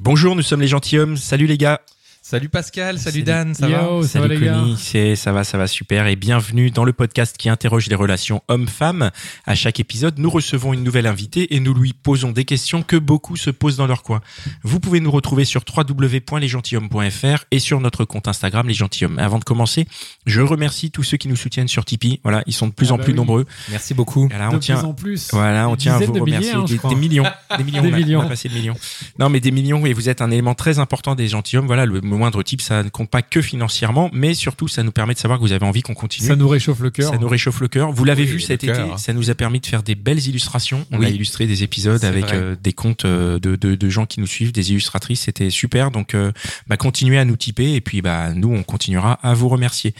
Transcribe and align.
Bonjour, 0.00 0.36
nous 0.36 0.42
sommes 0.42 0.60
les 0.60 0.68
gentilshommes. 0.68 1.16
Salut 1.16 1.46
les 1.46 1.58
gars. 1.58 1.80
Salut 2.30 2.50
Pascal, 2.50 2.98
salut 2.98 3.20
Salut. 3.20 3.22
Dan, 3.24 3.54
ça 3.54 3.70
Yo, 3.70 4.00
va 4.02 4.06
ça 4.06 4.20
va 4.20 4.28
Salut 4.28 4.44
gars 4.44 4.52
Connie, 4.52 4.76
c'est 4.76 5.16
ça 5.16 5.32
va, 5.32 5.44
ça 5.44 5.56
va 5.56 5.66
super 5.66 6.06
et 6.08 6.14
bienvenue 6.14 6.70
dans 6.70 6.84
le 6.84 6.92
podcast 6.92 7.38
qui 7.38 7.48
interroge 7.48 7.86
les 7.86 7.94
relations 7.94 8.42
hommes-femmes. 8.48 9.10
À 9.46 9.54
chaque 9.54 9.80
épisode, 9.80 10.18
nous 10.18 10.28
recevons 10.28 10.74
une 10.74 10.84
nouvelle 10.84 11.06
invitée 11.06 11.54
et 11.54 11.60
nous 11.60 11.72
lui 11.72 11.94
posons 11.94 12.30
des 12.30 12.44
questions 12.44 12.82
que 12.82 12.96
beaucoup 12.96 13.36
se 13.36 13.48
posent 13.48 13.78
dans 13.78 13.86
leur 13.86 14.02
coin. 14.02 14.20
Vous 14.62 14.78
pouvez 14.78 15.00
nous 15.00 15.10
retrouver 15.10 15.46
sur 15.46 15.62
www.lesgentilhommes.fr 15.74 17.44
et 17.50 17.58
sur 17.58 17.80
notre 17.80 18.04
compte 18.04 18.28
Instagram 18.28 18.68
Les 18.68 18.74
Gentilhommes. 18.74 19.18
Avant 19.18 19.38
de 19.38 19.44
commencer, 19.44 19.86
je 20.26 20.42
remercie 20.42 20.90
tous 20.90 21.04
ceux 21.04 21.16
qui 21.16 21.28
nous 21.28 21.36
soutiennent 21.36 21.66
sur 21.66 21.86
Tipeee. 21.86 22.20
Voilà, 22.24 22.42
ils 22.46 22.52
sont 22.52 22.66
de 22.66 22.72
plus 22.74 22.90
Ah 22.90 22.92
en 22.92 22.98
bah 22.98 23.04
plus 23.04 23.12
oui. 23.14 23.16
nombreux. 23.16 23.46
Merci 23.70 23.94
beaucoup. 23.94 24.28
Voilà, 24.28 24.50
de 24.50 24.54
on 24.56 24.58
tient 24.58 24.76
plus 24.76 24.84
en 24.86 24.92
plus. 24.92 25.28
Voilà, 25.32 25.66
on 25.70 25.76
Des 25.76 25.78
tient 25.78 25.94
à 25.94 25.98
vous 26.00 26.12
de 26.12 26.20
milliers, 26.20 26.36
remercier. 26.52 26.76
hein, 26.76 26.88
des, 26.90 26.94
millions, 26.94 27.24
des 27.56 27.64
millions, 27.64 27.80
Des 27.82 27.88
on 27.88 27.94
a- 27.94 27.96
millions. 27.96 28.20
on 28.20 28.24
a 28.24 28.28
passé 28.28 28.50
le 28.50 28.54
million. 28.54 28.74
Non, 29.18 29.30
mais 29.30 29.40
des 29.40 29.50
millions 29.50 29.86
et 29.86 29.94
vous 29.94 30.10
êtes 30.10 30.20
un 30.20 30.30
élément 30.30 30.54
très 30.54 30.78
important 30.78 31.14
des 31.14 31.26
gentilshommes. 31.28 31.66
Voilà, 31.66 31.86
le 31.86 32.02
moindre 32.18 32.42
type, 32.42 32.60
ça 32.60 32.82
ne 32.82 32.88
compte 32.90 33.08
pas 33.10 33.22
que 33.22 33.40
financièrement, 33.40 34.10
mais 34.12 34.34
surtout, 34.34 34.68
ça 34.68 34.82
nous 34.82 34.92
permet 34.92 35.14
de 35.14 35.18
savoir 35.18 35.38
que 35.38 35.44
vous 35.44 35.52
avez 35.52 35.64
envie 35.64 35.82
qu'on 35.82 35.94
continue. 35.94 36.26
Ça 36.28 36.36
nous 36.36 36.48
réchauffe 36.48 36.80
le 36.80 36.90
cœur. 36.90 37.10
Ça 37.12 37.18
nous 37.18 37.28
réchauffe 37.28 37.60
le 37.60 37.68
cœur. 37.68 37.92
Vous 37.92 38.04
l'avez 38.04 38.24
Oui, 38.24 38.28
vu 38.28 38.40
cet 38.40 38.64
été, 38.64 38.74
ça 38.96 39.12
nous 39.12 39.30
a 39.30 39.34
permis 39.34 39.60
de 39.60 39.66
faire 39.66 39.82
des 39.82 39.94
belles 39.94 40.26
illustrations. 40.26 40.86
On 40.90 40.96
a 40.98 41.06
Oui. 41.06 41.14
illustré 41.14 41.46
des 41.46 41.62
épisodes 41.62 42.04
avec 42.04 42.32
euh, 42.32 42.54
des 42.62 42.72
comptes 42.72 43.04
euh, 43.04 43.38
de, 43.38 43.56
de, 43.56 43.74
de 43.74 43.88
gens 43.88 44.04
qui 44.06 44.20
nous 44.20 44.26
suivent, 44.26 44.52
des 44.52 44.70
illustratrices. 44.70 45.22
C'était 45.22 45.50
super. 45.50 45.90
Donc, 45.90 46.14
euh, 46.14 46.32
bah, 46.66 46.76
continuez 46.76 47.18
à 47.18 47.24
nous 47.24 47.36
tiper 47.36 47.74
et 47.74 47.80
puis 47.80 48.02
bah, 48.02 48.32
nous, 48.34 48.52
on 48.52 48.62
continuera 48.62 49.14
à 49.22 49.34
vous 49.34 49.48
remercier. 49.48 49.94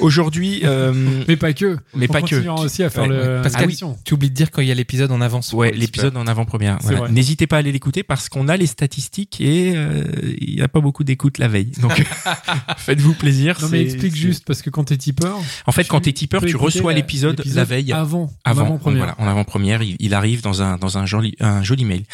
Aujourd'hui, 0.00 0.60
euh, 0.64 0.92
Mais 1.28 1.36
pas 1.36 1.52
que. 1.52 1.76
Mais 1.94 2.06
On 2.08 2.12
pas 2.12 2.22
que. 2.22 2.48
aussi 2.64 2.82
à 2.82 2.90
faire 2.90 3.04
Ouais, 3.04 3.08
le. 3.08 3.36
ouais. 3.36 3.42
Pascal, 3.42 3.62
l'émission. 3.62 3.96
tu 4.04 4.14
oublies 4.14 4.30
de 4.30 4.34
dire 4.34 4.50
quand 4.50 4.62
il 4.62 4.68
y 4.68 4.72
a 4.72 4.74
l'épisode 4.74 5.10
en 5.12 5.20
avance. 5.20 5.52
Ouais, 5.52 5.72
l'épisode 5.72 6.16
en 6.16 6.26
avant-première. 6.26 6.78
Voilà. 6.82 7.08
N'hésitez 7.08 7.46
pas 7.46 7.56
à 7.56 7.58
aller 7.60 7.72
l'écouter 7.72 8.02
parce 8.02 8.28
qu'on 8.28 8.48
a 8.48 8.56
les 8.56 8.66
statistiques 8.66 9.40
et 9.40 9.72
euh, 9.76 10.04
il 10.40 10.56
n'y 10.56 10.62
a 10.62 10.68
pas 10.68 10.80
beaucoup 10.80 11.04
d'écoute 11.04 11.38
la 11.38 11.48
veille. 11.48 11.63
Donc 11.80 11.92
faites-vous 12.76 13.14
plaisir. 13.14 13.58
Non 13.62 13.68
mais 13.68 13.82
explique 13.82 14.14
juste 14.14 14.44
parce 14.44 14.62
que 14.62 14.70
quand 14.70 14.84
t'es 14.84 14.96
tipeur. 14.96 15.38
En 15.66 15.72
fait, 15.72 15.84
quand 15.84 16.00
tu 16.00 16.04
t'es 16.04 16.12
tipeur, 16.12 16.42
tu 16.44 16.56
reçois 16.56 16.92
l'épisode 16.92 17.42
la 17.44 17.64
veille. 17.64 17.92
Avant. 17.92 18.30
Avant, 18.44 18.62
Avant 18.62 18.78
première. 18.78 18.98
voilà, 18.98 19.14
en 19.18 19.26
avant-première, 19.28 19.82
il, 19.82 19.96
il 19.98 20.14
arrive 20.14 20.42
dans 20.42 20.62
un 20.62 20.76
dans 20.76 20.98
un 20.98 21.06
joli 21.06 21.34
un 21.40 21.62
joli 21.62 21.84
mail. 21.84 22.04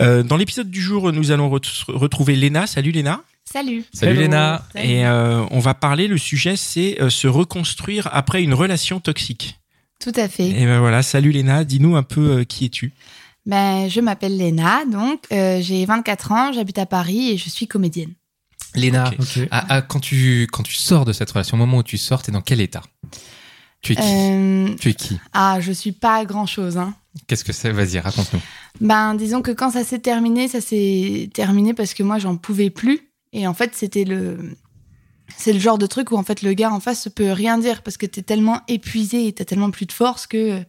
Euh, 0.00 0.22
dans 0.22 0.36
l'épisode 0.36 0.70
du 0.70 0.80
jour, 0.80 1.12
nous 1.12 1.30
allons 1.30 1.48
ret- 1.50 1.60
retrouver 1.88 2.36
Léna. 2.36 2.66
Salut 2.66 2.92
Léna. 2.92 3.22
Salut. 3.44 3.84
Salut 3.92 4.12
Hello. 4.12 4.20
Léna. 4.22 4.66
Salut. 4.72 4.88
Et 4.88 5.06
euh, 5.06 5.44
on 5.50 5.60
va 5.60 5.74
parler. 5.74 6.08
Le 6.08 6.18
sujet, 6.18 6.56
c'est 6.56 7.00
euh, 7.00 7.10
se 7.10 7.28
reconstruire 7.28 8.08
après 8.12 8.42
une 8.42 8.54
relation 8.54 8.98
toxique. 9.00 9.60
Tout 10.00 10.12
à 10.16 10.28
fait. 10.28 10.48
Et 10.48 10.64
ben 10.66 10.80
voilà. 10.80 11.02
Salut 11.02 11.30
Léna. 11.32 11.64
Dis-nous 11.64 11.96
un 11.96 12.02
peu 12.02 12.38
euh, 12.40 12.44
qui 12.44 12.64
es-tu? 12.66 12.92
Ben, 13.46 13.88
je 13.88 14.00
m'appelle 14.00 14.36
Léna, 14.36 14.84
donc 14.90 15.20
euh, 15.32 15.60
j'ai 15.62 15.86
24 15.86 16.32
ans, 16.32 16.52
j'habite 16.52 16.78
à 16.78 16.86
Paris 16.86 17.30
et 17.30 17.36
je 17.38 17.48
suis 17.48 17.68
comédienne. 17.68 18.10
Léna, 18.74 19.10
quand, 19.88 20.00
tu, 20.00 20.46
quand 20.52 20.62
tu 20.62 20.74
sors 20.74 21.04
de 21.04 21.12
cette 21.12 21.30
relation, 21.30 21.56
au 21.56 21.58
moment 21.58 21.78
où 21.78 21.82
tu 21.82 21.96
sors, 21.98 22.22
t'es 22.22 22.32
dans 22.32 22.42
quel 22.42 22.60
état? 22.60 22.82
Tu 23.80 23.92
es 23.92 23.96
qui? 23.96 24.02
Euh, 24.04 24.74
Tu 24.78 24.90
es 24.90 24.94
qui? 24.94 25.18
Ah, 25.32 25.58
je 25.60 25.72
suis 25.72 25.92
pas 25.92 26.24
grand 26.24 26.46
chose. 26.46 26.76
Hein. 26.76 26.94
Qu'est-ce 27.26 27.44
que 27.44 27.52
c'est? 27.52 27.70
Vas-y, 27.70 27.98
raconte-nous. 27.98 28.40
Ben, 28.80 29.14
disons 29.14 29.40
que 29.42 29.50
quand 29.50 29.70
ça 29.70 29.84
s'est 29.84 30.00
terminé, 30.00 30.48
ça 30.48 30.60
s'est 30.60 31.30
terminé 31.32 31.72
parce 31.72 31.94
que 31.94 32.02
moi, 32.02 32.18
j'en 32.18 32.36
pouvais 32.36 32.70
plus. 32.70 33.00
Et 33.32 33.46
en 33.46 33.54
fait, 33.54 33.74
c'était 33.74 34.04
le. 34.04 34.56
C'est 35.36 35.52
le 35.52 35.58
genre 35.58 35.78
de 35.78 35.86
truc 35.86 36.12
où 36.12 36.16
en 36.16 36.22
fait 36.22 36.42
le 36.42 36.52
gars 36.52 36.70
en 36.70 36.78
face 36.78 37.08
peut 37.08 37.32
rien 37.32 37.58
dire 37.58 37.82
parce 37.82 37.96
que 37.96 38.06
t'es 38.06 38.22
tellement 38.22 38.60
épuisé 38.68 39.26
et 39.26 39.32
t'as 39.32 39.44
tellement 39.44 39.72
plus 39.72 39.84
de 39.84 39.92
force 39.92 40.28
que 40.28 40.62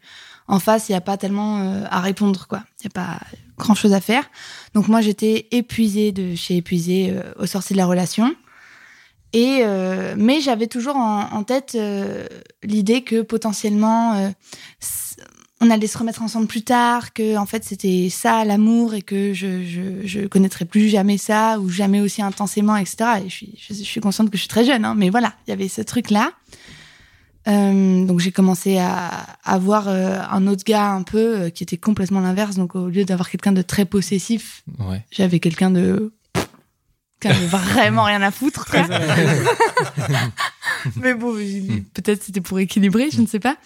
en 0.47 0.57
face 0.57 0.89
il 0.89 0.93
y 0.93 0.95
a 0.95 1.01
pas 1.01 1.15
tellement 1.15 1.59
euh, 1.59 1.83
à 1.91 2.01
répondre 2.01 2.47
quoi. 2.47 2.63
Il 2.79 2.85
y 2.85 2.87
a 2.87 2.89
pas 2.89 3.19
grand 3.57 3.75
chose 3.75 3.93
à 3.93 4.01
faire. 4.01 4.23
Donc 4.73 4.87
moi 4.87 5.01
j'étais 5.01 5.47
épuisée 5.51 6.11
de 6.11 6.35
chez 6.35 6.57
épuisée 6.57 7.11
euh, 7.11 7.23
au 7.39 7.45
sorti 7.45 7.73
de 7.73 7.77
la 7.77 7.85
relation. 7.85 8.35
Et 9.33 9.59
euh, 9.63 10.15
mais 10.17 10.39
j'avais 10.39 10.67
toujours 10.67 10.95
en, 10.95 11.43
tête 11.43 11.73
euh, 11.75 12.27
l'idée 12.63 13.03
que 13.03 13.21
potentiellement 13.21 14.31
on 15.59 15.69
allait 15.69 15.87
se 15.87 15.97
remettre 15.97 16.21
ensemble 16.21 16.47
plus 16.47 16.63
tard, 16.63 17.13
que 17.13 17.35
en 17.35 17.45
fait 17.45 17.63
c'était 17.63 18.09
ça 18.09 18.45
l'amour 18.45 18.93
et 18.93 19.01
que 19.01 19.33
je, 19.33 19.63
je 19.65 20.07
je 20.07 20.27
connaîtrais 20.27 20.65
plus 20.65 20.87
jamais 20.87 21.17
ça 21.17 21.59
ou 21.59 21.69
jamais 21.69 21.99
aussi 21.99 22.21
intensément, 22.21 22.77
etc. 22.77 22.97
Et 23.25 23.29
je 23.29 23.35
suis 23.35 23.53
je 23.57 23.73
suis 23.73 23.99
consciente 23.99 24.29
que 24.29 24.37
je 24.37 24.41
suis 24.43 24.49
très 24.49 24.63
jeune, 24.63 24.85
hein, 24.85 24.95
mais 24.95 25.09
voilà, 25.09 25.33
il 25.45 25.49
y 25.49 25.53
avait 25.53 25.67
ce 25.67 25.81
truc 25.81 26.09
là. 26.09 26.31
Euh, 27.47 28.05
donc 28.05 28.19
j'ai 28.19 28.31
commencé 28.31 28.77
à 28.77 29.25
avoir 29.45 29.87
euh, 29.87 30.19
un 30.29 30.47
autre 30.47 30.63
gars 30.65 30.91
un 30.91 31.03
peu 31.03 31.39
euh, 31.43 31.49
qui 31.49 31.63
était 31.63 31.77
complètement 31.77 32.19
l'inverse. 32.19 32.55
Donc 32.55 32.75
au 32.75 32.87
lieu 32.89 33.05
d'avoir 33.05 33.29
quelqu'un 33.29 33.53
de 33.53 33.61
très 33.61 33.85
possessif, 33.85 34.63
Ouais. 34.79 35.03
j'avais 35.11 35.39
quelqu'un 35.39 35.71
de 35.71 36.11
qui 37.21 37.27
avait 37.29 37.45
vraiment 37.47 38.03
rien 38.03 38.21
à 38.21 38.31
foutre. 38.31 38.67
mais 40.97 41.13
bon, 41.13 41.33
peut-être 41.93 42.23
c'était 42.23 42.41
pour 42.41 42.59
équilibrer, 42.59 43.09
je 43.11 43.21
ne 43.21 43.27
sais 43.27 43.39
pas. 43.39 43.57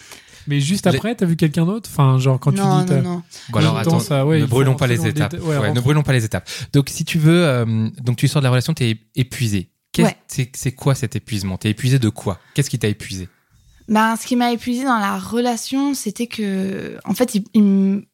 Mais 0.48 0.60
juste 0.60 0.88
après, 0.88 1.14
t'as 1.16 1.26
vu 1.26 1.36
quelqu'un 1.36 1.66
d'autre? 1.66 1.90
Enfin, 1.92 2.18
genre 2.18 2.40
quand 2.40 2.52
non, 2.52 2.82
tu 2.82 2.88
dis. 2.88 2.94
non, 2.96 3.02
non. 3.02 3.24
Bon, 3.50 3.60
alors 3.60 3.78
attends, 3.78 4.00
ça, 4.00 4.26
ouais, 4.26 4.40
ne 4.40 4.46
brûlons 4.46 4.76
pas 4.76 4.88
les 4.88 5.06
étapes. 5.06 5.34
Ouais, 5.42 5.58
Ouais, 5.58 5.72
ne 5.72 5.80
brûlons 5.80 6.02
pas 6.04 6.14
les 6.14 6.26
étapes. 6.26 6.50
Donc, 6.74 6.90
si 6.90 7.06
tu 7.06 7.20
veux, 7.20 7.46
euh, 7.46 7.90
donc 8.02 8.18
tu 8.18 8.28
sors 8.28 8.42
de 8.42 8.46
la 8.46 8.50
relation, 8.50 8.74
t'es 8.74 8.98
épuisé. 9.16 9.70
C'est 10.28 10.50
c'est 10.56 10.72
quoi 10.72 10.96
cet 10.96 11.16
épuisement? 11.16 11.58
T'es 11.58 11.70
épuisé 11.70 12.00
de 12.00 12.10
quoi? 12.10 12.40
Qu'est-ce 12.54 12.70
qui 12.70 12.80
t'a 12.80 12.88
épuisé? 12.88 13.28
Ben, 13.92 14.16
ce 14.16 14.26
qui 14.26 14.36
m'a 14.36 14.52
épuisé 14.52 14.84
dans 14.86 14.98
la 14.98 15.20
relation, 15.20 15.94
c'était 15.94 16.26
que, 16.28 16.98
en 17.06 17.14
fait, 17.14 17.36
il, 17.36 17.44
il 17.54 17.62
me- 17.64 18.06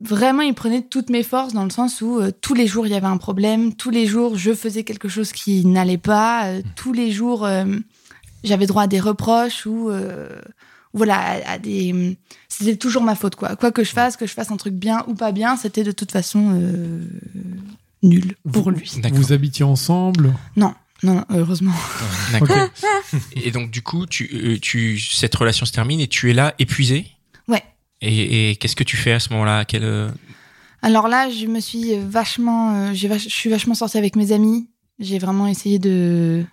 vraiment, 0.00 0.42
il 0.42 0.54
prenait 0.54 0.82
toutes 0.82 1.10
mes 1.10 1.22
forces 1.22 1.52
dans 1.52 1.64
le 1.64 1.70
sens 1.70 2.00
où 2.00 2.18
euh, 2.20 2.30
tous 2.40 2.54
les 2.54 2.66
jours 2.66 2.86
il 2.86 2.92
y 2.92 2.96
avait 2.96 3.06
un 3.06 3.16
problème, 3.18 3.74
tous 3.74 3.90
les 3.90 4.06
jours 4.06 4.36
je 4.38 4.54
faisais 4.54 4.84
quelque 4.84 5.08
chose 5.08 5.32
qui 5.32 5.64
n'allait 5.66 5.98
pas, 5.98 6.46
euh, 6.46 6.62
tous 6.76 6.92
les 6.92 7.10
jours 7.10 7.44
euh, 7.44 7.64
j'avais 8.44 8.66
droit 8.66 8.84
à 8.84 8.86
des 8.86 9.00
reproches 9.00 9.66
ou 9.66 9.90
euh, 9.90 10.28
voilà, 10.94 11.16
à, 11.18 11.52
à 11.54 11.58
des, 11.58 12.16
c'était 12.48 12.76
toujours 12.76 13.02
ma 13.02 13.14
faute 13.16 13.34
quoi. 13.34 13.56
Quoi 13.56 13.72
que 13.72 13.82
je 13.84 13.90
fasse, 13.90 14.16
que 14.16 14.26
je 14.26 14.32
fasse 14.32 14.50
un 14.52 14.56
truc 14.56 14.74
bien 14.74 15.04
ou 15.08 15.14
pas 15.14 15.32
bien, 15.32 15.56
c'était 15.56 15.84
de 15.84 15.92
toute 15.92 16.12
façon 16.12 16.52
euh, 16.54 17.04
nul 18.04 18.36
pour 18.52 18.70
lui. 18.70 18.88
Vous 19.12 19.32
habitiez 19.32 19.64
ensemble? 19.64 20.32
Non, 20.56 20.74
non, 21.02 21.24
heureusement. 21.30 21.72
D'accord. 22.32 22.68
Et 23.36 23.50
donc 23.50 23.70
du 23.70 23.82
coup, 23.82 24.06
tu, 24.06 24.28
euh, 24.34 24.58
tu 24.60 24.98
cette 24.98 25.34
relation 25.34 25.64
se 25.66 25.72
termine 25.72 26.00
et 26.00 26.08
tu 26.08 26.30
es 26.30 26.34
là 26.34 26.54
épuisé. 26.58 27.06
Ouais. 27.46 27.62
Et, 28.00 28.50
et 28.50 28.56
qu'est-ce 28.56 28.76
que 28.76 28.84
tu 28.84 28.96
fais 28.96 29.12
à 29.12 29.20
ce 29.20 29.32
moment-là? 29.32 29.64
Quel, 29.64 29.84
euh, 29.84 30.10
Alors 30.82 31.08
là, 31.08 31.30
je 31.30 31.46
me 31.46 31.60
suis 31.60 31.96
vachement, 31.98 32.74
euh, 32.74 32.90
j'ai 32.94 33.08
vach- 33.08 33.22
je 33.28 33.34
suis 33.34 33.50
vachement 33.50 33.74
sortie 33.74 33.98
avec 33.98 34.16
mes 34.16 34.32
amis. 34.32 34.68
J'ai 34.98 35.18
vraiment 35.18 35.46
essayé 35.46 35.78
de 35.78 36.44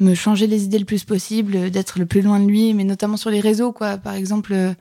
me 0.00 0.14
changer 0.14 0.46
les 0.46 0.64
idées 0.64 0.78
le 0.78 0.84
plus 0.84 1.04
possible, 1.04 1.70
d'être 1.70 1.98
le 1.98 2.06
plus 2.06 2.20
loin 2.20 2.40
de 2.40 2.46
lui, 2.48 2.74
mais 2.74 2.84
notamment 2.84 3.16
sur 3.16 3.30
les 3.30 3.40
réseaux, 3.40 3.72
quoi. 3.72 3.96
Par 3.96 4.14
exemple, 4.14 4.52
euh, 4.52 4.74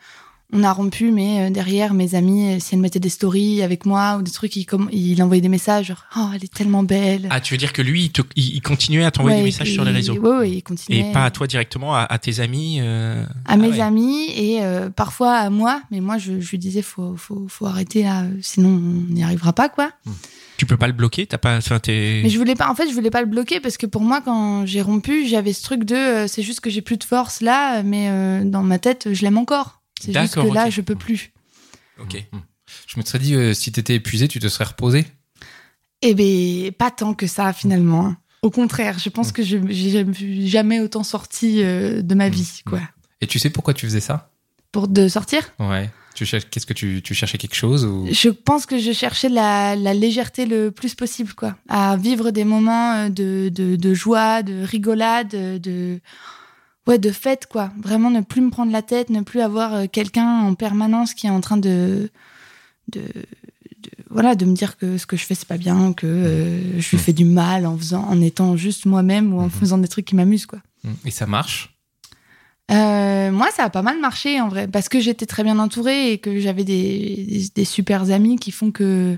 on 0.53 0.63
a 0.63 0.71
rompu, 0.71 1.11
mais 1.11 1.47
euh, 1.47 1.49
derrière, 1.49 1.93
mes 1.93 2.15
amis, 2.15 2.61
si 2.61 2.75
elles 2.75 2.81
mettaient 2.81 2.99
des 2.99 3.09
stories 3.09 3.61
avec 3.63 3.85
moi 3.85 4.17
ou 4.17 4.21
des 4.21 4.31
trucs, 4.31 4.55
il, 4.55 4.65
com- 4.65 4.87
il 4.91 5.21
envoyait 5.23 5.41
des 5.41 5.49
messages, 5.49 5.87
genre, 5.87 6.05
oh, 6.17 6.27
elle 6.35 6.43
est 6.43 6.53
tellement 6.53 6.83
belle. 6.83 7.27
Ah, 7.31 7.41
tu 7.41 7.53
veux 7.53 7.57
dire 7.57 7.73
que 7.73 7.81
lui, 7.81 8.03
il, 8.05 8.11
te- 8.11 8.21
il- 8.35 8.55
il 8.55 8.61
continuait 8.61 9.03
à 9.03 9.11
t'envoyer 9.11 9.35
Ouais, 9.37 9.41
des 9.41 9.47
messages 9.47 9.71
sur 9.71 9.83
les 9.83 9.91
réseaux 9.91 10.15
Ouais, 10.17 10.37
ouais, 10.37 10.51
il 10.51 10.61
continuait. 10.63 11.09
et 11.09 11.11
pas 11.11 11.25
à 11.25 11.31
toi 11.31 11.47
directement, 11.47 11.95
à, 11.95 12.01
à 12.03 12.17
tes 12.19 12.39
amis. 12.39 12.77
euh, 12.81 13.25
à 13.45 13.57
mes 13.57 13.69
ouais. 13.69 13.79
amis 13.81 14.27
et 14.35 14.59
euh, 14.61 14.89
parfois 14.89 15.33
à 15.35 15.49
moi, 15.49 15.81
mais 15.91 15.99
moi, 16.01 16.17
je, 16.17 16.39
je 16.39 16.51
lui 16.51 16.57
disais, 16.59 16.81
faut, 16.81 17.15
faut, 17.17 17.45
faut 17.49 17.65
arrêter 17.65 18.03
là, 18.03 18.25
sinon 18.41 18.69
on 18.69 19.13
n'y 19.13 19.23
arrivera 19.23 19.53
pas, 19.53 19.69
quoi. 19.69 19.91
Tu 20.57 20.67
peux 20.67 20.77
pas 20.77 20.87
le 20.87 20.93
bloquer 20.93 21.25
T'as 21.25 21.39
pas, 21.39 21.57
enfin, 21.57 21.79
t'es. 21.79 22.21
Mais 22.23 22.29
je 22.29 22.37
voulais 22.37 22.55
pas, 22.55 22.69
en 22.69 22.75
fait, 22.75 22.87
je 22.87 22.93
voulais 22.93 23.09
pas 23.09 23.21
le 23.21 23.27
bloquer 23.27 23.59
parce 23.59 23.75
que 23.75 23.85
pour 23.87 24.01
moi, 24.03 24.21
quand 24.23 24.65
j'ai 24.67 24.81
rompu, 24.83 25.27
j'avais 25.27 25.51
ce 25.51 25.63
truc 25.63 25.83
de, 25.83 25.95
euh, 25.95 26.27
c'est 26.27 26.43
juste 26.43 26.59
que 26.59 26.69
j'ai 26.69 26.81
plus 26.81 26.97
de 26.97 27.03
force 27.03 27.41
là, 27.41 27.81
mais 27.83 28.07
euh, 28.09 28.43
dans 28.45 28.61
ma 28.61 28.77
tête, 28.79 29.09
je 29.11 29.21
l'aime 29.23 29.37
encore. 29.39 29.81
C'est 30.01 30.13
juste 30.13 30.35
que 30.35 30.53
là, 30.53 30.69
je 30.69 30.81
peux 30.81 30.95
plus. 30.95 31.31
Ok. 31.99 32.23
Je 32.87 32.99
me 32.99 33.03
serais 33.05 33.19
dit, 33.19 33.35
euh, 33.35 33.53
si 33.53 33.71
t'étais 33.71 33.95
épuisé, 33.95 34.27
tu 34.27 34.39
te 34.39 34.47
serais 34.47 34.65
reposé. 34.65 35.05
Eh 36.01 36.13
ben, 36.15 36.71
pas 36.71 36.91
tant 36.91 37.13
que 37.13 37.27
ça 37.27 37.53
finalement. 37.53 38.07
hein. 38.07 38.17
Au 38.41 38.49
contraire, 38.49 38.99
je 38.99 39.07
pense 39.09 39.31
que 39.31 39.41
je 39.43 39.57
j'ai 39.69 40.05
jamais 40.47 40.81
autant 40.81 41.03
sorti 41.03 41.63
euh, 41.63 42.01
de 42.01 42.13
ma 42.15 42.27
vie, 42.29 42.61
quoi. 42.65 42.81
Et 43.21 43.27
tu 43.27 43.39
sais 43.39 43.49
pourquoi 43.49 43.73
tu 43.73 43.85
faisais 43.85 44.01
ça 44.01 44.31
Pour 44.73 44.89
de 44.89 45.07
sortir? 45.07 45.53
Ouais. 45.59 45.89
Tu 46.13 46.25
cherches, 46.25 46.49
qu'est-ce 46.49 46.65
que 46.65 46.73
tu, 46.73 47.01
tu 47.01 47.13
cherchais 47.15 47.37
quelque 47.37 47.55
chose 47.55 47.85
ou 47.85 48.05
Je 48.11 48.29
pense 48.29 48.65
que 48.65 48.77
je 48.77 48.91
cherchais 48.91 49.29
la, 49.29 49.75
la 49.77 49.93
légèreté 49.93 50.45
le 50.45 50.71
plus 50.71 50.93
possible, 50.93 51.33
quoi. 51.33 51.55
À 51.69 51.95
vivre 51.95 52.31
des 52.31 52.43
moments 52.43 52.93
euh, 52.95 53.09
de, 53.09 53.49
de, 53.49 53.77
de 53.77 53.93
joie, 53.93 54.43
de 54.43 54.61
rigolade, 54.63 55.29
de, 55.29 55.99
ouais, 56.87 56.97
de 56.99 57.11
fête, 57.11 57.45
quoi. 57.47 57.71
Vraiment 57.81 58.09
ne 58.09 58.21
plus 58.21 58.41
me 58.41 58.49
prendre 58.49 58.71
la 58.71 58.81
tête, 58.81 59.09
ne 59.09 59.21
plus 59.21 59.41
avoir 59.41 59.73
euh, 59.73 59.85
quelqu'un 59.91 60.41
en 60.41 60.53
permanence 60.55 61.13
qui 61.13 61.27
est 61.27 61.31
en 61.31 61.41
train 61.41 61.57
de, 61.57 62.09
de, 62.91 63.01
de- 63.01 63.91
voilà, 64.09 64.35
de 64.35 64.45
me 64.45 64.53
dire 64.53 64.77
que 64.77 64.97
ce 64.97 65.05
que 65.05 65.17
je 65.17 65.25
fais 65.25 65.35
c'est 65.35 65.47
pas 65.47 65.57
bien, 65.57 65.93
que 65.93 66.05
euh, 66.07 66.79
je 66.79 66.89
lui 66.91 66.97
fais 66.97 67.13
du 67.13 67.25
mal 67.25 67.65
en 67.65 67.77
faisant, 67.77 68.03
en 68.03 68.21
étant 68.21 68.55
juste 68.57 68.85
moi-même 68.85 69.33
ou 69.33 69.39
en 69.39 69.43
Mhm. 69.45 69.49
faisant 69.51 69.77
des 69.77 69.87
trucs 69.87 70.05
qui 70.05 70.15
m'amusent, 70.15 70.45
quoi. 70.45 70.59
Et 71.05 71.11
ça 71.11 71.25
marche? 71.25 71.69
Euh, 72.71 73.31
moi, 73.31 73.49
ça 73.53 73.65
a 73.65 73.69
pas 73.69 73.81
mal 73.81 73.99
marché 73.99 74.39
en 74.39 74.47
vrai, 74.47 74.67
parce 74.67 74.87
que 74.89 74.99
j'étais 74.99 75.25
très 75.25 75.43
bien 75.43 75.59
entourée 75.59 76.13
et 76.13 76.17
que 76.17 76.39
j'avais 76.39 76.63
des, 76.63 77.25
des, 77.29 77.47
des 77.53 77.65
super 77.65 78.09
amis 78.09 78.37
qui 78.37 78.51
font 78.51 78.71
que 78.71 79.17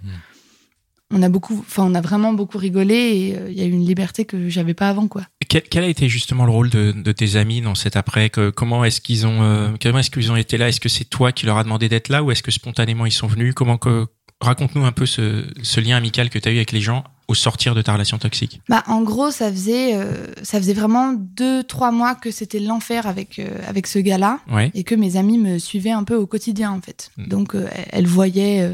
on 1.14 1.22
a 1.22 1.30
beaucoup, 1.30 1.58
enfin, 1.60 1.84
on 1.86 1.94
a 1.96 2.02
vraiment 2.02 2.34
beaucoup 2.34 2.58
rigolé 2.58 2.96
et 2.96 3.38
euh, 3.38 3.50
il 3.50 3.58
y 3.58 3.62
a 3.62 3.66
eu 3.66 3.72
une 3.72 3.86
liberté 3.86 4.26
que 4.26 4.50
j'avais 4.50 4.74
pas 4.74 4.90
avant, 4.90 5.08
quoi. 5.08 5.24
Quel, 5.48 5.62
quel 5.64 5.84
a 5.84 5.88
été 5.88 6.10
justement 6.10 6.46
le 6.46 6.52
rôle 6.52 6.70
de, 6.70 6.92
de 6.92 7.12
tes 7.12 7.36
amis 7.36 7.62
dans 7.62 7.76
cet 7.76 7.96
après 7.96 8.30
que, 8.30 8.50
Comment 8.50 8.84
est-ce 8.84 9.02
qu'ils 9.02 9.28
ont 9.28 9.44
euh, 9.44 9.70
comment 9.82 10.00
est-ce 10.00 10.10
qu'ils 10.12 10.32
ont 10.32 10.36
été 10.36 10.58
là? 10.58 10.68
Est-ce 10.70 10.80
que 10.80 10.90
c'est 10.90 11.06
toi 11.06 11.32
qui 11.32 11.46
leur 11.46 11.58
a 11.58 11.64
demandé 11.64 11.90
d'être 11.90 12.10
là 12.10 12.24
ou 12.24 12.32
est-ce 12.32 12.42
que 12.44 12.52
spontanément 12.52 13.06
ils 13.06 13.12
sont 13.12 13.28
venus? 13.28 13.54
Comment 13.54 13.78
que 13.78 14.08
raconte-nous 14.42 14.86
un 14.86 14.92
peu 14.92 15.06
ce, 15.06 15.46
ce 15.62 15.80
lien 15.80 15.98
amical 15.98 16.30
que 16.30 16.40
tu 16.40 16.50
as 16.50 16.52
eu 16.52 16.56
avec 16.56 16.72
les 16.72 16.82
gens 16.82 17.04
au 17.28 17.34
sortir 17.34 17.74
de 17.74 17.82
ta 17.82 17.94
relation 17.94 18.18
toxique. 18.20 18.62
Bah, 18.70 18.84
en 18.88 19.02
gros, 19.02 19.32
ça 19.32 19.52
faisait, 19.52 19.96
euh, 19.96 20.28
ça 20.44 20.60
faisait 20.60 20.74
vraiment 20.74 21.14
deux, 21.14 21.64
trois 21.64 21.92
mois 21.92 22.14
que 22.14 22.30
c'était 22.30 22.60
l'enfer 22.60 23.08
avec 23.08 23.40
euh, 23.40 23.48
avec 23.68 23.88
ce 23.88 23.98
gars-là 24.00 24.40
Ouais. 24.52 24.70
et 24.76 24.84
que 24.84 24.94
mes 24.94 25.18
amis 25.18 25.38
me 25.40 25.58
suivaient 25.58 25.92
un 25.92 26.04
peu 26.04 26.16
au 26.16 26.28
quotidien 26.28 26.72
en 26.72 26.82
fait. 26.82 27.12
Mm. 27.18 27.28
Donc, 27.28 27.56
euh, 27.56 27.68
elles 27.92 28.06
voyaient, 28.06 28.72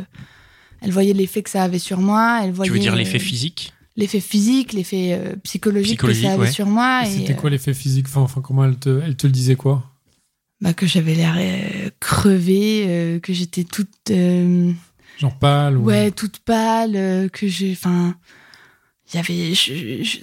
euh, 0.82 0.86
elles 0.86 0.92
voyaient 0.92 1.14
l'effet 1.14 1.42
que 1.44 1.50
ça 1.50 1.64
avait 1.64 1.80
sur 1.80 2.00
moi. 2.00 2.42
Elles 2.44 2.52
voyaient 2.52 2.70
Tu 2.70 2.74
veux 2.74 2.80
dire 2.82 2.94
euh, 2.94 2.98
l'effet 2.98 3.20
physique 3.20 3.74
l'effet 3.98 4.20
physique, 4.20 4.74
l'effet 4.74 5.14
euh, 5.14 5.36
psychologique, 5.44 5.98
Psychologique, 5.98 6.24
que 6.24 6.28
ça 6.28 6.34
avait 6.34 6.44
ouais. 6.44 6.52
sur 6.52 6.66
moi. 6.66 7.04
Et 7.06 7.10
Et, 7.10 7.18
C'était 7.20 7.34
euh, 7.34 7.36
quoi 7.36 7.50
l'effet 7.50 7.74
physique? 7.74 8.08
Enfin, 8.08 8.22
enfin, 8.22 8.42
comment 8.42 8.66
elle 8.66 8.78
te, 8.78 9.02
elle 9.04 9.16
te 9.16 9.28
le 9.28 9.34
disait 9.34 9.56
quoi? 9.56 9.84
Bah, 10.62 10.74
que 10.74 10.86
j'avais 10.86 11.16
l'air 11.16 11.36
euh, 11.38 11.90
crevée, 12.00 12.86
euh, 12.88 13.20
que 13.20 13.34
j'étais 13.34 13.64
toute, 13.64 14.12
euh, 14.12 14.72
Genre 15.18 15.36
pâle 15.38 15.78
ou... 15.78 15.84
ouais, 15.84 16.12
toute 16.12 16.40
pâle, 16.40 16.96
euh, 16.96 17.30
que 17.30 17.48
j'ai, 17.48 17.72
enfin, 17.72 18.16
il 19.14 19.18
y 19.18 19.20
avait, 19.20 19.54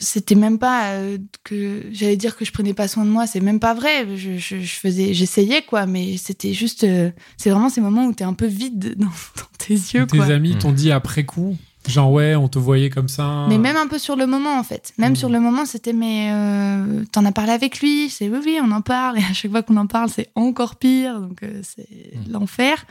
c'était 0.00 0.34
même 0.34 0.58
pas 0.58 0.92
euh, 0.92 1.18
que 1.44 1.82
j'allais 1.92 2.16
dire 2.16 2.36
que 2.36 2.44
je 2.44 2.52
prenais 2.52 2.74
pas 2.74 2.88
soin 2.88 3.04
de 3.04 3.10
moi, 3.10 3.26
c'est 3.26 3.40
même 3.40 3.60
pas 3.60 3.74
vrai. 3.74 4.06
Je, 4.16 4.38
je, 4.38 4.60
je 4.60 4.74
faisais, 4.74 5.12
j'essayais 5.14 5.62
quoi, 5.62 5.86
mais 5.86 6.16
c'était 6.16 6.52
juste, 6.54 6.84
euh, 6.84 7.10
c'est 7.36 7.50
vraiment 7.50 7.68
ces 7.68 7.80
moments 7.80 8.06
où 8.06 8.12
t'es 8.14 8.24
un 8.24 8.34
peu 8.34 8.46
vide 8.46 8.94
dans, 8.98 9.06
dans 9.06 9.48
tes 9.58 9.74
yeux 9.74 10.06
Tes 10.06 10.16
quoi. 10.18 10.26
amis 10.26 10.56
t'ont 10.58 10.72
dit 10.72 10.90
après 10.90 11.24
coup 11.24 11.56
Genre 11.86 12.10
ouais, 12.12 12.34
on 12.34 12.48
te 12.48 12.58
voyait 12.58 12.90
comme 12.90 13.08
ça. 13.08 13.46
Mais 13.48 13.56
même 13.56 13.76
un 13.76 13.86
peu 13.86 13.98
sur 13.98 14.14
le 14.16 14.26
moment, 14.26 14.58
en 14.58 14.62
fait. 14.62 14.92
Même 14.98 15.12
Mm. 15.12 15.16
sur 15.16 15.28
le 15.30 15.40
moment, 15.40 15.64
c'était, 15.64 15.94
mais 15.94 16.28
euh, 16.32 17.04
t'en 17.12 17.24
as 17.24 17.32
parlé 17.32 17.52
avec 17.52 17.80
lui 17.80 18.10
C'est 18.10 18.28
oui, 18.28 18.38
oui, 18.44 18.58
on 18.62 18.70
en 18.72 18.82
parle. 18.82 19.16
Et 19.18 19.22
à 19.22 19.32
chaque 19.32 19.50
fois 19.50 19.62
qu'on 19.62 19.76
en 19.78 19.86
parle, 19.86 20.10
c'est 20.10 20.28
encore 20.34 20.76
pire. 20.76 21.18
Donc, 21.20 21.42
euh, 21.42 21.60
c'est 21.62 21.88
Mm. 22.14 22.32
l'enfer. 22.32 22.84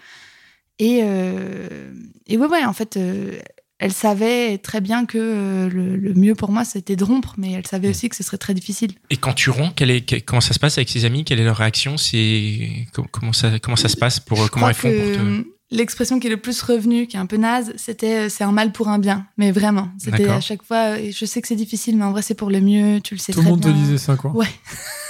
Et, 0.80 1.02
euh, 1.04 1.92
et 2.28 2.38
ouais, 2.38 2.48
ouais, 2.48 2.66
en 2.66 2.74
fait, 2.74 2.98
euh, 2.98 3.38
elle 3.79 3.94
savait 3.94 4.57
très 4.57 4.81
bien 4.81 5.06
que 5.06 5.18
euh, 5.19 5.69
le, 5.69 5.95
le 5.97 6.13
mieux 6.15 6.33
pour 6.35 6.51
moi, 6.51 6.65
c'était 6.65 6.95
de 6.95 7.03
rompre. 7.03 7.35
Mais 7.38 7.51
elle 7.51 7.65
savait 7.68 7.88
Mm. 7.88 7.91
aussi 7.91 8.09
que 8.09 8.15
ce 8.15 8.24
serait 8.24 8.38
très 8.38 8.53
difficile. 8.53 8.94
Et 9.09 9.18
quand 9.18 9.33
tu 9.33 9.50
romps, 9.50 9.71
est, 9.79 10.21
comment 10.25 10.41
ça 10.41 10.53
se 10.53 10.59
passe 10.59 10.77
avec 10.77 10.89
ses 10.89 11.06
amis? 11.06 11.24
Quelle 11.25 11.39
est 11.39 11.44
leur 11.45 11.57
réaction? 11.57 11.97
C'est 11.97 12.88
comment 13.12 13.33
ça 13.33 13.59
comment 13.59 13.77
ça 13.77 13.89
se 13.89 13.97
passe 13.97 14.19
pour 14.19 14.38
Je 14.44 14.47
comment 14.50 14.68
crois 14.68 14.69
elles 14.69 14.75
font 14.75 14.89
pour 14.91 15.15
te 15.15 15.19
euh, 15.19 15.44
l'expression 15.69 16.19
qui 16.19 16.27
est 16.27 16.29
le 16.31 16.38
plus 16.38 16.62
revenue, 16.62 17.07
qui 17.07 17.18
est 17.18 17.19
un 17.19 17.25
peu 17.25 17.35
naze, 17.38 17.74
c'était 17.75 18.25
euh, 18.25 18.29
c'est 18.29 18.44
un 18.45 18.51
mal 18.53 18.71
pour 18.71 18.88
un 18.88 19.00
bien. 19.00 19.27
Mais 19.38 19.51
vraiment, 19.51 19.89
c'était 20.00 20.27
à 20.29 20.39
chaque 20.41 20.63
fois. 20.63 20.97
euh, 20.97 21.12
Je 21.13 21.25
sais 21.25 21.41
que 21.41 21.47
c'est 21.47 21.56
difficile, 21.56 21.97
mais 21.97 22.06
en 22.06 22.12
vrai, 22.12 22.21
c'est 22.24 22.35
pour 22.35 22.50
le 22.50 22.62
mieux. 22.62 23.00
Tu 23.01 23.13
le 23.15 23.19
sais 23.19 23.31
Tout 23.33 23.39
le 23.39 23.44
très 23.44 23.51
monde 23.51 23.62
te 23.62 23.68
bien. 23.69 23.77
disait 23.77 23.97
ça 23.97 24.15
quoi. 24.15 24.31
Ouais. 24.31 24.47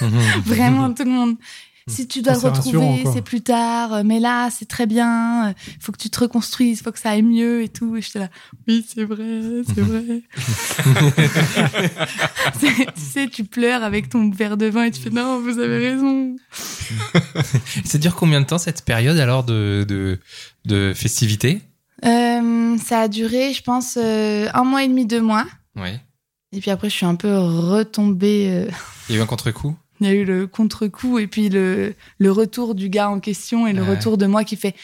Vraiment, 0.44 0.92
tout 0.92 1.04
le 1.04 1.10
monde. 1.10 1.36
Si 1.88 2.06
tu 2.06 2.22
dois 2.22 2.34
le 2.34 2.40
c'est 2.40 2.48
retrouver, 2.48 3.04
c'est 3.12 3.22
plus 3.22 3.40
tard. 3.40 3.92
euh, 3.94 4.02
Mais 4.04 4.20
là, 4.20 4.48
c'est 4.50 4.66
très 4.68 4.86
bien. 4.86 5.50
Il 5.50 5.82
faut 5.82 5.90
que 5.92 5.98
tu 5.98 6.10
te 6.10 6.20
reconstruises, 6.20 6.78
il 6.80 6.82
faut 6.82 6.92
que 6.92 6.98
ça 6.98 7.10
aille 7.10 7.22
mieux 7.22 7.62
et 7.62 7.68
tout. 7.68 7.96
Et 7.96 8.02
j'étais 8.02 8.18
là, 8.20 8.28
oui, 8.68 8.86
c'est 8.88 9.04
vrai, 9.04 9.62
c'est 9.66 9.80
vrai. 9.80 10.22
C'est- 12.60 12.86
tu 12.94 13.00
sais, 13.00 13.28
tu 13.28 13.44
pleures 13.44 13.82
avec 13.82 14.08
ton 14.08 14.30
verre 14.30 14.56
de 14.56 14.66
vin 14.66 14.84
et 14.84 14.90
tu 14.90 15.00
fais, 15.00 15.10
non, 15.10 15.40
vous 15.40 15.58
avez 15.58 15.78
raison. 15.90 16.36
Ça 17.84 17.98
dure 17.98 18.14
combien 18.16 18.40
de 18.40 18.46
temps 18.46 18.58
cette 18.58 18.84
période 18.84 19.18
alors 19.18 19.44
de, 19.44 19.84
de, 19.88 20.18
de 20.64 20.92
festivité 20.94 21.60
Euh, 22.04 22.76
ça 22.78 23.00
a 23.00 23.08
duré, 23.08 23.52
je 23.52 23.62
pense, 23.62 23.96
euh, 24.00 24.48
un 24.54 24.64
mois 24.64 24.84
et 24.84 24.88
demi, 24.88 25.06
deux 25.06 25.20
mois. 25.20 25.46
Ouais. 25.76 26.00
Et 26.52 26.60
puis 26.60 26.70
après, 26.70 26.88
je 26.88 26.94
suis 26.94 27.06
un 27.06 27.14
peu 27.16 27.36
retombée. 27.38 28.48
euh, 28.50 28.70
Il 29.08 29.14
y 29.14 29.18
a 29.18 29.20
eu 29.20 29.22
un 29.22 29.26
contre-coup? 29.26 29.76
Il 30.00 30.06
y 30.06 30.10
a 30.10 30.14
eu 30.14 30.24
le 30.24 30.46
contre-coup 30.46 31.18
et 31.18 31.26
puis 31.26 31.48
le, 31.48 31.94
le 32.18 32.32
retour 32.32 32.74
du 32.74 32.88
gars 32.88 33.10
en 33.10 33.20
question 33.20 33.66
et 33.66 33.72
le 33.72 33.82
Ouais. 33.82 33.90
retour 33.96 34.16
de 34.18 34.26
moi 34.26 34.44
qui 34.44 34.56
fait 34.56 34.74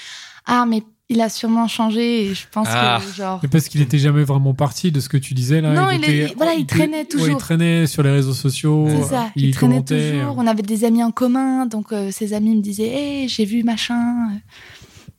Ah, 0.47 0.67
mais 0.69 0.83
il 1.09 1.21
a 1.21 1.29
sûrement 1.29 1.69
changé. 1.69 2.25
Et 2.27 2.35
je 2.35 2.45
pense 2.51 2.67
Ah. 2.71 3.01
que, 3.05 3.15
genre. 3.15 3.41
Mais 3.43 3.49
parce 3.49 3.69
qu'il 3.69 3.81
était 3.81 3.99
jamais 3.99 4.25
vraiment 4.25 4.55
parti 4.55 4.91
de 4.93 5.01
ce 5.01 5.09
que 5.09 5.17
tu 5.17 5.35
disais 5.35 5.61
là. 5.61 5.73
Non, 5.73 5.91
il 5.91 5.99
était- 5.99 6.17
est- 6.31 6.35
voilà, 6.37 6.55
il 6.55 6.67
traînait 6.67 6.99
ouais, 6.99 7.05
toujours. 7.05 7.29
il 7.29 7.37
traînait 7.37 7.87
sur 7.87 8.03
les 8.03 8.11
réseaux 8.11 8.33
sociaux. 8.35 8.87
C'est 8.89 9.03
ça, 9.05 9.31
il, 9.37 9.47
Il, 9.47 9.55
traînait 9.55 9.75
commentait. 9.77 10.13
toujours. 10.19 10.35
On 10.39 10.47
avait 10.47 10.63
des 10.63 10.85
amis 10.85 11.03
en 11.03 11.11
commun, 11.13 11.67
donc 11.67 11.93
euh, 11.93 12.11
ses 12.11 12.33
amis 12.33 12.55
me 12.57 12.61
disaient 12.63 12.89
Hé, 13.25 13.29
j'ai 13.29 13.45
vu 13.45 13.63
machin, 13.63 14.29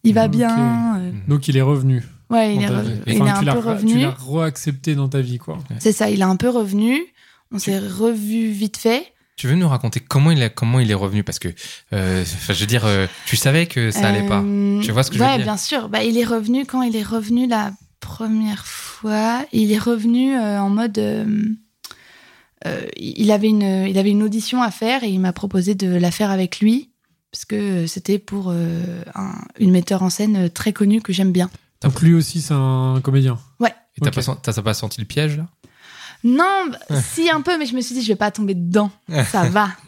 il 0.03 0.13
va 0.13 0.27
bien. 0.27 0.98
euh. 0.98 1.12
Donc 1.27 1.48
il 1.48 1.57
est 1.57 1.62
revenu. 1.62 2.03
Ouais, 2.30 2.56
il 2.56 2.63
est, 2.63 2.65
dans 2.68 2.74
ta 2.74 2.81
re- 2.81 2.83
vie. 2.83 2.91
il 3.07 3.21
Enfin, 3.21 3.25
est 3.25 3.30
un 3.30 3.39
tu 3.39 3.45
l'as 3.45 3.53
peu 3.53 3.59
re- 3.59 3.63
Tu 3.63 3.69
revenu. 3.69 4.01
l'as 4.01 4.15
re-accepté 4.19 4.95
dans 4.95 5.07
ta 5.09 5.21
vie 5.21 5.38
quoi. 5.38 5.59
C'est 5.80 5.91
ça, 5.91 6.09
il 6.09 6.19
est 6.19 6.24
un 6.24 6.36
peu 6.36 6.50
revenu. 6.50 7.00
On 7.51 7.59
s'est 7.59 7.77
revu 7.80 8.50
vite 8.50 8.77
fait. 8.77 9.06
Tu 9.36 9.48
veux 9.48 9.56
nous 9.56 9.68
raconter 9.68 10.00
comment 10.00 10.32
il, 10.32 10.42
a, 10.42 10.50
comment 10.50 10.80
il 10.80 10.90
est 10.90 10.94
revenu? 10.96 11.24
Parce 11.24 11.40
que, 11.40 11.50
euh, 11.94 12.24
je 12.48 12.54
veux 12.54 12.66
dire, 12.66 12.86
euh, 12.86 13.06
tu 13.26 13.36
savais 13.36 13.66
que 13.66 13.92
ça 13.92 14.08
allait 14.08 14.26
pas. 14.26 14.42
Euh, 14.44 14.80
Tu 14.82 14.92
vois 14.92 15.04
ce 15.04 15.12
que 15.12 15.18
je 15.18 15.24
veux 15.24 15.30
ouais, 15.30 15.36
dire? 15.38 15.46
bien 15.46 15.58
sûr. 15.58 15.90
Bah, 15.90 16.04
il 16.04 16.18
est 16.18 16.24
revenu 16.24 16.66
quand 16.66 16.82
il 16.84 16.96
est 16.96 17.04
revenu 17.04 17.46
la 17.48 17.74
première 18.00 18.66
fois. 18.66 19.44
Il 19.52 19.72
est 19.74 19.78
revenu 19.78 20.36
euh, 20.36 20.62
en 20.62 20.70
mode. 20.70 20.98
euh, 21.00 21.26
euh, 22.66 22.82
il, 22.98 23.30
avait 23.32 23.50
une, 23.50 23.62
il 23.88 23.98
avait 23.98 24.12
une 24.12 24.24
audition 24.24 24.62
à 24.62 24.72
faire 24.72 25.04
et 25.04 25.10
il 25.10 25.20
m'a 25.20 25.34
proposé 25.34 25.76
de 25.76 25.88
la 25.88 26.12
faire 26.12 26.32
avec 26.32 26.60
lui. 26.60 26.92
Parce 27.32 27.44
que 27.46 27.86
c'était 27.88 28.18
pour 28.20 28.48
euh, 28.50 29.04
un- 29.14 29.36
une 29.60 29.72
metteur 29.72 30.02
en 30.04 30.10
scène 30.10 30.50
très 30.50 30.72
connue 30.72 31.02
que 31.02 31.12
j'aime 31.12 31.34
bien. 31.34 31.50
Donc 31.82 32.02
lui 32.02 32.14
aussi 32.14 32.42
c'est 32.42 32.54
un 32.54 33.02
comédien. 33.04 33.38
Et 33.98 34.02
t'as 34.02 34.10
Ok. 34.10 34.16
pas, 34.16 34.22
sen- 34.22 34.38
t'as- 34.42 34.54
t'as 34.54 34.62
pas 34.62 34.74
senti 34.74 35.00
le 35.00 35.06
piège 35.06 35.38
là? 35.38 35.48
Non, 36.25 36.72
si 37.03 37.29
un 37.29 37.41
peu, 37.41 37.55
mais 37.60 37.67
je 37.67 37.75
me 37.75 37.82
suis 37.82 37.94
dit, 37.94 38.01
je 38.01 38.08
vais 38.08 38.15
pas 38.15 38.32
tomber 38.32 38.55
dedans. 38.55 38.89
Ça 39.32 39.44
va. 39.44 39.70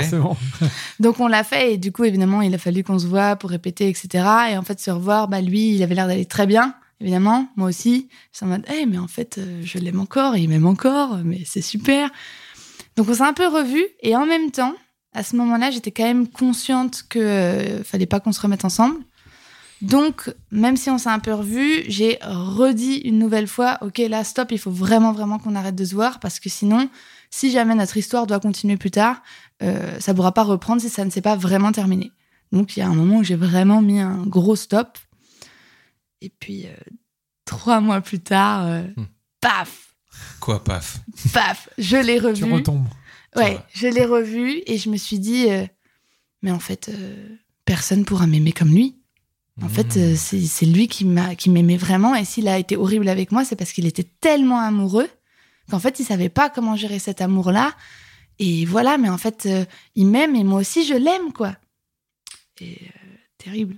Forcément. 0.00 0.36
Donc 0.98 1.20
on 1.20 1.28
l'a 1.28 1.44
fait 1.44 1.74
et 1.74 1.78
du 1.78 1.92
coup 1.92 2.02
évidemment 2.02 2.42
il 2.42 2.52
a 2.52 2.58
fallu 2.58 2.82
qu'on 2.82 2.98
se 2.98 3.06
voit 3.06 3.36
pour 3.36 3.50
répéter 3.50 3.88
etc. 3.88 4.24
Et 4.50 4.58
en 4.58 4.62
fait 4.62 4.80
se 4.80 4.90
revoir, 4.90 5.28
bah 5.28 5.40
lui 5.40 5.76
il 5.76 5.82
avait 5.84 5.94
l'air 5.94 6.08
d'aller 6.08 6.26
très 6.26 6.46
bien 6.46 6.74
évidemment, 7.00 7.48
moi 7.56 7.68
aussi. 7.68 8.08
C'est 8.32 8.44
en 8.44 8.48
mode, 8.48 8.64
Eh, 8.72 8.86
mais 8.86 8.98
en 8.98 9.08
fait 9.08 9.38
euh, 9.38 9.60
je 9.62 9.78
l'aime 9.78 10.00
encore, 10.00 10.36
il 10.36 10.48
m'aime 10.48 10.66
encore, 10.66 11.18
mais 11.24 11.42
c'est 11.44 11.62
super. 11.62 12.10
Donc 12.96 13.08
on 13.08 13.14
s'est 13.14 13.22
un 13.22 13.34
peu 13.34 13.46
revus 13.46 13.86
et 14.00 14.16
en 14.16 14.26
même 14.26 14.50
temps 14.50 14.74
à 15.12 15.22
ce 15.22 15.36
moment-là 15.36 15.70
j'étais 15.70 15.92
quand 15.92 16.04
même 16.04 16.26
consciente 16.26 17.04
que 17.08 17.18
euh, 17.20 17.84
fallait 17.84 18.06
pas 18.06 18.18
qu'on 18.18 18.32
se 18.32 18.40
remette 18.40 18.64
ensemble. 18.64 18.96
Donc 19.82 20.32
même 20.50 20.76
si 20.76 20.88
on 20.90 20.96
s'est 20.98 21.08
un 21.10 21.18
peu 21.18 21.34
revus, 21.34 21.82
j'ai 21.88 22.18
redit 22.22 22.98
une 22.98 23.18
nouvelle 23.18 23.48
fois, 23.48 23.78
ok 23.82 23.98
là 23.98 24.22
stop, 24.24 24.52
il 24.52 24.58
faut 24.58 24.70
vraiment 24.70 25.12
vraiment 25.12 25.38
qu'on 25.38 25.54
arrête 25.56 25.74
de 25.74 25.84
se 25.84 25.94
voir 25.94 26.20
parce 26.20 26.38
que 26.40 26.48
sinon 26.48 26.88
si 27.30 27.50
jamais 27.50 27.74
notre 27.74 27.96
histoire 27.96 28.26
doit 28.26 28.38
continuer 28.40 28.76
plus 28.76 28.90
tard 28.92 29.22
euh, 29.62 29.98
ça 30.00 30.14
pourra 30.14 30.32
pas 30.32 30.42
reprendre 30.44 30.80
si 30.80 30.88
ça 30.88 31.04
ne 31.04 31.10
s'est 31.10 31.20
pas 31.20 31.36
vraiment 31.36 31.72
terminé. 31.72 32.10
Donc 32.52 32.76
il 32.76 32.80
y 32.80 32.82
a 32.82 32.88
un 32.88 32.94
moment 32.94 33.18
où 33.18 33.24
j'ai 33.24 33.36
vraiment 33.36 33.80
mis 33.82 34.00
un 34.00 34.24
gros 34.26 34.56
stop. 34.56 34.98
Et 36.20 36.28
puis 36.30 36.66
euh, 36.66 36.74
trois 37.44 37.80
mois 37.80 38.00
plus 38.00 38.20
tard, 38.20 38.66
euh, 38.66 38.82
Hmm. 38.96 39.04
paf, 39.40 39.94
Quoi, 40.40 40.62
paf? 40.62 41.00
Paf, 41.32 41.68
je 41.78 41.96
l'ai 41.96 42.18
Tu 42.20 42.26
revu. 42.26 42.52
retombes. 42.52 42.86
Ouais, 43.34 43.58
je 43.72 43.88
l'ai 43.88 44.04
revu 44.04 44.62
et 44.66 44.76
je 44.78 44.90
me 44.90 44.96
suis 44.96 45.18
dit, 45.18 45.46
mais 46.42 46.50
en 46.50 46.58
fait, 46.58 46.90
personne 47.64 48.04
pourra 48.04 48.26
m'aimer 48.26 48.52
comme 48.52 48.68
lui. 48.74 48.98
En 49.60 49.68
fait, 49.68 49.96
Mmh. 49.96 50.00
euh, 50.00 50.14
c'est 50.16 50.40
c'est 50.46 50.64
lui 50.66 50.88
qui 50.88 51.04
m'a 51.04 51.34
qui 51.34 51.50
m'aimait 51.50 51.76
vraiment. 51.76 52.14
Et 52.14 52.24
s'il 52.24 52.48
a 52.48 52.58
été 52.58 52.76
horrible 52.76 53.08
avec 53.08 53.32
moi, 53.32 53.44
c'est 53.44 53.56
parce 53.56 53.72
qu'il 53.72 53.86
était 53.86 54.06
tellement 54.20 54.60
amoureux 54.60 55.08
qu'en 55.70 55.78
fait, 55.78 56.00
il 56.00 56.04
savait 56.04 56.30
pas 56.30 56.48
comment 56.48 56.74
gérer 56.76 56.98
cet 56.98 57.20
amour-là. 57.20 57.74
Et 58.38 58.64
voilà, 58.64 58.96
mais 58.96 59.10
en 59.10 59.18
fait, 59.18 59.44
euh, 59.46 59.64
il 59.94 60.06
m'aime 60.06 60.34
et 60.36 60.42
moi 60.44 60.60
aussi, 60.60 60.86
je 60.86 60.94
l'aime, 60.94 61.32
quoi. 61.34 61.54
Et 62.60 62.78
euh, 62.82 63.16
terrible. 63.36 63.76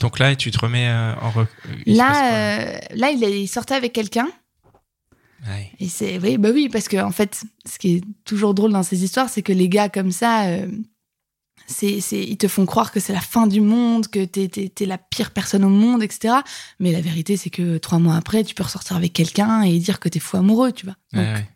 Donc 0.00 0.18
là, 0.18 0.34
tu 0.34 0.50
te 0.50 0.58
remets 0.58 0.88
euh, 0.88 1.14
en 1.20 1.30
re- 1.30 1.46
Là, 1.86 2.80
là, 2.94 3.10
il, 3.10 3.22
est- 3.22 3.42
il 3.42 3.48
sortait 3.48 3.74
avec 3.74 3.92
quelqu'un. 3.92 4.28
Ouais. 5.46 5.70
Et 5.78 5.88
c'est 5.88 6.18
oui, 6.20 6.38
bah 6.38 6.50
oui, 6.54 6.68
parce 6.70 6.88
que 6.88 6.96
en 6.96 7.10
fait, 7.10 7.42
ce 7.70 7.78
qui 7.78 7.96
est 7.96 8.04
toujours 8.24 8.54
drôle 8.54 8.72
dans 8.72 8.82
ces 8.82 9.04
histoires, 9.04 9.28
c'est 9.28 9.42
que 9.42 9.52
les 9.52 9.68
gars 9.68 9.88
comme 9.90 10.10
ça, 10.12 10.46
c'est, 11.66 12.00
c'est, 12.00 12.22
ils 12.22 12.36
te 12.36 12.48
font 12.48 12.66
croire 12.66 12.92
que 12.92 13.00
c'est 13.00 13.12
la 13.12 13.20
fin 13.20 13.46
du 13.46 13.60
monde, 13.60 14.08
que 14.08 14.24
t'es, 14.24 14.48
t'es, 14.48 14.68
t'es 14.68 14.86
la 14.86 14.98
pire 14.98 15.30
personne 15.30 15.64
au 15.64 15.68
monde, 15.68 16.02
etc. 16.02 16.34
Mais 16.80 16.92
la 16.92 17.00
vérité, 17.00 17.36
c'est 17.36 17.50
que 17.50 17.78
trois 17.78 17.98
mois 17.98 18.16
après, 18.16 18.44
tu 18.44 18.54
peux 18.54 18.62
ressortir 18.64 18.96
avec 18.96 19.12
quelqu'un 19.12 19.62
et 19.62 19.78
dire 19.78 20.00
que 20.00 20.08
t'es 20.08 20.20
fou 20.20 20.36
amoureux, 20.36 20.72
tu 20.72 20.84
vois. 20.86 20.96
Donc, 21.12 21.24
Ouais, 21.26 21.32
ouais. 21.34 21.48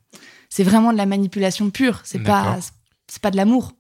c'est 0.49 0.65
vraiment 0.65 0.93
de 0.93 0.97
la 0.99 1.07
manipulation 1.07 1.71
pure. 1.71 2.01
C'est 2.05 2.21
pas, 2.23 2.59
c'est 3.09 3.21
pas 3.23 3.31
de 3.31 3.37
l'amour. 3.37 3.73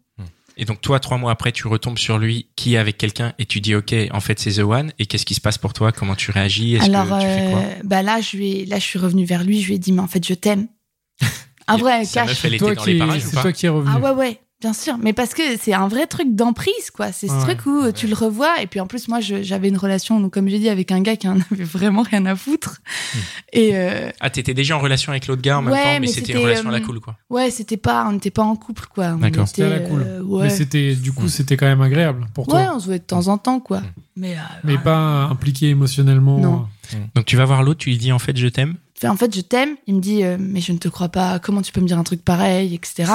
Et 0.58 0.64
donc 0.64 0.80
toi, 0.80 0.98
trois 1.00 1.18
mois 1.18 1.32
après, 1.32 1.52
tu 1.52 1.66
retombes 1.68 1.98
sur 1.98 2.16
lui 2.18 2.48
qui 2.56 2.74
est 2.74 2.78
avec 2.78 2.96
quelqu'un 2.96 3.34
et 3.38 3.44
tu 3.44 3.60
dis 3.60 3.74
ok, 3.74 3.94
en 4.10 4.20
fait 4.20 4.40
c'est 4.40 4.52
The 4.52 4.60
One. 4.60 4.90
Et 4.98 5.04
qu'est-ce 5.04 5.26
qui 5.26 5.34
se 5.34 5.40
passe 5.42 5.58
pour 5.58 5.74
toi? 5.74 5.92
Comment 5.92 6.14
tu 6.14 6.30
réagis? 6.30 6.76
Est-ce 6.76 6.86
Alors, 6.86 7.18
que 7.18 7.22
tu 7.22 7.28
fais 7.28 7.50
quoi? 7.50 7.60
euh, 7.60 7.74
bah 7.84 8.02
là, 8.02 8.22
je 8.22 8.38
lui 8.38 8.50
ai- 8.52 8.64
là, 8.64 8.78
je 8.78 8.84
suis 8.84 8.98
revenue 8.98 9.26
vers 9.26 9.44
lui. 9.44 9.60
Je 9.60 9.66
lui 9.66 9.74
ai 9.74 9.78
dit, 9.78 9.92
mais 9.92 10.00
en 10.00 10.06
fait, 10.06 10.26
je 10.26 10.32
t'aime. 10.32 10.66
Un 11.68 11.76
vrai 11.76 11.98
elle 12.00 12.06
C'est 12.06 12.56
toi, 12.56 12.74
qui, 12.74 12.92
les 12.94 12.98
parages 12.98 13.26
ou 13.26 13.28
c'est 13.28 13.34
pas? 13.34 13.42
toi 13.42 13.52
qui 13.52 13.66
es 13.66 13.68
revenu. 13.68 13.92
Ah 13.94 13.98
ouais, 14.00 14.12
ouais, 14.12 14.40
bien 14.66 14.72
sûr. 14.72 14.98
Mais 15.00 15.12
parce 15.12 15.32
que 15.32 15.42
c'est 15.60 15.74
un 15.74 15.86
vrai 15.86 16.06
truc 16.08 16.34
d'emprise, 16.34 16.90
quoi. 16.92 17.12
C'est 17.12 17.28
ce 17.28 17.32
Ouais. 17.34 17.54
truc 17.54 17.66
où 17.66 17.92
tu 17.92 18.08
le 18.08 18.14
revois. 18.14 18.60
Et 18.60 18.66
puis 18.66 18.80
en 18.80 18.86
plus, 18.88 19.06
moi, 19.06 19.20
j'avais 19.20 19.68
une 19.68 19.76
relation, 19.76 20.18
donc, 20.18 20.32
comme 20.34 20.48
j'ai 20.48 20.58
dit, 20.58 20.68
avec 20.68 20.90
un 20.90 21.00
gars 21.00 21.14
qui 21.16 21.28
en 21.28 21.36
avait 21.52 21.62
vraiment 21.64 22.02
rien 22.02 22.26
à 22.26 22.34
foutre. 22.34 22.80
Et 23.52 23.70
euh, 23.76 24.10
Ah, 24.20 24.28
t'étais 24.30 24.54
déjà 24.54 24.76
en 24.76 24.80
relation 24.80 25.12
avec 25.12 25.28
l'autre 25.28 25.42
gars 25.42 25.58
en 25.58 25.62
même 25.62 25.72
Ouais, 25.72 25.82
temps, 25.82 25.88
mais, 25.92 26.00
mais 26.00 26.06
c'était 26.08 26.32
une 26.32 26.38
relation 26.38 26.68
à 26.68 26.72
la 26.72 26.78
euh, 26.78 26.80
cool 26.80 26.98
quoi. 27.00 27.16
ouais, 27.30 27.50
c'était 27.50 27.76
pas, 27.76 28.06
on 28.08 28.12
n'était 28.12 28.30
pas 28.30 28.42
en 28.42 28.56
couple, 28.56 28.86
quoi. 28.92 29.06
On 29.14 29.16
D'accord. 29.18 29.44
était, 29.44 29.46
C'était 29.46 29.62
à 29.62 29.68
la 29.68 29.78
cool. 29.80 30.02
euh, 30.04 30.20
ouais. 30.22 30.42
Mais 30.44 30.50
c'était, 30.50 30.94
du 30.96 31.12
coup, 31.12 31.24
Mm. 31.26 31.28
c'était 31.28 31.56
quand 31.56 31.66
même 31.66 31.82
agréable 31.82 32.26
pour 32.34 32.46
toi. 32.48 32.58
ouais, 32.58 32.66
on 32.74 32.80
se 32.80 32.86
voyait 32.86 32.98
de 32.98 33.04
temps 33.04 33.28
en 33.28 33.38
temps, 33.38 33.60
quoi. 33.60 33.80
Mm. 33.80 33.84
Mais, 34.16 34.32
euh, 34.32 34.38
Mais 34.64 34.72
voilà. 34.72 34.82
pas 34.82 35.22
impliqué 35.30 35.68
émotionnellement. 35.68 36.38
Non. 36.38 36.66
Donc 37.14 37.24
tu 37.26 37.36
vas 37.36 37.44
voir 37.44 37.62
l'autre, 37.62 37.80
tu 37.80 37.90
lui 37.90 37.98
dis 37.98 38.12
en 38.12 38.18
fait 38.18 38.36
je 38.36 38.46
t'aime. 38.48 38.74
En 39.04 39.16
fait, 39.16 39.34
je 39.34 39.40
t'aime. 39.42 39.76
Il 39.86 39.96
me 39.96 40.00
dit, 40.00 40.24
euh, 40.24 40.36
mais 40.40 40.60
je 40.62 40.72
ne 40.72 40.78
te 40.78 40.88
crois 40.88 41.10
pas. 41.10 41.38
Comment 41.38 41.60
tu 41.60 41.70
peux 41.72 41.80
me 41.82 41.86
dire 41.86 41.98
un 41.98 42.02
truc 42.04 42.24
pareil, 42.24 42.74
etc. 42.74 43.12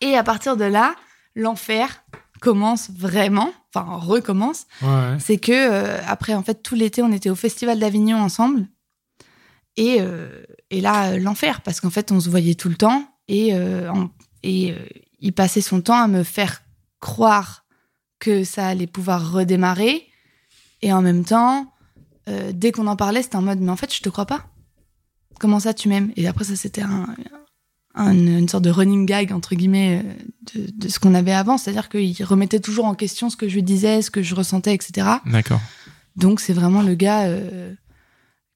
Et 0.00 0.16
à 0.16 0.22
partir 0.22 0.56
de 0.56 0.64
là, 0.64 0.94
l'enfer 1.34 2.02
commence 2.40 2.90
vraiment. 2.90 3.52
Enfin, 3.74 3.96
recommence. 3.96 4.66
Ouais. 4.82 5.16
C'est 5.18 5.38
que 5.38 5.52
euh, 5.52 6.00
après, 6.06 6.34
en 6.34 6.42
fait, 6.42 6.62
tout 6.62 6.74
l'été, 6.74 7.02
on 7.02 7.10
était 7.12 7.30
au 7.30 7.34
Festival 7.34 7.78
d'Avignon 7.78 8.18
ensemble. 8.18 8.66
Et, 9.76 9.96
euh, 10.00 10.44
et 10.70 10.80
là, 10.80 11.16
l'enfer, 11.18 11.60
parce 11.62 11.80
qu'en 11.80 11.90
fait, 11.90 12.12
on 12.12 12.20
se 12.20 12.28
voyait 12.30 12.54
tout 12.54 12.68
le 12.68 12.76
temps. 12.76 13.08
Et, 13.28 13.54
euh, 13.54 13.90
en- 13.90 14.10
et 14.42 14.74
il 15.20 15.32
passait 15.32 15.62
son 15.62 15.80
temps 15.80 15.98
à 16.00 16.06
me 16.06 16.22
faire 16.22 16.62
croire 17.00 17.64
que 18.20 18.44
ça 18.44 18.66
allait 18.68 18.86
pouvoir 18.86 19.32
redémarrer. 19.32 20.06
Et 20.82 20.92
en 20.92 21.00
même 21.02 21.24
temps, 21.24 21.72
dès 22.52 22.72
qu'on 22.72 22.86
en 22.86 22.96
parlait, 22.96 23.22
c'était 23.22 23.36
en 23.36 23.42
mode, 23.42 23.60
mais 23.60 23.70
en 23.70 23.76
fait, 23.76 23.92
je 23.94 24.02
te 24.02 24.08
crois 24.10 24.26
pas. 24.26 24.44
Comment 25.40 25.60
ça, 25.60 25.72
tu 25.74 25.88
m'aimes? 25.88 26.12
Et 26.16 26.28
après, 26.28 26.44
ça, 26.44 26.56
c'était 26.56 26.82
un, 26.82 27.06
un- 27.94 28.12
une 28.12 28.48
sorte 28.48 28.64
de 28.64 28.70
running 28.70 29.06
gag, 29.06 29.32
entre 29.32 29.54
guillemets, 29.54 30.02
euh, 30.04 30.12
de, 30.58 30.70
de 30.74 30.88
ce 30.88 30.98
qu'on 30.98 31.14
avait 31.14 31.32
avant. 31.32 31.58
C'est-à-dire 31.58 31.88
qu'il 31.88 32.24
remettait 32.24 32.60
toujours 32.60 32.84
en 32.86 32.94
question 32.94 33.30
ce 33.30 33.36
que 33.36 33.48
je 33.48 33.60
disais, 33.60 34.02
ce 34.02 34.10
que 34.10 34.22
je 34.22 34.34
ressentais, 34.34 34.74
etc. 34.74 35.06
D'accord. 35.26 35.60
Donc, 36.16 36.40
c'est 36.40 36.52
vraiment 36.52 36.82
le 36.82 36.94
gars 36.94 37.24
euh, 37.24 37.72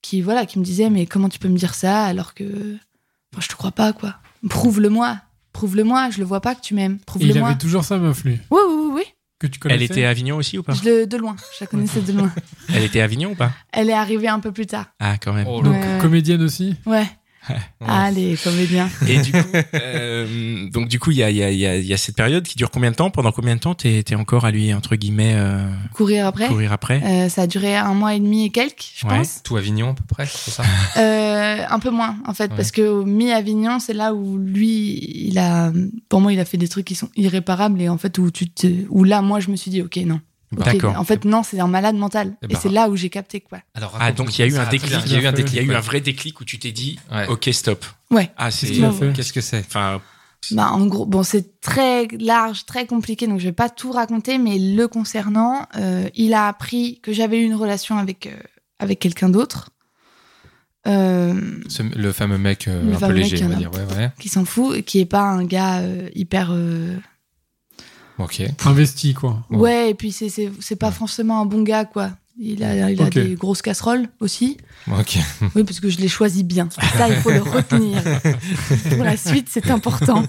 qui, 0.03 0.21
voilà, 0.23 0.47
qui 0.47 0.59
me 0.59 0.65
disait, 0.65 0.91
mais 0.91 1.07
comment 1.07 1.29
tu 1.29 1.39
peux 1.39 1.49
me 1.49 1.57
dire 1.59 1.75
ça 1.75 2.05
alors 2.05 2.35
que 2.35 2.45
enfin, 3.33 3.41
je 3.41 3.49
te 3.49 3.55
crois 3.55 3.73
pas, 3.73 3.93
quoi. 3.93 4.17
Prouve-le-moi. 4.49 5.19
Prouve-le-moi. 5.53 6.11
Je 6.11 6.19
le 6.19 6.25
vois 6.25 6.41
pas 6.41 6.55
que 6.55 6.61
tu 6.61 6.75
m'aimes. 6.75 6.93
Et 6.95 6.99
il 7.01 7.05
Prouve-le-moi. 7.05 7.49
avait 7.51 7.59
toujours 7.59 7.85
sa 7.85 7.99
meuf, 7.99 8.23
lui, 8.25 8.39
Oui, 8.51 8.61
oui, 8.69 8.75
oui, 8.79 8.91
oui. 8.97 9.03
que 9.41 9.47
tu 9.49 9.59
connaissais. 9.59 9.77
Elle 9.85 9.91
était 9.91 10.05
à 10.05 10.11
Avignon 10.11 10.37
aussi 10.37 10.57
ou 10.59 10.63
pas? 10.63 10.73
Je 10.75 10.85
le, 10.85 11.07
de 11.07 11.17
loin. 11.17 11.35
Je 11.59 11.65
la 11.65 11.67
connaissais 11.67 12.01
de 12.01 12.13
loin. 12.13 12.33
Elle 12.73 12.85
était 12.85 13.01
à 13.01 13.05
Avignon 13.05 13.31
ou 13.33 13.35
pas? 13.35 13.53
Elle 13.73 13.91
est 13.91 13.95
arrivée 13.95 14.29
un 14.29 14.39
peu 14.41 14.53
plus 14.53 14.67
tard. 14.67 14.87
Ah 15.01 15.17
quand 15.19 15.33
même. 15.33 15.47
Oh, 15.49 15.63
Donc, 15.63 15.73
Ouais. 15.75 15.99
comédienne 16.01 16.43
aussi? 16.43 16.77
Ouais. 16.87 17.07
Ah, 17.87 18.11
les 18.11 18.37
comédiens. 18.37 18.91
Et 19.09 19.21
du 19.23 19.33
coup, 19.33 19.39
euh, 19.75 20.69
donc 20.71 20.89
du 20.89 20.99
coup, 21.01 21.11
il 21.13 21.17
y 21.19 21.23
a, 21.23 21.31
y, 21.31 21.43
a, 21.43 21.51
y, 21.51 21.67
a, 21.67 21.77
y 21.79 21.93
a 21.93 21.97
cette 21.97 22.17
période 22.17 22.45
qui 22.45 22.57
dure 22.57 22.71
combien 22.71 22.91
de 22.91 22.97
temps? 22.97 23.11
Pendant 23.11 23.33
combien 23.33 23.55
de 23.57 23.61
temps 23.61 23.75
t'es 23.75 24.03
t'es 24.03 24.15
encore 24.15 24.45
à 24.45 24.51
lui 24.51 24.75
entre 24.75 24.97
guillemets 24.97 25.33
euh, 25.37 25.67
Courir 25.95 26.27
après? 26.27 26.49
courir 26.49 26.73
après? 26.73 27.03
Euh, 27.05 27.29
ça 27.29 27.43
a 27.43 27.47
duré 27.47 27.77
un 27.77 27.95
mois 27.95 28.15
et 28.15 28.21
demi 28.21 28.45
et 28.45 28.51
quelques, 28.51 28.91
je 28.97 29.07
Ouais. 29.07 29.19
pense. 29.19 29.43
Tout 29.43 29.57
Avignon 29.57 29.91
à 29.91 29.95
peu 29.95 30.05
près, 30.07 30.27
c'est 30.27 30.51
ça? 30.51 30.63
Euh, 30.99 31.63
un 31.69 31.79
peu 31.79 31.91
moins, 31.91 32.17
en 32.27 32.35
fait, 32.35 32.51
Ouais. 32.51 32.57
parce 32.57 32.71
que 32.71 32.83
au 32.83 33.05
mi-Avignon, 33.05 33.79
c'est 33.79 33.95
là 33.95 34.13
où 34.15 34.37
lui, 34.37 34.99
il 35.29 35.39
a, 35.39 35.73
pour 36.09 36.21
moi, 36.21 36.33
il 36.33 36.41
a 36.41 36.45
fait 36.45 36.59
des 36.59 36.69
trucs 36.69 36.85
qui 36.87 36.95
sont 36.95 37.09
irréparables 37.17 37.81
et 37.81 37.89
en 37.89 37.99
fait 37.99 38.19
où 38.19 38.31
tu 38.31 38.51
te, 38.51 38.67
où 38.91 39.05
là, 39.05 39.23
moi, 39.23 39.41
je 39.41 39.51
me 39.51 39.57
suis 39.57 39.71
dit, 39.71 39.81
ok, 39.81 39.97
non. 40.05 40.21
D'accord. 40.53 40.97
En 40.99 41.05
fait, 41.05 41.25
non, 41.25 41.43
c'est 41.43 41.61
un 41.61 41.67
malade 41.67 41.97
mental. 41.97 42.35
Eh 42.43 42.47
Et 42.47 42.49
ben, 42.49 42.59
c'est 42.61 42.71
là 42.71 42.89
où 42.89 42.97
j'ai 42.97 43.11
capté, 43.11 43.41
quoi. 43.41 43.59
Alors, 43.75 43.97
Ah 44.01 44.13
donc 44.13 44.39
il 44.39 44.41
y 44.41 44.45
a 44.45 44.47
eu 44.49 44.57
un 44.57 44.67
déclic. 44.69 44.93
Il 45.07 45.13
y 45.13 45.17
a 45.17 45.21
eu 45.21 45.27
un 45.27 45.31
Il 45.31 45.35
déclic. 45.35 45.53
Il 45.53 45.57
y 45.57 45.59
a 45.61 45.63
eu 45.63 45.69
ouais. 45.71 45.75
un 45.77 45.81
vrai 45.81 46.01
déclic 46.01 46.41
où 46.41 46.45
tu 46.45 46.59
t'es 46.59 46.73
dit 46.73 46.99
Ouais. 47.13 47.27
ok 47.29 47.49
stop. 47.53 47.85
Ouais. 48.11 48.31
Ah 48.37 48.51
c'est 48.51 48.67
Qu'est-ce 48.67 48.73
qu'il 48.79 48.85
a 48.87 48.93
fait 48.93 49.13
Qu'est-ce 49.13 49.33
que 49.35 49.41
c'est 49.43 49.59
enfin 49.61 50.01
Bah, 50.53 50.71
en 50.73 50.87
gros, 50.87 51.05
bon, 51.05 51.23
c'est 51.23 51.61
très 51.61 52.07
large, 52.19 52.65
très 52.65 52.87
compliqué, 52.87 53.27
donc 53.27 53.41
je 53.41 53.45
vais 53.45 53.53
pas 53.53 53.69
tout 53.69 53.91
raconter, 53.93 54.39
mais 54.39 54.59
le 54.59 54.87
concernant, 54.89 55.67
euh, 55.77 56.09
il 56.15 56.33
a 56.33 56.47
appris 56.49 57.01
que 57.03 57.13
j'avais 57.13 57.41
eu 57.41 57.45
une 57.45 57.55
relation 57.57 57.99
avec, 57.99 58.27
euh, 58.27 58.37
avec 58.79 59.01
quelqu'un 59.01 59.29
d'autre. 59.29 59.71
Euh, 60.87 61.35
Ce- 61.69 61.83
Le 61.83 62.13
fameux 62.13 62.39
mec 62.39 62.69
euh, 62.69 62.83
Le 62.83 62.91
un 62.91 62.93
peu 62.95 62.99
fameux 63.01 63.15
mec 63.15 63.31
léger, 63.31 63.45
on 63.45 63.49
va 63.49 63.55
dire. 63.57 63.71
Ouais, 63.73 63.97
ouais. 63.97 64.11
qui 64.19 64.29
s'en 64.29 64.45
fout, 64.47 64.77
et 64.77 64.83
qui 64.83 65.01
est 65.01 65.05
pas 65.07 65.23
un 65.23 65.45
gars 65.45 65.81
euh, 65.81 66.09
hyper. 66.15 66.51
Euh, 68.21 68.25
Ok. 68.25 68.43
Investi, 68.67 69.15
quoi. 69.15 69.43
Ouais. 69.51 69.59
Ouais, 69.59 69.91
et 69.91 69.95
puis 69.95 70.13
c'est- 70.13 70.29
c'est 70.29 70.51
c'est 70.61 70.77
pas 70.77 70.91
forcément 70.91 71.41
un 71.41 71.47
bon 71.47 71.63
gars, 71.63 71.85
quoi. 71.85 72.11
Il 72.41 72.63
a, 72.63 72.89
il 72.91 73.03
a 73.03 73.11
des 73.11 73.35
grosses 73.35 73.63
casseroles 73.63 74.09
aussi. 74.21 74.59
Ok. 74.97 75.19
Oui, 75.57 75.65
parce 75.65 75.81
que 75.81 75.89
je 75.89 75.99
l'ai 75.99 76.07
choisi 76.09 76.45
bien. 76.45 76.69
Ça, 76.97 77.09
il 77.09 77.17
faut 77.17 77.31
le 77.33 77.41
retenir. 77.43 78.01
Pour 78.91 79.03
la 79.05 79.17
suite, 79.17 79.49
c'est 79.51 79.71
important. 79.73 80.23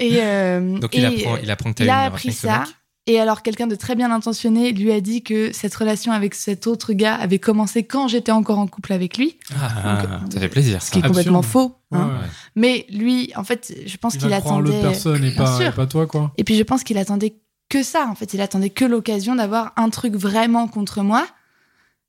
Et, 0.00 0.18
euh, 0.20 0.78
Donc 0.80 0.94
il 0.96 1.04
et, 1.04 1.06
apprend, 1.06 1.36
il 1.42 1.50
apprend 1.50 1.72
que 1.72 1.82
il 1.84 1.86
eu 1.86 1.90
a 1.90 2.00
une 2.00 2.06
appris 2.08 2.32
ça. 2.32 2.64
Et 3.08 3.18
alors, 3.18 3.42
quelqu'un 3.42 3.66
de 3.66 3.74
très 3.74 3.94
bien 3.96 4.12
intentionné 4.12 4.70
lui 4.72 4.92
a 4.92 5.00
dit 5.00 5.22
que 5.22 5.50
cette 5.52 5.74
relation 5.74 6.12
avec 6.12 6.34
cet 6.34 6.66
autre 6.66 6.92
gars 6.92 7.14
avait 7.14 7.38
commencé 7.38 7.82
quand 7.82 8.06
j'étais 8.06 8.32
encore 8.32 8.58
en 8.58 8.66
couple 8.66 8.92
avec 8.92 9.16
lui. 9.16 9.38
Ah, 9.58 10.20
Donc, 10.22 10.32
ça 10.34 10.40
fait 10.40 10.48
plaisir. 10.50 10.82
Ce 10.82 10.90
qui 10.90 10.98
est 10.98 11.02
Ça. 11.02 11.08
complètement 11.08 11.40
faux. 11.42 11.74
hein. 11.90 12.06
Ouais, 12.06 12.12
ouais. 12.12 12.26
Mais 12.54 12.86
lui, 12.90 13.32
en 13.34 13.44
fait, 13.44 13.72
je 13.86 13.96
pense 13.96 14.14
Il 14.14 14.18
qu'il 14.20 14.28
croire 14.28 14.40
attendait. 14.58 14.70
l'autre 14.72 14.80
personne 14.82 15.24
et 15.24 15.34
pas, 15.34 15.58
et 15.66 15.70
pas 15.72 15.86
toi, 15.86 16.06
quoi. 16.06 16.32
Et 16.36 16.44
puis 16.44 16.56
je 16.56 16.62
pense 16.62 16.84
qu'il 16.84 16.98
attendait 16.98 17.36
que 17.70 17.82
ça, 17.82 18.06
en 18.10 18.14
fait. 18.14 18.34
Il 18.34 18.42
attendait 18.42 18.70
que 18.70 18.84
l'occasion 18.84 19.34
d'avoir 19.34 19.72
un 19.76 19.88
truc 19.88 20.14
vraiment 20.14 20.68
contre 20.68 21.02
moi. 21.02 21.26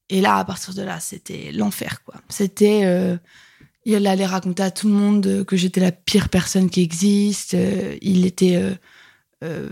Et 0.10 0.20
là, 0.22 0.36
à 0.38 0.44
partir 0.44 0.74
de 0.74 0.82
là, 0.82 1.00
c'était 1.00 1.52
l'enfer, 1.54 2.04
quoi. 2.04 2.16
C'était. 2.28 2.82
euh, 2.84 3.16
il 3.86 4.06
allait 4.06 4.26
raconter 4.26 4.62
à 4.64 4.72
tout 4.72 4.88
le 4.90 4.94
monde 4.94 5.26
euh, 5.26 5.44
que 5.46 5.56
j'étais 5.56 5.80
la 5.80 5.94
pire 5.94 6.28
personne 6.28 6.70
qui 6.70 6.82
existe. 6.82 7.54
euh, 7.54 7.96
il 8.02 8.26
était 8.26 8.58
euh, 8.58 8.74
euh, 9.46 9.70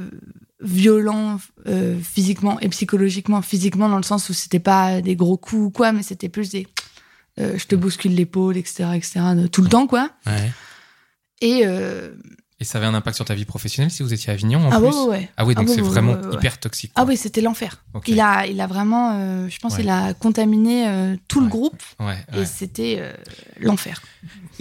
violent 0.59 1.39
euh, 1.67 1.99
physiquement 1.99 2.59
et 2.59 2.69
psychologiquement. 2.69 3.41
Physiquement, 3.41 3.89
dans 3.89 3.97
le 3.97 4.03
sens 4.03 4.29
où 4.29 4.33
c'était 4.33 4.59
pas 4.59 5.01
des 5.01 5.15
gros 5.15 5.37
coups 5.37 5.67
ou 5.67 5.69
quoi, 5.69 5.91
mais 5.91 6.03
c'était 6.03 6.29
plus 6.29 6.49
des. 6.49 6.67
euh, 7.39 7.57
je 7.57 7.65
te 7.67 7.75
bouscule 7.75 8.15
l'épaule, 8.15 8.57
etc., 8.57 8.89
etc., 8.95 9.19
tout 9.51 9.61
le 9.61 9.69
temps, 9.69 9.87
quoi. 9.87 10.09
ouais. 10.25 10.51
Et. 11.41 11.63
Et 12.59 12.63
ça 12.63 12.79
avait 12.79 12.87
un 12.87 12.95
impact 12.95 13.15
sur 13.15 13.25
ta 13.25 13.35
vie 13.35 13.45
professionnelle 13.45 13.91
si 13.91 14.01
vous 14.01 14.13
étiez 14.15 14.31
à 14.31 14.33
Avignon 14.33 14.65
en 14.65 14.71
ah 14.71 14.77
plus 14.79 14.87
ouais, 14.87 14.93
ouais, 14.95 15.07
ouais. 15.09 15.29
Ah 15.37 15.45
oui, 15.45 15.53
donc 15.53 15.65
Ah 15.67 15.69
ouais, 15.69 15.75
c'est 15.75 15.81
ouais, 15.83 15.87
vraiment 15.87 16.13
ouais, 16.13 16.25
ouais. 16.25 16.33
hyper 16.33 16.59
toxique. 16.59 16.91
Ah 16.95 17.05
oui, 17.05 17.15
c'était 17.15 17.41
l'enfer. 17.41 17.83
Il 18.07 18.19
a, 18.19 18.47
il 18.47 18.59
a 18.59 18.65
vraiment, 18.65 19.11
euh, 19.13 19.47
je 19.47 19.59
pense, 19.59 19.75
Ouais. 19.75 19.83
il 19.83 19.89
a 19.89 20.15
contaminé 20.15 20.87
euh, 20.87 21.15
tout 21.27 21.39
le 21.39 21.47
groupe 21.49 21.79
Ouais, 21.99 22.17
et 22.35 22.45
c'était 22.45 22.95
euh, 22.99 23.13
l'enfer. 23.59 24.01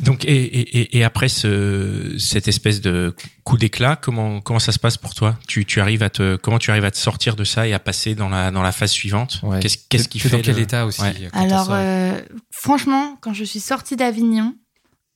Donc 0.00 0.26
et, 0.26 0.28
et, 0.36 0.78
et- 0.80 0.98
et 0.98 1.04
après 1.04 1.30
ce 1.30 2.16
cette 2.18 2.48
espèce 2.48 2.82
de 2.82 3.14
coup 3.44 3.56
d'éclat, 3.56 3.96
comment 3.96 4.42
comment 4.42 4.58
ça 4.58 4.72
se 4.72 4.78
passe 4.78 4.98
pour 4.98 5.14
toi? 5.14 5.38
Tu 5.48 5.64
tu 5.64 5.80
arrives 5.80 6.02
à 6.02 6.10
te 6.10 6.36
comment 6.36 6.58
tu 6.58 6.70
arrives 6.70 6.84
à 6.84 6.90
te 6.90 6.98
sortir 6.98 7.34
de 7.34 7.44
ça 7.44 7.66
et 7.66 7.72
à 7.72 7.78
passer 7.78 8.14
dans 8.14 8.28
la 8.28 8.50
dans 8.50 8.62
la 8.62 8.72
phase 8.72 8.90
suivante? 8.90 9.40
Ouais. 9.42 9.58
Qu'est-ce 9.60 9.78
qu'est-ce 9.88 10.08
qui 10.10 10.18
fait 10.18 10.28
dans 10.28 10.42
quel 10.42 10.56
le- 10.56 10.60
état 10.62 10.84
aussi 10.84 11.00
quand 11.32 11.40
Alors, 11.40 11.68
euh, 11.70 12.20
franchement, 12.50 13.16
quand 13.22 13.32
je 13.32 13.44
suis 13.44 13.60
sortie 13.60 13.96
d'Avignon, 13.96 14.54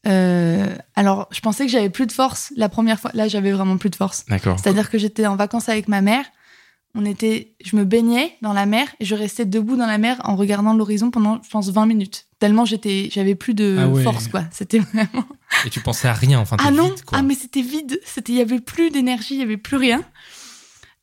euh, 0.06 0.66
alors 0.96 1.28
je 1.30 1.40
pensais 1.40 1.66
que 1.66 1.70
j'avais 1.72 1.90
plus 1.90 2.06
de 2.06 2.12
force 2.12 2.52
la 2.56 2.68
première 2.68 2.98
fois. 3.00 3.10
Là, 3.14 3.28
j'avais 3.28 3.52
vraiment 3.52 3.76
plus 3.76 3.90
de 3.90 3.96
force. 3.96 4.24
D'accord. 4.26 4.58
C'est-à-dire 4.58 4.90
que 4.90 4.98
j'étais 4.98 5.26
en 5.26 5.36
vacances 5.36 5.68
avec 5.68 5.88
ma 5.88 6.00
mère. 6.00 6.24
On 6.96 7.04
était, 7.04 7.54
je 7.64 7.76
me 7.76 7.84
baignais 7.84 8.36
dans 8.42 8.52
la 8.52 8.66
mer 8.66 8.88
et 8.98 9.04
je 9.04 9.14
restais 9.14 9.44
debout 9.44 9.76
dans 9.76 9.86
la 9.86 9.98
mer 9.98 10.20
en 10.24 10.34
regardant 10.34 10.74
l'horizon 10.74 11.12
pendant, 11.12 11.40
je 11.40 11.48
pense, 11.48 11.68
20 11.70 11.86
minutes. 11.86 12.26
Tellement 12.40 12.64
j'étais, 12.64 13.08
j'avais 13.12 13.36
plus 13.36 13.54
de 13.54 13.76
Ah 13.80 13.86
ouais. 13.88 14.02
force, 14.02 14.26
quoi. 14.26 14.42
C'était 14.50 14.80
vraiment. 14.80 15.24
Et 15.64 15.70
tu 15.70 15.78
pensais 15.80 16.08
à 16.08 16.14
rien, 16.14 16.40
enfin, 16.40 16.56
Ah 16.58 16.72
non, 16.72 16.88
vide, 16.88 17.04
quoi. 17.04 17.18
ah 17.18 17.22
mais 17.22 17.34
c'était 17.34 17.62
vide, 17.62 18.00
c'était 18.04 18.32
il 18.32 18.38
y 18.38 18.40
avait 18.40 18.58
plus 18.58 18.90
d'énergie, 18.90 19.34
il 19.34 19.40
y 19.40 19.42
avait 19.44 19.56
plus 19.56 19.76
rien. 19.76 20.02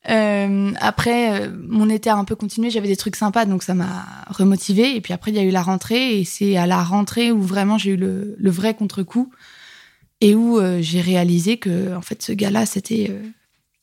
Euh, 0.08 0.72
après, 0.80 1.42
euh, 1.42 1.52
mon 1.68 1.90
été 1.90 2.08
a 2.08 2.16
un 2.16 2.24
peu 2.24 2.36
continué, 2.36 2.70
j'avais 2.70 2.88
des 2.88 2.96
trucs 2.96 3.16
sympas, 3.16 3.44
donc 3.44 3.62
ça 3.62 3.74
m'a 3.74 4.06
remotivé. 4.28 4.94
Et 4.94 5.00
puis 5.00 5.12
après, 5.12 5.30
il 5.30 5.36
y 5.36 5.40
a 5.40 5.42
eu 5.42 5.50
la 5.50 5.62
rentrée, 5.62 6.20
et 6.20 6.24
c'est 6.24 6.56
à 6.56 6.66
la 6.66 6.82
rentrée 6.82 7.32
où 7.32 7.42
vraiment 7.42 7.78
j'ai 7.78 7.92
eu 7.92 7.96
le, 7.96 8.36
vrai 8.50 8.74
contre-coup 8.74 9.30
et 10.20 10.34
où 10.34 10.58
euh, 10.58 10.78
j'ai 10.80 11.00
réalisé 11.00 11.58
que 11.58 11.94
en 11.94 12.02
fait, 12.02 12.22
ce 12.22 12.32
gars-là, 12.32 12.66
c'était 12.66 13.14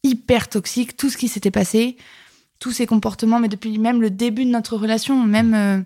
hyper 0.04 0.50
toxique, 0.50 0.98
tout 0.98 1.10
ce 1.10 1.18
qui 1.18 1.28
s'était 1.28 1.52
passé, 1.52 1.98
tous 2.60 2.72
ses 2.72 2.86
comportements, 2.86 3.40
mais 3.40 3.50
depuis 3.50 3.78
même 3.78 4.02
le 4.02 4.10
début 4.10 4.46
de 4.46 4.52
notre 4.52 4.78
relation, 4.78 5.24
même 5.24 5.86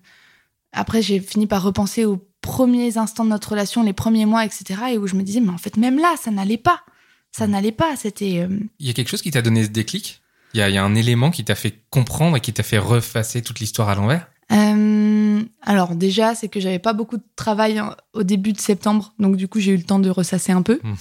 après, 0.71 1.01
j'ai 1.01 1.19
fini 1.19 1.47
par 1.47 1.63
repenser 1.63 2.05
aux 2.05 2.23
premiers 2.41 2.97
instants 2.97 3.25
de 3.25 3.29
notre 3.29 3.49
relation, 3.49 3.83
les 3.83 3.93
premiers 3.93 4.25
mois, 4.25 4.45
etc. 4.45 4.81
Et 4.91 4.97
où 4.97 5.07
je 5.07 5.15
me 5.15 5.23
disais, 5.23 5.39
mais 5.39 5.49
en 5.49 5.57
fait, 5.57 5.77
même 5.77 5.97
là, 5.97 6.15
ça 6.21 6.31
n'allait 6.31 6.57
pas. 6.57 6.83
Ça 7.31 7.47
n'allait 7.47 7.71
pas. 7.71 7.95
C'était. 7.95 8.39
euh, 8.39 8.59
Il 8.79 8.87
y 8.87 8.89
a 8.89 8.93
quelque 8.93 9.09
chose 9.09 9.21
qui 9.21 9.31
t'a 9.31 9.41
donné 9.41 9.63
ce 9.63 9.69
déclic? 9.69 10.21
Il 10.53 10.59
y, 10.59 10.63
a, 10.63 10.69
il 10.69 10.73
y 10.75 10.77
a 10.79 10.83
un 10.83 10.95
élément 10.95 11.29
qui 11.29 11.45
t'a 11.45 11.53
fait 11.55 11.75
comprendre 11.91 12.35
et 12.37 12.39
qui 12.41 12.51
t'a 12.53 12.63
fait 12.63 12.79
refacer 12.79 13.41
toute 13.43 13.59
l'histoire 13.59 13.87
à 13.89 13.95
l'envers? 13.95 14.27
Euh, 14.51 15.43
alors 15.61 15.95
déjà, 15.95 16.33
c'est 16.33 16.47
que 16.49 16.59
j'avais 16.59 16.79
pas 16.79 16.93
beaucoup 16.93 17.17
de 17.17 17.23
travail 17.35 17.79
au 18.13 18.23
début 18.23 18.51
de 18.51 18.59
septembre, 18.59 19.13
donc 19.19 19.35
du 19.37 19.47
coup 19.47 19.59
j'ai 19.59 19.73
eu 19.73 19.77
le 19.77 19.83
temps 19.83 19.99
de 19.99 20.09
ressasser 20.09 20.51
un 20.51 20.63
peu. 20.63 20.79
Hmm. 20.83 20.95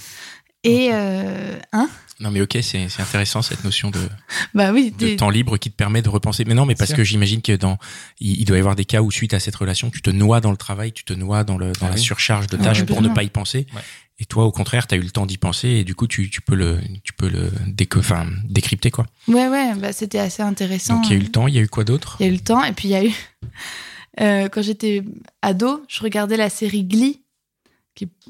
Et 0.63 0.89
euh, 0.91 1.57
hein? 1.73 1.89
Non 2.19 2.29
mais 2.31 2.41
ok, 2.41 2.57
c'est 2.61 2.89
c'est 2.89 3.01
intéressant 3.01 3.41
cette 3.41 3.63
notion 3.63 3.89
de, 3.89 3.99
Bah 4.53 4.71
oui, 4.71 4.93
de 4.95 5.15
temps 5.15 5.29
libre 5.31 5.57
qui 5.57 5.71
te 5.71 5.75
permet 5.75 6.01
de 6.03 6.09
repenser. 6.09 6.43
Mais 6.45 6.53
non, 6.53 6.65
mais 6.67 6.75
parce 6.75 6.89
Sûr. 6.89 6.97
que 6.97 7.03
j'imagine 7.03 7.41
que 7.41 7.53
dans 7.53 7.77
il, 8.19 8.39
il 8.41 8.45
doit 8.45 8.57
y 8.57 8.59
avoir 8.59 8.75
des 8.75 8.85
cas 8.85 9.01
où 9.01 9.09
suite 9.09 9.33
à 9.33 9.39
cette 9.39 9.55
relation, 9.55 9.89
tu 9.89 10.01
te 10.03 10.09
noies 10.11 10.41
dans 10.41 10.51
le 10.51 10.57
travail, 10.57 10.91
tu 10.91 11.03
te 11.05 11.13
noies 11.13 11.43
dans 11.43 11.57
le 11.57 11.71
dans 11.71 11.87
Ah 11.87 11.89
la 11.89 11.95
oui. 11.95 12.01
surcharge 12.01 12.47
de 12.47 12.57
Ah, 12.59 12.65
tâches 12.65 12.83
pour 12.85 13.01
ne 13.01 13.09
pas 13.09 13.23
y 13.23 13.29
penser. 13.29 13.65
Ouais. 13.73 13.81
Et 14.21 14.25
toi, 14.25 14.45
au 14.45 14.51
contraire, 14.51 14.85
tu 14.85 14.95
as 14.95 14.97
eu 14.97 15.01
le 15.01 15.11
temps 15.11 15.25
d'y 15.25 15.37
penser 15.37 15.69
et 15.69 15.83
du 15.83 15.95
coup, 15.95 16.05
tu, 16.05 16.29
tu 16.29 16.41
peux 16.41 16.55
le 16.55 16.79
tu 17.03 17.13
peux 17.13 17.29
le 17.29 17.51
enfin, 17.95 18.27
décrypter 18.45 18.91
quoi. 18.91 19.05
ouais 19.27 19.47
ouais, 19.47 19.73
bah 19.75 19.93
c'était 19.93 20.19
assez 20.19 20.43
intéressant. 20.43 20.95
Donc 20.95 21.07
il 21.07 21.11
y 21.11 21.13
a 21.13 21.17
eu 21.17 21.23
le 21.23 21.31
temps, 21.31 21.47
il 21.47 21.55
y 21.55 21.57
a 21.57 21.61
eu 21.61 21.69
quoi 21.69 21.85
d'autre? 21.85 22.17
Il 22.19 22.25
y 22.25 22.29
a 22.29 22.31
eu 22.31 22.35
le 22.35 22.41
temps, 22.41 22.63
et 22.63 22.73
puis 22.73 22.89
il 22.89 22.91
y 22.91 22.95
a 22.95 23.05
eu 23.05 23.13
euh, 24.21 24.49
quand 24.49 24.61
j'étais 24.61 25.03
ado, 25.41 25.83
je 25.87 26.01
regardais 26.01 26.37
la 26.37 26.49
série 26.49 26.83
Glee. 26.83 27.21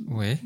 Ouais. 0.07 0.39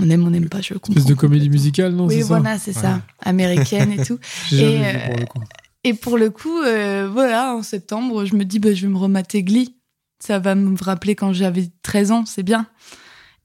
On 0.00 0.10
aime, 0.10 0.26
on 0.26 0.30
n'aime 0.30 0.48
pas, 0.48 0.60
je 0.60 0.74
comprends. 0.74 0.92
Espèce 0.92 1.04
de 1.04 1.14
comédie 1.14 1.48
musicale, 1.48 1.92
non 1.92 2.06
Oui, 2.06 2.16
c'est 2.16 2.22
voilà, 2.22 2.58
c'est 2.58 2.72
ça, 2.72 3.02
américaine 3.20 3.92
et 3.92 4.04
tout. 4.04 4.18
Et, 4.52 4.56
vu 4.56 4.98
pour 5.06 5.16
le 5.16 5.26
coup. 5.26 5.40
Et 5.84 5.94
pour 5.94 6.18
le 6.18 6.30
coup, 6.30 6.60
euh, 6.60 7.08
voilà, 7.12 7.54
en 7.54 7.62
septembre, 7.62 8.24
je 8.24 8.34
me 8.34 8.44
dis, 8.44 8.58
bah, 8.58 8.74
je 8.74 8.86
vais 8.86 8.92
me 8.92 8.98
remater 8.98 9.42
Glee. 9.42 9.76
Ça 10.18 10.38
va 10.38 10.54
me 10.54 10.76
rappeler 10.82 11.14
quand 11.14 11.32
j'avais 11.32 11.70
13 11.82 12.10
ans, 12.10 12.24
c'est 12.26 12.42
bien. 12.42 12.66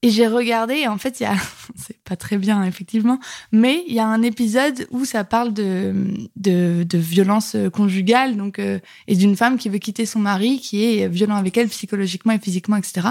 Et 0.02 0.12
j'ai 0.12 0.28
regardé, 0.28 0.88
en 0.88 0.98
fait, 0.98 1.20
il 1.20 1.24
y 1.24 1.26
a, 1.26 1.36
c'est 1.76 2.02
pas 2.04 2.16
très 2.16 2.38
bien, 2.38 2.64
effectivement, 2.64 3.20
mais 3.52 3.84
il 3.88 3.94
y 3.94 4.00
a 4.00 4.08
un 4.08 4.22
épisode 4.22 4.88
où 4.92 5.06
ça 5.06 5.24
parle 5.24 5.54
de, 5.54 5.94
de, 6.36 6.84
de 6.84 6.98
violence 6.98 7.56
conjugale, 7.74 8.38
donc, 8.38 8.60
euh, 8.60 8.80
et 9.08 9.16
d'une 9.16 9.36
femme 9.36 9.58
qui 9.58 9.70
veut 9.70 9.80
quitter 9.80 10.06
son 10.06 10.20
mari, 10.20 10.60
qui 10.60 10.86
est 10.86 11.08
violent 11.08 11.36
avec 11.36 11.58
elle 11.58 11.68
psychologiquement 11.68 12.34
et 12.34 12.40
physiquement, 12.40 12.78
etc. 12.78 13.10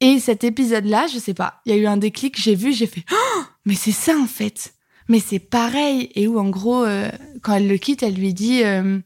Et 0.00 0.18
cet 0.18 0.44
épisode-là, 0.44 1.06
je 1.12 1.18
sais 1.18 1.34
pas, 1.34 1.60
il 1.64 1.72
y 1.72 1.74
a 1.74 1.78
eu 1.78 1.86
un 1.86 1.96
déclic, 1.96 2.38
j'ai 2.38 2.54
vu, 2.54 2.72
j'ai 2.72 2.86
fait, 2.86 3.04
oh, 3.12 3.42
mais 3.64 3.74
c'est 3.74 3.92
ça, 3.92 4.18
en 4.18 4.26
fait 4.26 4.74
mais 5.08 5.20
c'est 5.20 5.38
pareil 5.38 6.10
et 6.14 6.26
où 6.26 6.38
en 6.38 6.48
gros 6.48 6.84
euh, 6.84 7.10
quand 7.42 7.54
elle 7.54 7.68
le 7.68 7.76
quitte 7.76 8.02
elle 8.02 8.14
lui 8.14 8.34
dit 8.34 8.62
euh, 8.64 8.98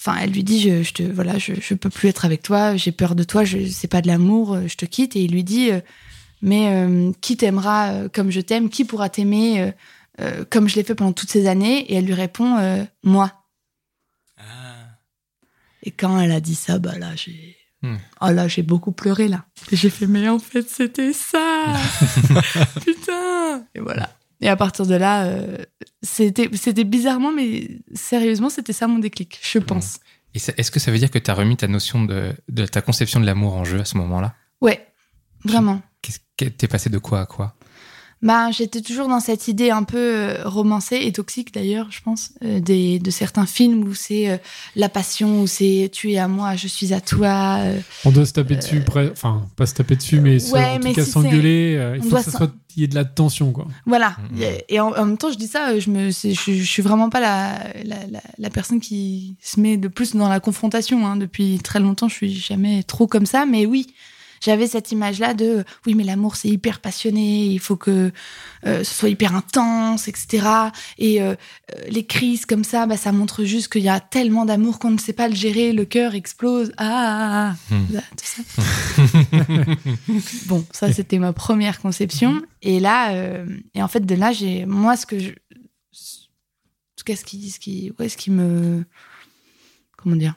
enfin 0.00 0.16
elle 0.20 0.30
lui 0.30 0.44
dit 0.44 0.60
je, 0.60 0.82
je 0.82 0.92
te 0.92 1.02
voilà 1.02 1.38
je, 1.38 1.54
je 1.60 1.74
peux 1.74 1.90
plus 1.90 2.08
être 2.08 2.24
avec 2.24 2.42
toi 2.42 2.76
j'ai 2.76 2.92
peur 2.92 3.14
de 3.14 3.24
toi 3.24 3.44
je 3.44 3.66
c'est 3.66 3.88
pas 3.88 4.00
de 4.00 4.06
l'amour 4.06 4.54
euh, 4.54 4.66
je 4.68 4.76
te 4.76 4.84
quitte. 4.86 5.16
Et 5.16 5.24
il 5.24 5.32
lui 5.32 5.44
dit 5.44 5.70
euh, 5.70 5.80
mais 6.42 6.68
euh, 6.72 7.12
qui 7.20 7.36
t'aimera 7.36 8.08
comme 8.12 8.30
je 8.30 8.40
t'aime 8.40 8.68
qui 8.70 8.84
pourra 8.84 9.08
t'aimer 9.08 9.60
euh, 9.60 9.70
euh, 10.20 10.44
comme 10.50 10.68
je 10.68 10.76
l'ai 10.76 10.84
fait 10.84 10.94
pendant 10.94 11.12
toutes 11.12 11.30
ces 11.30 11.46
années? 11.48 11.80
Et 11.90 11.94
elle 11.96 12.04
lui 12.06 12.14
répond 12.14 12.56
euh, 12.58 12.84
moi. 13.02 13.32
Et 15.82 15.90
quand 15.92 16.20
elle 16.20 16.32
a 16.32 16.40
dit 16.40 16.54
ça 16.54 16.78
bah 16.78 16.98
là 16.98 17.14
j'ai 17.16 17.56
Hmm. 17.80 17.94
oh 18.22 18.30
là 18.32 18.48
j'ai 18.48 18.62
beaucoup 18.64 18.90
pleuré 18.90 19.28
là. 19.28 19.44
Et 19.70 19.76
j'ai 19.76 19.88
fait 19.88 20.08
mais 20.08 20.28
en 20.28 20.40
fait 20.40 20.68
c'était 20.68 21.12
ça. 21.12 21.76
Putain. 22.84 23.64
Et 23.76 23.78
voilà 23.78 24.10
et 24.40 24.48
à 24.48 24.56
partir 24.56 24.86
de 24.86 24.94
là, 24.94 25.24
euh, 25.24 25.56
c'était 26.02 26.48
c'était 26.54 26.84
bizarrement, 26.84 27.32
mais 27.32 27.80
sérieusement, 27.94 28.48
c'était 28.50 28.72
ça 28.72 28.86
mon 28.86 28.98
déclic, 28.98 29.38
je 29.42 29.58
pense. 29.58 30.00
Et 30.34 30.38
ça- 30.38 30.52
est-ce 30.56 30.70
que 30.70 30.78
ça 30.80 30.90
veut 30.92 30.98
dire 30.98 31.10
que 31.10 31.18
tu 31.18 31.30
as 31.30 31.34
remis 31.34 31.56
ta 31.56 31.68
notion 31.68 32.04
de, 32.04 32.32
de 32.48 32.66
ta 32.66 32.80
conception 32.82 33.18
de 33.20 33.26
l'amour 33.26 33.54
en 33.56 33.64
jeu 33.64 33.80
à 33.80 33.84
ce 33.84 33.96
moment-là? 33.98 34.34
Ouais, 34.60 34.86
vraiment. 35.44 35.80
Qu'est-ce 36.02 36.20
que 36.36 36.44
t'es 36.44 36.68
passé 36.68 36.90
de 36.90 36.98
quoi 36.98 37.20
à 37.22 37.26
quoi? 37.26 37.54
Bah, 38.20 38.50
j'étais 38.50 38.80
toujours 38.80 39.06
dans 39.06 39.20
cette 39.20 39.46
idée 39.46 39.70
un 39.70 39.84
peu 39.84 39.96
euh, 39.96 40.42
romancée 40.44 40.98
et 41.02 41.12
toxique 41.12 41.54
d'ailleurs, 41.54 41.86
je 41.90 42.00
pense, 42.02 42.32
euh, 42.44 42.58
des, 42.58 42.98
de 42.98 43.10
certains 43.12 43.46
films 43.46 43.84
où 43.84 43.94
c'est 43.94 44.28
euh, 44.30 44.36
la 44.74 44.88
passion, 44.88 45.40
où 45.42 45.46
c'est 45.46 45.88
tu 45.92 46.10
es 46.12 46.18
à 46.18 46.26
moi, 46.26 46.56
je 46.56 46.66
suis 46.66 46.92
à 46.92 47.00
toi. 47.00 47.58
euh, 47.60 47.78
On 48.04 48.10
doit 48.10 48.26
se 48.26 48.32
taper 48.32 48.56
dessus, 48.56 48.82
enfin, 49.12 49.46
pas 49.54 49.66
se 49.66 49.74
taper 49.74 49.94
dessus, 49.94 50.20
mais 50.20 50.40
se- 50.40 50.52
ouais, 50.52 50.64
en 50.64 50.78
mais 50.82 50.90
tout 50.90 50.96
cas 50.96 51.04
si 51.04 51.10
s'engueuler. 51.12 51.76
euh, 51.78 51.96
il 51.96 52.02
faut 52.02 52.16
que 52.16 52.22
ça 52.22 52.32
soit, 52.32 52.52
il 52.76 52.80
y 52.80 52.84
ait 52.84 52.88
de 52.88 52.96
la 52.96 53.04
tension, 53.04 53.52
quoi. 53.52 53.68
Voilà. 53.86 54.16
Mhm. 54.32 54.42
Et 54.68 54.80
en, 54.80 54.88
en 54.96 55.04
même 55.06 55.16
temps, 55.18 55.30
je 55.30 55.38
dis 55.38 55.46
ça, 55.46 55.78
je 55.78 55.88
me, 55.88 56.10
je, 56.10 56.32
je 56.34 56.62
suis 56.64 56.82
vraiment 56.82 57.10
pas 57.10 57.20
la, 57.20 57.58
la, 57.84 58.04
la, 58.10 58.20
la 58.36 58.50
personne 58.50 58.80
qui 58.80 59.36
se 59.40 59.60
met 59.60 59.76
le 59.76 59.90
plus 59.90 60.16
dans 60.16 60.28
la 60.28 60.40
confrontation. 60.40 61.06
Hein. 61.06 61.16
Depuis 61.16 61.58
très 61.62 61.78
longtemps, 61.78 62.08
je 62.08 62.14
suis 62.14 62.34
jamais 62.34 62.82
trop 62.82 63.06
comme 63.06 63.26
ça, 63.26 63.46
mais 63.46 63.64
oui. 63.64 63.86
J'avais 64.42 64.66
cette 64.66 64.92
image-là 64.92 65.34
de 65.34 65.64
oui, 65.86 65.94
mais 65.94 66.04
l'amour 66.04 66.36
c'est 66.36 66.48
hyper 66.48 66.80
passionné, 66.80 67.46
il 67.46 67.58
faut 67.60 67.76
que 67.76 68.12
euh, 68.66 68.84
ce 68.84 68.94
soit 68.94 69.08
hyper 69.08 69.34
intense, 69.34 70.08
etc. 70.08 70.46
Et 70.98 71.20
euh, 71.22 71.34
euh, 71.74 71.82
les 71.88 72.04
crises 72.06 72.46
comme 72.46 72.64
ça, 72.64 72.86
bah, 72.86 72.96
ça 72.96 73.12
montre 73.12 73.44
juste 73.44 73.72
qu'il 73.72 73.82
y 73.82 73.88
a 73.88 74.00
tellement 74.00 74.44
d'amour 74.44 74.78
qu'on 74.78 74.90
ne 74.90 74.98
sait 74.98 75.12
pas 75.12 75.28
le 75.28 75.34
gérer, 75.34 75.72
le 75.72 75.84
cœur 75.84 76.14
explose, 76.14 76.72
ah, 76.76 76.86
ah, 76.88 77.54
ah, 77.70 77.74
Hmm. 77.74 77.94
Là, 77.94 78.00
tout 78.16 78.24
ça. 78.24 78.42
Bon, 80.46 80.64
ça 80.72 80.92
c'était 80.92 81.18
ma 81.18 81.32
première 81.32 81.80
conception. 81.80 82.42
Et 82.62 82.80
là, 82.80 83.12
euh, 83.12 83.46
et 83.74 83.82
en 83.82 83.88
fait 83.88 84.00
de 84.06 84.14
là, 84.14 84.32
j'ai 84.32 84.66
moi 84.66 84.96
ce 84.96 85.06
que 85.06 85.18
je, 85.18 85.30
ce 85.92 87.04
qu'est-ce 87.04 87.24
qui, 87.24 87.50
ce 87.50 87.58
qui, 87.60 87.92
ouais, 87.98 88.08
ce 88.08 88.16
qui 88.16 88.30
me, 88.30 88.84
comment 89.96 90.16
dire, 90.16 90.34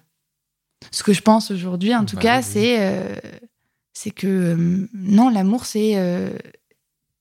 ce 0.91 1.03
que 1.03 1.13
je 1.13 1.21
pense 1.21 1.51
aujourd'hui, 1.51 1.95
en 1.95 2.05
tout 2.05 2.15
Bah, 2.17 2.21
cas, 2.21 2.37
oui. 2.39 2.45
c'est, 2.47 2.75
euh, 2.79 3.15
c'est 3.93 4.11
que 4.11 4.27
euh, 4.27 4.87
non, 4.93 5.29
l'amour, 5.29 5.65
c'est 5.65 5.97
euh, 5.97 6.31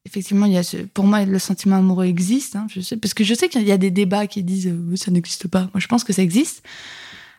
effectivement, 0.04 0.46
il 0.46 0.52
y 0.52 0.56
a 0.56 0.62
ce, 0.62 0.78
pour 0.78 1.04
moi, 1.04 1.24
le 1.24 1.38
sentiment 1.38 1.76
amoureux 1.76 2.06
existe. 2.06 2.56
hein, 2.56 2.66
je 2.70 2.80
sais, 2.80 2.96
parce 2.96 3.14
que 3.14 3.24
je 3.24 3.34
sais 3.34 3.48
qu'il 3.48 3.62
y 3.62 3.72
a 3.72 3.78
des 3.78 3.90
débats 3.90 4.26
qui 4.26 4.42
disent 4.42 4.68
euh, 4.68 4.96
ça 4.96 5.10
n'existe 5.10 5.48
pas. 5.48 5.62
Moi, 5.72 5.80
je 5.80 5.86
pense 5.86 6.04
que 6.04 6.12
ça 6.12 6.22
existe. 6.22 6.62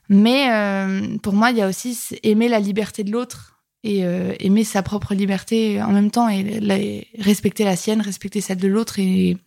Mais 0.10 0.52
euh, 0.52 1.18
pour 1.20 1.34
moi, 1.34 1.52
il 1.52 1.58
y 1.58 1.62
a 1.62 1.68
aussi 1.68 1.98
aimer 2.24 2.50
la 2.50 2.60
liberté 2.60 3.04
de 3.04 3.12
l'autre 3.12 3.62
et 3.84 4.06
euh, 4.06 4.34
aimer 4.40 4.64
sa 4.64 4.84
propre 4.84 5.16
liberté 5.16 5.82
en 5.82 5.92
même 5.92 6.12
temps 6.12 6.30
et 6.30 7.08
respecter 7.18 7.64
la 7.64 7.76
sienne, 7.76 8.02
respecter 8.02 8.42
celle 8.42 8.58
de 8.58 8.68
l'autre 8.68 9.00
et, 9.00 9.38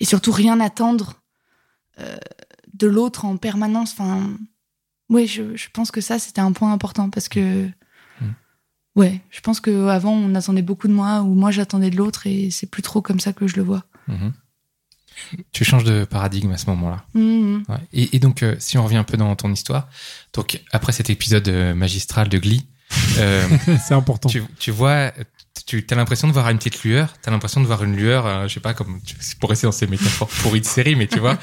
et 0.00 0.04
surtout 0.04 0.32
rien 0.32 0.60
attendre 0.60 1.22
de 2.74 2.86
l'autre 2.86 3.24
en 3.24 3.36
permanence. 3.36 3.92
Enfin, 3.92 4.30
oui, 5.08 5.26
je, 5.26 5.54
je 5.54 5.68
pense 5.72 5.90
que 5.90 6.00
ça, 6.00 6.18
c'était 6.18 6.40
un 6.40 6.52
point 6.52 6.72
important 6.72 7.08
parce 7.10 7.28
que. 7.28 7.68
Ouais, 8.96 9.20
je 9.30 9.40
pense 9.40 9.60
qu'avant, 9.60 10.12
on 10.12 10.34
attendait 10.34 10.62
beaucoup 10.62 10.88
de 10.88 10.92
moi 10.92 11.20
ou 11.22 11.34
moi, 11.34 11.50
j'attendais 11.50 11.90
de 11.90 11.96
l'autre 11.96 12.26
et 12.26 12.50
c'est 12.50 12.66
plus 12.70 12.82
trop 12.82 13.00
comme 13.02 13.20
ça 13.20 13.32
que 13.32 13.46
je 13.46 13.56
le 13.56 13.62
vois. 13.62 13.84
Mhm. 14.08 14.32
Tu 15.52 15.64
changes 15.64 15.84
de 15.84 16.04
paradigme 16.04 16.50
à 16.52 16.56
ce 16.56 16.66
moment-là. 16.70 17.04
Mhm. 17.14 17.64
Ouais. 17.68 17.76
Et, 17.92 18.16
et 18.16 18.18
donc, 18.20 18.42
euh, 18.42 18.56
si 18.58 18.78
on 18.78 18.84
revient 18.84 18.96
un 18.96 19.04
peu 19.04 19.16
dans 19.16 19.34
ton 19.36 19.52
histoire, 19.52 19.88
donc 20.32 20.60
après 20.72 20.92
cet 20.92 21.10
épisode 21.10 21.46
euh, 21.48 21.74
magistral 21.74 22.28
de 22.28 22.38
Glee, 22.38 22.66
euh, 23.18 23.46
C'est 23.86 23.94
important. 23.94 24.28
tu, 24.28 24.42
tu 24.58 24.70
vois, 24.70 25.12
tu 25.66 25.86
as 25.90 25.94
l'impression 25.94 26.26
de 26.26 26.32
voir 26.32 26.48
une 26.48 26.56
petite 26.58 26.82
lueur, 26.84 27.12
tu 27.22 27.28
as 27.28 27.32
l'impression 27.32 27.60
de 27.60 27.66
voir 27.66 27.84
une 27.84 27.94
lueur, 27.96 28.26
euh, 28.26 28.48
je 28.48 28.54
sais 28.54 28.60
pas, 28.60 28.72
comme 28.74 29.00
pour 29.40 29.50
rester 29.50 29.66
dans 29.66 29.72
ces 29.72 29.86
métaphores 29.86 30.28
pourries 30.28 30.60
de 30.62 30.66
série, 30.66 30.96
mais 30.96 31.06
tu 31.06 31.18
vois, 31.20 31.38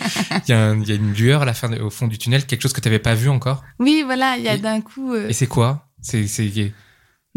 il 0.48 0.50
y, 0.50 0.54
a 0.54 0.74
y 0.74 0.96
une 0.96 1.14
lueur 1.14 1.44
à 1.44 1.46
la 1.46 1.54
fin, 1.54 1.70
de- 1.70 1.80
au 1.80 1.90
fond 1.92 2.08
du 2.08 2.18
tunnel, 2.18 2.46
quelque 2.46 2.62
chose 2.64 2.74
que 2.74 2.82
tu 2.82 2.88
n'avais 2.88 3.00
pas 3.00 3.14
vu 3.14 3.30
encore. 3.30 3.64
Oui, 3.80 4.02
voilà, 4.04 4.38
il 4.38 4.44
y 4.44 4.50
a 4.50 4.58
d'un 4.58 4.82
coup. 4.82 5.14
euh, 5.14 5.30
Et 5.30 5.34
c'est 5.34 5.48
quoi? 5.48 5.88
C'est 6.02 6.26
c'est- 6.28 6.74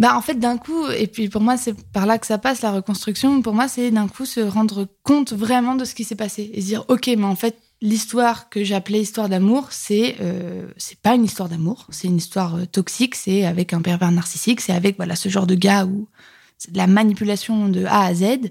Bah 0.00 0.16
en 0.16 0.22
fait 0.22 0.36
d'un 0.36 0.56
coup 0.56 0.86
et 0.86 1.06
puis 1.06 1.28
pour 1.28 1.42
moi 1.42 1.58
c'est 1.58 1.74
par 1.92 2.06
là 2.06 2.16
que 2.16 2.26
ça 2.26 2.38
passe 2.38 2.62
la 2.62 2.72
reconstruction. 2.72 3.42
Pour 3.42 3.52
moi 3.52 3.68
c'est 3.68 3.90
d'un 3.90 4.08
coup 4.08 4.24
se 4.24 4.40
rendre 4.40 4.88
compte 5.02 5.34
vraiment 5.34 5.74
de 5.74 5.84
ce 5.84 5.94
qui 5.94 6.04
s'est 6.04 6.14
passé 6.14 6.50
et 6.54 6.62
se 6.62 6.66
dire 6.68 6.86
ok 6.88 7.08
mais 7.08 7.24
en 7.24 7.36
fait 7.36 7.58
l'histoire 7.82 8.48
que 8.48 8.64
j'appelais 8.64 9.02
histoire 9.02 9.28
d'amour 9.28 9.66
c'est 9.72 10.16
euh, 10.22 10.66
c'est 10.78 10.98
pas 10.98 11.16
une 11.16 11.24
histoire 11.26 11.50
d'amour. 11.50 11.86
C'est 11.90 12.08
une 12.08 12.16
histoire 12.16 12.54
euh, 12.54 12.64
toxique. 12.64 13.14
C'est 13.14 13.44
avec 13.44 13.74
un 13.74 13.82
pervers 13.82 14.10
narcissique. 14.10 14.62
C'est 14.62 14.72
avec 14.72 14.96
voilà 14.96 15.16
ce 15.16 15.28
genre 15.28 15.46
de 15.46 15.54
gars 15.54 15.84
où 15.84 16.08
c'est 16.56 16.72
de 16.72 16.78
la 16.78 16.86
manipulation 16.86 17.68
de 17.68 17.84
A 17.84 18.04
à 18.06 18.14
Z. 18.14 18.50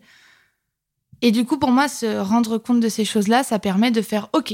Et 1.24 1.32
du 1.32 1.46
coup 1.46 1.58
pour 1.58 1.72
moi 1.72 1.88
se 1.88 2.20
rendre 2.20 2.60
compte 2.60 2.80
de 2.80 2.90
ces 2.90 3.06
choses 3.06 3.28
là 3.28 3.42
ça 3.42 3.58
permet 3.58 3.90
de 3.90 4.04
faire 4.04 4.30
ok 4.34 4.54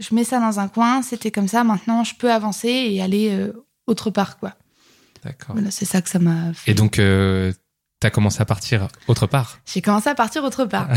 je 0.00 0.14
mets 0.14 0.24
ça 0.24 0.40
dans 0.40 0.58
un 0.58 0.68
coin. 0.68 1.02
C'était 1.02 1.30
comme 1.30 1.48
ça. 1.48 1.64
Maintenant 1.64 2.02
je 2.02 2.14
peux 2.14 2.32
avancer 2.32 2.70
et 2.70 3.02
aller 3.02 3.28
euh, 3.28 3.52
autre 3.86 4.08
part 4.08 4.38
quoi 4.38 4.54
D'accord. 5.28 5.54
voilà, 5.54 5.70
c'est 5.70 5.84
ça 5.84 6.00
que 6.00 6.08
ça 6.08 6.18
m'a 6.18 6.52
fait. 6.54 6.70
Et 6.70 6.74
donc, 6.74 6.98
euh, 6.98 7.52
tu 8.00 8.06
as 8.06 8.10
commencé 8.10 8.40
à 8.40 8.44
partir 8.44 8.88
autre 9.08 9.26
part. 9.26 9.58
J'ai 9.66 9.82
commencé 9.82 10.08
à 10.08 10.14
partir 10.14 10.42
autre 10.44 10.64
part. 10.64 10.88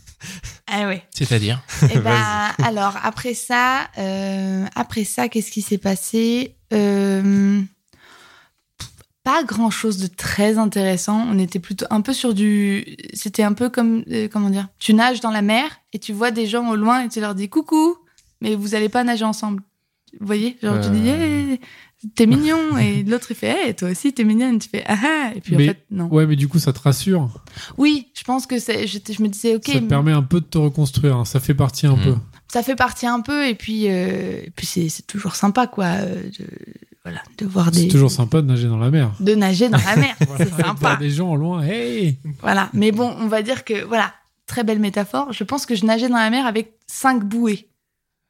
ah 0.66 0.86
ouais. 0.88 1.04
C'est-à-dire? 1.10 1.62
Et 1.92 1.98
ben, 1.98 2.50
alors 2.64 2.96
après 3.02 3.34
ça, 3.34 3.88
euh, 3.98 4.66
après 4.74 5.04
ça, 5.04 5.28
qu'est-ce 5.28 5.50
qui 5.50 5.62
s'est 5.62 5.78
passé? 5.78 6.56
Euh, 6.72 7.60
Pas 9.22 9.44
grand 9.44 9.70
chose 9.70 9.98
de 9.98 10.06
très 10.08 10.58
intéressant. 10.58 11.26
On 11.30 11.38
était 11.38 11.58
plutôt 11.60 11.86
un 11.90 12.00
peu 12.00 12.12
sur 12.12 12.34
du. 12.34 12.96
C'était 13.14 13.44
un 13.44 13.52
peu 13.52 13.68
comme 13.68 14.02
euh, 14.10 14.26
comment 14.28 14.50
dire 14.50 14.66
Tu 14.78 14.94
nages 14.94 15.20
dans 15.20 15.30
la 15.30 15.42
mer 15.42 15.70
et 15.92 15.98
tu 15.98 16.12
vois 16.12 16.30
des 16.30 16.46
gens 16.46 16.68
au 16.70 16.76
loin 16.76 17.02
et 17.04 17.08
tu 17.08 17.20
leur 17.20 17.34
dis 17.34 17.48
coucou, 17.48 17.96
mais 18.40 18.56
vous 18.56 18.74
allez 18.74 18.88
pas 18.88 19.04
nager 19.04 19.24
ensemble. 19.24 19.62
Vous 20.18 20.26
voyez? 20.26 20.58
Genre 20.62 20.80
tu 20.80 20.90
dis. 20.90 21.60
T'es 22.14 22.26
mignon. 22.26 22.78
Et 22.78 23.02
l'autre, 23.06 23.26
il 23.30 23.36
fait, 23.36 23.68
hey, 23.68 23.74
toi 23.74 23.90
aussi, 23.90 24.12
t'es 24.12 24.24
mignonne. 24.24 24.58
Tu 24.58 24.68
fais, 24.68 24.84
ah 24.86 24.96
ah. 25.04 25.30
Et 25.36 25.40
puis 25.40 25.56
Mais- 25.56 25.64
en 25.64 25.72
fait, 25.72 25.84
non. 25.90 26.06
Ouais, 26.08 26.26
mais 26.26 26.36
du 26.36 26.48
coup, 26.48 26.58
ça 26.58 26.72
te 26.72 26.80
rassure. 26.80 27.30
Oui, 27.76 28.08
je 28.18 28.24
pense 28.24 28.46
que 28.46 28.58
c'est, 28.58 28.86
je, 28.86 28.98
je 29.10 29.22
me 29.22 29.28
disais, 29.28 29.56
ok, 29.56 29.66
ça 29.66 29.80
te 29.80 29.84
permet 29.84 30.12
un 30.12 30.22
peu 30.22 30.40
de 30.40 30.46
te 30.46 30.58
reconstruire. 30.58 31.16
hein. 31.16 31.24
Ça 31.24 31.40
fait 31.40 31.54
partie 31.54 31.86
un 31.86 31.96
Mhm. 31.96 32.02
peu. 32.04 32.14
ça 32.48 32.62
fait 32.62 32.76
partie 32.76 33.06
un 33.06 33.20
peu. 33.20 33.46
Et 33.48 33.54
puis, 33.54 33.84
euh, 33.88 34.42
et 34.44 34.52
puis 34.56 34.66
c'est, 34.66 34.88
c'est 34.88 35.06
toujours 35.06 35.36
sympa, 35.36 35.66
quoi, 35.66 35.84
euh, 35.86 36.22
de, 36.38 36.46
voilà, 37.04 37.22
de 37.38 37.46
voir 37.46 37.70
des. 37.70 37.82
C'est 37.82 37.88
toujours 37.88 38.10
sympa 38.10 38.42
de 38.42 38.46
nager 38.46 38.66
dans 38.68 38.78
la 38.78 38.90
mer. 38.90 39.12
De 39.20 39.34
nager 39.34 39.68
dans 39.68 39.78
la 39.78 39.96
mer. 39.96 40.16
Voilà, 40.26 40.44
c'est 40.44 40.50
de 40.50 40.56
voir 40.56 40.66
sympa. 40.78 40.96
des 40.96 41.10
gens 41.10 41.30
au 41.32 41.36
loin. 41.36 41.62
Hey 41.62 42.18
Voilà. 42.40 42.70
Mais 42.72 42.92
bon, 42.92 43.14
on 43.18 43.26
va 43.28 43.42
dire 43.42 43.64
que, 43.64 43.84
voilà, 43.84 44.12
très 44.46 44.64
belle 44.64 44.80
métaphore. 44.80 45.32
Je 45.32 45.44
pense 45.44 45.64
que 45.66 45.74
je 45.74 45.84
nageais 45.86 46.08
dans 46.08 46.16
la 46.16 46.28
mer 46.30 46.44
avec 46.46 46.72
cinq 46.86 47.24
bouées. 47.24 47.68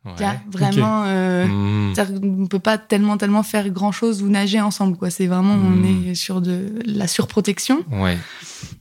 Ouais. 0.05 0.13
Tu 0.17 0.23
vois, 0.23 0.35
vraiment. 0.51 1.05
euh, 1.07 1.47
Mmh. 1.47 1.95
qu'on 2.21 2.47
peut 2.47 2.59
pas 2.59 2.79
tellement 2.79 3.17
tellement 3.19 3.43
faire 3.43 3.69
grand 3.69 3.93
chose 3.93 4.23
ou 4.23 4.29
nager 4.29 4.61
ensemble 4.61 4.97
quoi 4.97 5.11
c'est 5.11 5.27
vraiment 5.27 5.57
Hmm. 5.57 5.85
on 5.85 6.11
est 6.11 6.15
sur 6.15 6.41
de 6.41 6.73
la 6.87 7.07
surprotection 7.07 7.85
Ouais. 7.91 8.17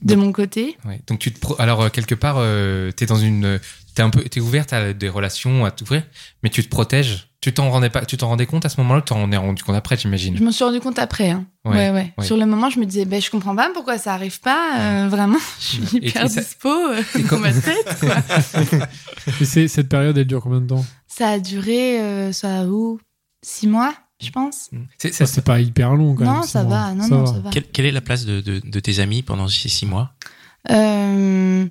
de 0.01 0.15
mon 0.15 0.31
côté 0.31 0.77
Ouais. 0.85 1.01
Donc 1.07 1.19
tu 1.19 1.33
te 1.33 1.39
pro- 1.39 1.55
alors 1.59 1.81
euh, 1.81 1.89
quelque 1.89 2.15
part 2.15 2.35
euh, 2.37 2.91
t'es 2.91 3.05
dans 3.05 3.17
une 3.17 3.59
t'es 3.95 4.01
un 4.01 4.09
peu 4.09 4.21
t'es 4.23 4.39
ouverte 4.39 4.71
à 4.71 4.93
des 4.93 5.09
relations 5.09 5.65
à 5.65 5.71
t'ouvrir 5.71 6.03
mais 6.43 6.49
tu 6.49 6.63
te 6.63 6.69
protèges. 6.69 7.28
Tu 7.41 7.53
t'en 7.53 7.69
rendais 7.69 7.89
pas 7.89 8.03
tu 8.05 8.17
t'en 8.17 8.27
rendais 8.27 8.45
compte 8.45 8.65
à 8.65 8.69
ce 8.69 8.81
moment-là 8.81 8.99
ou 8.99 9.03
t'en 9.03 9.31
es 9.31 9.37
rendu 9.37 9.63
compte 9.63 9.75
après 9.75 9.95
je 9.95 10.01
j'imagine. 10.01 10.37
me 10.43 10.51
suis 10.51 10.63
rendu 10.65 10.81
compte 10.81 10.99
après 10.99 11.29
hein. 11.29 11.45
Ouais, 11.63 11.71
ouais, 11.71 11.89
ouais. 11.91 12.13
ouais. 12.17 12.25
sur 12.25 12.35
le 12.35 12.45
moment 12.45 12.69
je 12.69 12.79
me 12.81 12.85
disais 12.85 13.05
ben 13.05 13.21
je 13.21 13.29
comprends 13.29 13.55
pas 13.55 13.69
pourquoi 13.73 13.97
ça 13.97 14.13
arrive 14.13 14.41
pas 14.41 14.77
euh, 14.77 15.07
vraiment 15.07 15.37
je 15.59 15.65
suis 15.65 15.97
Et- 15.99 16.09
hyper 16.09 16.25
et 16.25 16.29
ça- 16.29 16.41
dispo 16.41 16.67
euh, 16.69 17.01
et 17.17 17.21
dans 17.21 17.27
comme- 17.29 17.41
ma 17.43 17.53
tête 17.53 17.97
quoi. 17.99 18.87
Et 19.41 19.67
cette 19.69 19.87
période, 19.87 20.17
elle 20.17 20.25
dure 20.27 20.41
combien 20.41 20.59
de 20.59 20.67
temps? 20.67 20.85
Ça 21.07 21.29
a 21.29 21.39
duré 21.39 22.01
euh, 22.01 22.31
ça 22.33 22.61
a 22.61 22.65
où 22.65 22.99
six 23.41 23.67
mois 23.67 23.93
je 24.21 24.31
pense. 24.31 24.69
C'est 24.97 25.13
Ça, 25.13 25.25
c'est 25.25 25.45
pas 25.45 25.61
hyper 25.61 25.95
long 25.95 26.13
quand 26.15 26.25
non 26.25 26.43
ça 26.43 26.63
va 26.65 26.93
non 26.93 27.07
non 27.07 27.25
ça 27.25 27.39
va. 27.39 27.49
Quelle, 27.51 27.63
quelle 27.63 27.85
est 27.85 27.91
la 27.93 28.01
place 28.01 28.25
de, 28.25 28.41
de, 28.41 28.59
de 28.61 28.79
tes 28.81 28.99
amis 28.99 29.23
pendant 29.23 29.47
ces 29.47 29.69
six 29.69 29.85
mois? 29.85 30.11
Euh, 30.69 31.65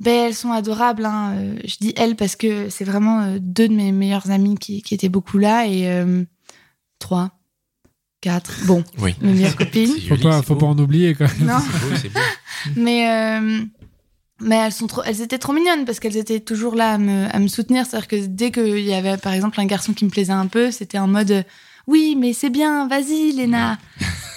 ben 0.00 0.26
elles 0.26 0.34
sont 0.34 0.50
adorables. 0.52 1.04
Hein. 1.04 1.34
Euh, 1.36 1.54
Je 1.64 1.76
dis 1.80 1.92
elles 1.96 2.16
parce 2.16 2.34
que 2.36 2.68
c'est 2.70 2.84
vraiment 2.84 3.20
euh, 3.22 3.38
deux 3.40 3.68
de 3.68 3.74
mes 3.74 3.92
meilleures 3.92 4.30
amies 4.30 4.56
qui, 4.56 4.82
qui 4.82 4.94
étaient 4.94 5.08
beaucoup 5.10 5.38
là 5.38 5.66
et 5.66 5.88
euh, 5.88 6.24
trois, 6.98 7.30
quatre. 8.20 8.64
Bon, 8.66 8.82
Oui. 8.98 9.14
mes 9.20 9.32
meilleures 9.34 9.56
copines. 9.56 9.92
Faut 10.08 10.16
pas, 10.16 10.42
faut 10.42 10.54
beau. 10.54 10.60
pas 10.60 10.66
en 10.66 10.78
oublier 10.78 11.14
quand 11.14 11.26
même. 11.38 11.46
Non, 11.48 11.58
beau, 11.58 11.88
beau. 11.88 12.20
mais 12.76 13.10
euh, 13.38 13.64
mais 14.42 14.56
elles 14.56 14.72
sont 14.72 14.86
trop, 14.86 15.02
elles 15.04 15.20
étaient 15.20 15.38
trop 15.38 15.52
mignonnes 15.52 15.84
parce 15.84 16.00
qu'elles 16.00 16.16
étaient 16.16 16.40
toujours 16.40 16.74
là 16.74 16.94
à 16.94 16.98
me, 16.98 17.26
à 17.34 17.38
me 17.38 17.46
soutenir. 17.48 17.84
C'est-à-dire 17.84 18.08
que 18.08 18.26
dès 18.26 18.50
qu'il 18.50 18.80
y 18.80 18.94
avait 18.94 19.18
par 19.18 19.34
exemple 19.34 19.60
un 19.60 19.66
garçon 19.66 19.92
qui 19.92 20.06
me 20.06 20.10
plaisait 20.10 20.32
un 20.32 20.46
peu, 20.46 20.70
c'était 20.70 20.98
en 20.98 21.08
mode 21.08 21.44
oui 21.86 22.16
mais 22.18 22.32
c'est 22.32 22.48
bien, 22.50 22.88
vas-y 22.88 23.32
Léna. 23.32 23.78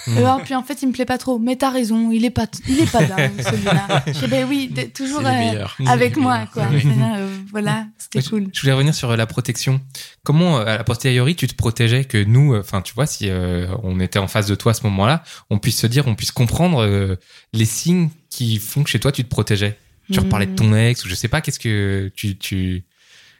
Mm. 0.07 0.17
Et 0.17 0.19
alors, 0.19 0.41
puis 0.43 0.55
en 0.55 0.63
fait 0.63 0.81
il 0.81 0.87
me 0.87 0.93
plaît 0.93 1.05
pas 1.05 1.17
trop. 1.17 1.39
Mais 1.39 1.55
t'as 1.55 1.69
raison, 1.69 2.11
il 2.11 2.25
est 2.25 2.29
pas, 2.29 2.47
il 2.67 2.79
est 2.79 2.91
pas 2.91 3.03
dingue 3.05 3.41
celui-là. 3.41 4.03
Je 4.07 4.11
dis 4.11 4.27
ben 4.27 4.47
oui, 4.47 4.71
toujours 4.93 5.21
euh, 5.25 5.65
avec 5.85 6.17
moi, 6.17 6.45
quoi. 6.51 6.67
Oui. 6.71 6.83
Euh, 6.85 7.37
voilà, 7.51 7.85
c'était 7.97 8.19
Ouais, 8.19 8.25
cool. 8.29 8.49
Je 8.53 8.61
voulais 8.61 8.73
revenir 8.73 8.93
sur 8.93 9.11
euh, 9.11 9.15
la 9.15 9.25
protection. 9.25 9.81
Comment, 10.23 10.57
à 10.57 10.77
la 10.77 10.83
posteriori, 10.83 11.35
tu 11.35 11.47
te 11.47 11.55
protégeais 11.55 12.05
que 12.05 12.23
nous, 12.23 12.55
enfin, 12.55 12.81
tu 12.81 12.93
vois, 12.93 13.05
si 13.05 13.29
euh, 13.29 13.67
on 13.83 13.99
était 13.99 14.19
en 14.19 14.27
face 14.27 14.47
de 14.47 14.55
toi 14.55 14.71
à 14.71 14.73
ce 14.75 14.83
moment-là, 14.83 15.23
on 15.49 15.59
puisse 15.59 15.79
se 15.79 15.87
dire, 15.87 16.07
on 16.07 16.15
puisse 16.15 16.31
comprendre 16.31 17.17
les 17.53 17.65
signes 17.65 18.09
qui 18.29 18.57
font 18.57 18.83
que 18.83 18.89
chez 18.89 18.99
toi 18.99 19.11
tu 19.11 19.23
te 19.23 19.29
protégeais. 19.29 19.77
Tu 20.11 20.19
reparlais 20.19 20.47
de 20.47 20.55
ton 20.55 20.75
ex 20.75 21.05
ou 21.05 21.09
je 21.09 21.15
sais 21.15 21.29
pas, 21.29 21.41
qu'est-ce 21.41 21.59
que 21.59 22.11
tu, 22.15 22.37
tu, 22.37 22.83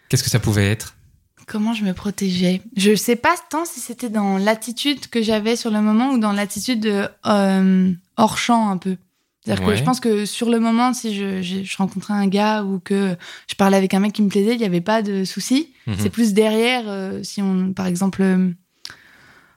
qu'est-ce 0.10 0.24
que 0.24 0.30
ça 0.30 0.40
pouvait 0.40 0.70
être? 0.72 0.96
Comment 1.48 1.74
je 1.74 1.84
me 1.84 1.94
protégeais 1.94 2.62
Je 2.78 2.96
sais 2.96 3.16
pas 3.16 3.36
tant 3.50 3.66
si 3.66 3.80
c'était 3.80 4.10
dans 4.10 4.38
l'attitude 4.38 5.08
que 5.08 5.22
j'avais 5.22 5.56
sur 5.56 5.72
le 5.72 5.82
moment 5.82 6.12
ou 6.12 6.18
dans 6.18 6.32
l'attitude 6.32 6.80
de, 6.80 7.08
euh, 7.26 7.92
hors 8.18 8.38
champ 8.38 8.70
un 8.70 8.78
peu. 8.78 8.96
C'est-à-dire 9.46 9.66
Ouais. 9.66 9.74
que 9.74 9.80
je 9.80 9.84
pense 9.84 10.00
que 10.00 10.26
sur 10.26 10.50
le 10.50 10.60
moment, 10.60 10.94
si 10.94 11.14
je, 11.14 11.42
je, 11.42 11.64
je 11.64 11.78
rencontrais 11.78 12.14
un 12.14 12.28
gars 12.28 12.64
ou 12.64 12.80
que 12.80 13.18
je 13.50 13.56
parlais 13.56 13.76
avec 13.76 13.94
un 13.94 14.00
mec 14.00 14.14
qui 14.14 14.22
me 14.22 14.30
plaisait, 14.30 14.54
il 14.54 14.60
n'y 14.60 14.64
avait 14.66 14.80
pas 14.80 15.02
de 15.02 15.26
souci. 15.26 15.74
Mhm. 15.86 15.96
C'est 16.00 16.10
plus 16.10 16.34
derrière, 16.34 16.84
euh, 16.88 17.22
si 17.24 17.42
on, 17.42 17.74
par 17.74 17.88
exemple, 17.88 18.22
euh, 18.22 18.50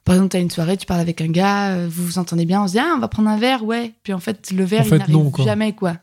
par 0.05 0.17
exemple, 0.17 0.31
t'as 0.33 0.41
une 0.41 0.51
soirée, 0.51 0.77
tu 0.77 0.87
parles 0.87 1.01
avec 1.01 1.21
un 1.21 1.29
gars, 1.29 1.71
euh, 1.71 1.89
vous 1.91 2.05
vous 2.05 2.19
entendez 2.19 2.47
bien, 2.47 2.63
on 2.63 2.67
se 2.67 2.73
dit, 2.73 2.79
ah, 2.81 2.95
on 2.97 2.99
va 2.99 3.07
prendre 3.09 3.29
un 3.29 3.39
verre, 3.39 3.65
ouais. 3.65 3.93
Puis 4.03 4.13
en 4.13 4.19
fait, 4.21 4.51
le 4.51 4.65
verre, 4.65 4.81
En 4.83 4.85
fait, 4.85 5.03
il 5.09 5.17
n'arrive 5.17 5.45
jamais, 5.45 5.73
quoi. 5.73 5.97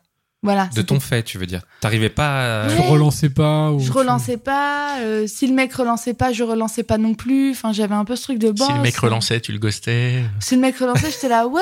Voilà. 0.44 0.70
De 0.76 0.82
ton 0.82 1.00
fait, 1.00 1.24
tu 1.24 1.38
veux 1.38 1.46
dire 1.46 1.62
T'arrivais 1.80 2.10
pas 2.10 2.66
à... 2.66 2.68
Tu 2.76 2.80
relançais 2.82 3.30
pas 3.30 3.72
ou 3.72 3.80
Je 3.80 3.86
tu- 3.86 3.92
relançais 3.92 4.38
pas. 4.38 5.00
euh, 5.00 5.26
si 5.26 5.48
le 5.48 5.54
mec 5.54 5.74
relançait 5.74 6.14
pas, 6.14 6.34
je 6.34 6.44
relançais 6.44 6.84
pas 6.84 6.98
non 6.98 7.14
plus. 7.16 7.52
Enfin, 7.52 7.72
j'avais 7.72 7.96
un 7.96 8.04
peu 8.06 8.16
ce 8.18 8.24
truc 8.24 8.40
de 8.40 8.52
boss. 8.52 8.68
Si 8.68 8.74
le 8.74 8.82
mec 8.82 8.98
relançait, 8.98 9.40
tu 9.40 9.52
le 9.54 9.58
ghostais. 9.58 10.22
Si 10.42 10.56
le 10.56 10.62
mec 10.62 10.78
relançait, 10.78 11.10
j'étais 11.12 11.30
là, 11.30 11.48
ouais, 11.48 11.62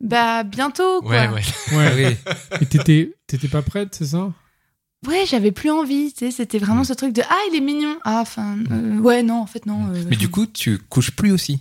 bah 0.00 0.44
bientôt, 0.44 1.02
quoi. 1.02 1.10
Ouais, 1.10 1.28
ouais. 1.28 1.42
Ouais. 1.76 1.92
Oui. 1.96 2.32
Et 2.60 2.66
t'étais, 2.66 3.12
t'étais 3.26 3.48
pas 3.48 3.62
prête, 3.62 3.94
c'est 3.94 4.06
ça? 4.06 4.30
Ouais, 5.08 5.24
j'avais 5.26 5.50
plus 5.50 5.70
envie. 5.70 6.12
Tu 6.12 6.26
sais, 6.26 6.30
c'était 6.30 6.58
vraiment 6.58 6.84
ce 6.84 6.92
truc 6.92 7.12
de 7.12 7.22
ah, 7.28 7.36
il 7.50 7.56
est 7.56 7.60
mignon. 7.60 7.96
Ah, 8.04 8.20
enfin, 8.20 8.56
euh, 8.70 8.98
ouais, 8.98 9.22
non, 9.22 9.40
en 9.40 9.46
fait, 9.46 9.66
non. 9.66 9.88
euh, 9.94 10.02
Mais 10.10 10.16
du 10.16 10.28
coup, 10.28 10.46
tu 10.46 10.78
couches 10.78 11.10
plus 11.10 11.32
aussi. 11.32 11.60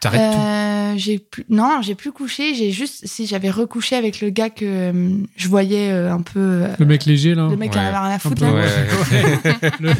T'arrêtes 0.00 0.32
tout. 0.32 0.38
euh, 0.38 0.94
j'ai 0.96 1.18
plus, 1.18 1.44
non, 1.48 1.80
j'ai 1.82 1.94
plus 1.94 2.12
couché. 2.12 2.54
J'ai 2.54 2.70
juste, 2.70 3.06
si 3.06 3.26
j'avais 3.26 3.50
recouché 3.50 3.96
avec 3.96 4.20
le 4.20 4.30
gars 4.30 4.50
que 4.50 4.64
euh, 4.64 5.16
je 5.36 5.48
voyais 5.48 5.90
euh, 5.90 6.12
un 6.12 6.20
peu, 6.22 6.38
euh, 6.40 6.68
Le 6.78 6.86
mec 6.86 7.04
léger 7.04 7.34
là 7.34 7.48
le 7.50 7.56
mec 7.56 7.70
qui 7.72 7.78
en 7.78 7.82
Ouais. 7.82 7.86
avait 7.88 7.98
rien 7.98 8.14
à 8.16 8.18
foutre 8.18 8.36
peu, 8.36 8.44
là. 8.46 8.52
Ouais. 9.12 9.70
le, 9.80 9.90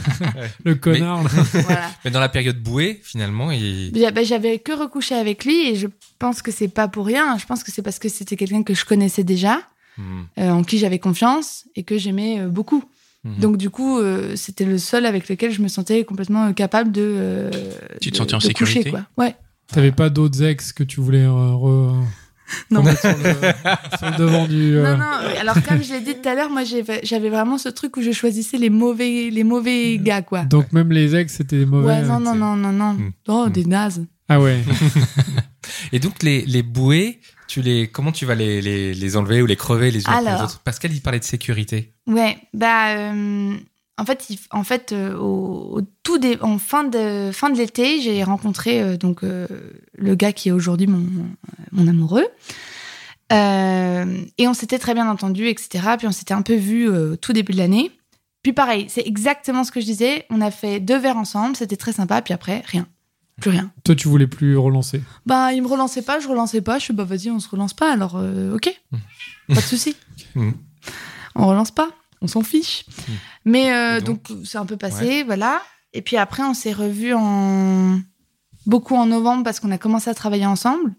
le 0.65 0.75
connard. 0.75 1.23
là. 1.25 1.31
Voilà. 1.53 1.91
Mais 2.05 2.11
dans 2.11 2.21
la 2.21 2.29
période 2.29 2.59
bouée, 2.63 3.01
finalement, 3.03 3.51
il... 3.51 3.93
Bah, 4.15 4.23
J'avais 4.23 4.59
que 4.59 4.73
recouché 4.73 5.15
avec 5.15 5.45
lui 5.45 5.69
et 5.69 5.77
je 5.77 5.87
pense 6.19 6.43
que 6.43 6.51
c'est 6.51 6.69
pas 6.69 6.89
pour 6.89 7.07
rien. 7.07 7.37
Je 7.39 7.47
pense 7.47 7.63
que 7.65 7.71
c'est 7.73 7.83
parce 7.83 7.99
que 7.99 8.09
c'était 8.09 8.37
quelqu'un 8.37 8.63
que 8.63 8.75
je 8.75 8.85
connaissais 8.85 9.25
déjà. 9.25 9.61
Hmm. 9.99 10.25
euh, 10.39 10.51
en 10.51 10.63
qui 10.63 10.77
j'avais 10.77 10.99
confiance 10.99 11.65
et 11.75 11.83
que 11.83 11.97
j'aimais 11.97 12.41
euh, 12.41 12.49
beaucoup. 12.49 12.85
Mhm. 13.25 13.39
Donc 13.41 13.57
du 13.57 13.71
coup, 13.71 13.99
euh, 13.99 14.37
c'était 14.37 14.67
le 14.67 14.77
seul 14.77 15.07
avec 15.07 15.31
lequel 15.31 15.51
je 15.53 15.63
me 15.63 15.69
sentais 15.69 16.05
complètement 16.05 16.53
capable 16.53 16.93
de. 16.93 17.01
euh, 17.03 17.51
Tu 18.03 18.11
te 18.11 18.13
de- 18.13 18.19
sentais 18.19 18.35
en 18.35 18.39
de 18.39 18.43
coucher, 18.43 18.49
sécurité 18.83 18.91
quoi. 18.91 19.07
Ouais. 19.17 19.35
T'avais 19.73 19.93
pas 19.93 20.11
d'autres 20.11 20.43
ex 20.43 20.73
que 20.73 20.83
tu 20.85 21.01
voulais 21.01 21.25
euh, 21.25 21.29
re- 21.31 22.05
Non. 22.71 22.83
sur 22.85 23.09
le, 23.17 23.35
sur 23.99 24.11
le 24.11 24.17
devant 24.17 24.47
du. 24.47 24.77
euh, 24.77 24.93
Non, 24.93 24.99
non. 24.99 25.39
Alors 25.41 25.61
comme 25.63 25.83
je 25.83 25.93
l'ai 25.95 26.01
dit 26.01 26.15
tout 26.23 26.29
à 26.29 26.35
l'heure, 26.35 26.51
moi 26.51 26.63
j'avais 26.65 27.31
vraiment 27.31 27.59
ce 27.59 27.69
truc 27.69 27.97
où 27.97 28.03
je 28.03 28.13
choisissais 28.13 28.59
les 28.59 28.71
mauvais, 28.71 29.31
les 29.31 29.43
mauvais 29.45 29.99
gars, 29.99 30.23
quoi. 30.23 30.45
Donc 30.45 30.73
même 30.73 30.93
les 30.93 31.17
ex 31.17 31.35
c'était 31.35 31.67
mauvais. 31.67 31.87
Ouais, 31.89 32.03
non, 32.03 32.21
non, 32.21 32.33
c'est- 32.33 32.39
non, 32.39 32.57
non, 32.57 32.73
non. 32.73 32.93
Mm. 32.95 33.13
Oh, 33.29 33.47
Mm. 33.49 33.51
des 33.53 33.65
nazes. 33.65 34.07
Ah 34.29 34.41
ouais. 34.41 34.63
Et 35.93 35.99
donc, 35.99 36.23
les, 36.23 36.45
les 36.47 36.63
bouées, 36.63 37.21
tu 37.49 37.63
les, 37.63 37.89
comment 37.89 38.13
tu 38.13 38.25
vas 38.27 38.35
les, 38.35 38.61
les, 38.61 38.95
les 38.95 39.17
enlever 39.17 39.43
ou 39.43 39.47
les 39.47 39.57
crever 39.57 39.91
les 39.91 40.01
unes 40.01 40.07
après 40.09 40.23
les 40.23 40.29
Alors. 40.29 40.43
autres? 40.45 40.61
Pascal, 40.61 40.93
il 40.93 41.01
parlait 41.01 41.19
de 41.21 41.25
sécurité. 41.25 41.93
Ouais, 42.07 42.37
bah 42.55 42.97
euh, 42.97 43.55
en 43.99 44.05
fait, 44.05 44.27
il- 44.31 44.39
en 44.51 44.63
fait, 44.65 44.93
euh, 44.93 45.17
au, 45.17 45.79
au 45.79 45.81
tout 46.03 46.19
dé- 46.19 46.39
en 46.43 46.59
fin 46.59 46.85
de 46.85 47.31
fin 47.33 47.51
de 47.51 47.57
l'été, 47.57 48.01
j'ai 48.01 48.23
rencontré 48.25 48.81
euh, 48.83 48.97
donc 48.97 49.23
euh, 49.25 49.47
le 49.97 50.15
gars 50.15 50.33
qui 50.33 50.49
est 50.51 50.53
aujourd'hui 50.53 50.87
mon, 50.87 51.05
mon 51.73 51.87
amoureux. 51.89 52.27
Et 53.31 54.47
on 54.49 54.55
s'était 54.55 54.79
très 54.79 54.95
bien 54.95 55.09
entendu, 55.11 55.49
etc. 55.49 55.85
Puis 55.99 56.07
on 56.07 56.13
s'était 56.13 56.35
un 56.35 56.43
peu 56.43 56.55
vu 56.55 56.89
tout 57.21 57.33
début 57.33 57.53
de 57.53 57.59
l'année. 57.59 57.91
Puis 58.43 58.53
pareil, 58.53 58.87
c'est 58.89 59.05
exactement 59.07 59.65
ce 59.65 59.73
que 59.73 59.81
je 59.81 59.87
disais. 59.87 60.25
On 60.31 60.41
a 60.41 60.51
fait 60.53 60.79
deux 60.79 60.99
verres 60.99 61.17
ensemble, 61.17 61.57
c'était 61.57 61.77
très 61.77 61.93
sympa. 61.93 62.23
Puis 62.23 62.33
après, 62.33 62.63
rien, 62.67 62.87
plus 63.41 63.51
rien. 63.51 63.73
Toi 63.85 63.97
tu 63.97 64.07
voulais 64.07 64.29
plus 64.29 64.57
relancer? 64.57 65.03
Bah, 65.27 65.53
il 65.53 65.63
me 65.63 65.67
relançait 65.67 66.03
pas, 66.03 66.21
je 66.21 66.29
relançais 66.29 66.61
pas. 66.61 66.79
Je 66.79 66.85
suis 66.85 66.95
bah 66.95 67.03
vas-y, 67.05 67.31
on 67.31 67.41
se 67.41 67.49
relance 67.49 67.75
pas. 67.75 67.93
Alors, 67.93 68.15
ok, 68.55 68.73
pas 69.49 69.55
de 69.57 69.61
souci. 69.61 69.97
Mm. 70.37 70.51
On 71.35 71.47
relance 71.49 71.73
pas, 71.73 71.91
on 72.21 72.27
s'en 72.27 72.43
fiche. 72.43 72.85
Mm. 72.87 73.13
Mais 73.45 73.73
euh, 73.73 74.01
donc 74.01 74.27
c'est 74.45 74.59
un 74.59 74.67
peu 74.67 74.77
passé, 74.77 75.23
voilà. 75.25 75.63
Et 75.93 76.03
puis 76.03 76.17
après, 76.17 76.43
on 76.43 76.55
s'est 76.55 76.73
revus 76.73 77.15
en 77.15 78.01
beaucoup 78.67 78.97
en 78.97 79.07
novembre 79.07 79.45
parce 79.45 79.61
qu'on 79.61 79.71
a 79.71 79.79
commencé 79.79 80.11
à 80.11 80.15
travailler 80.15 80.47
ensemble. 80.47 80.95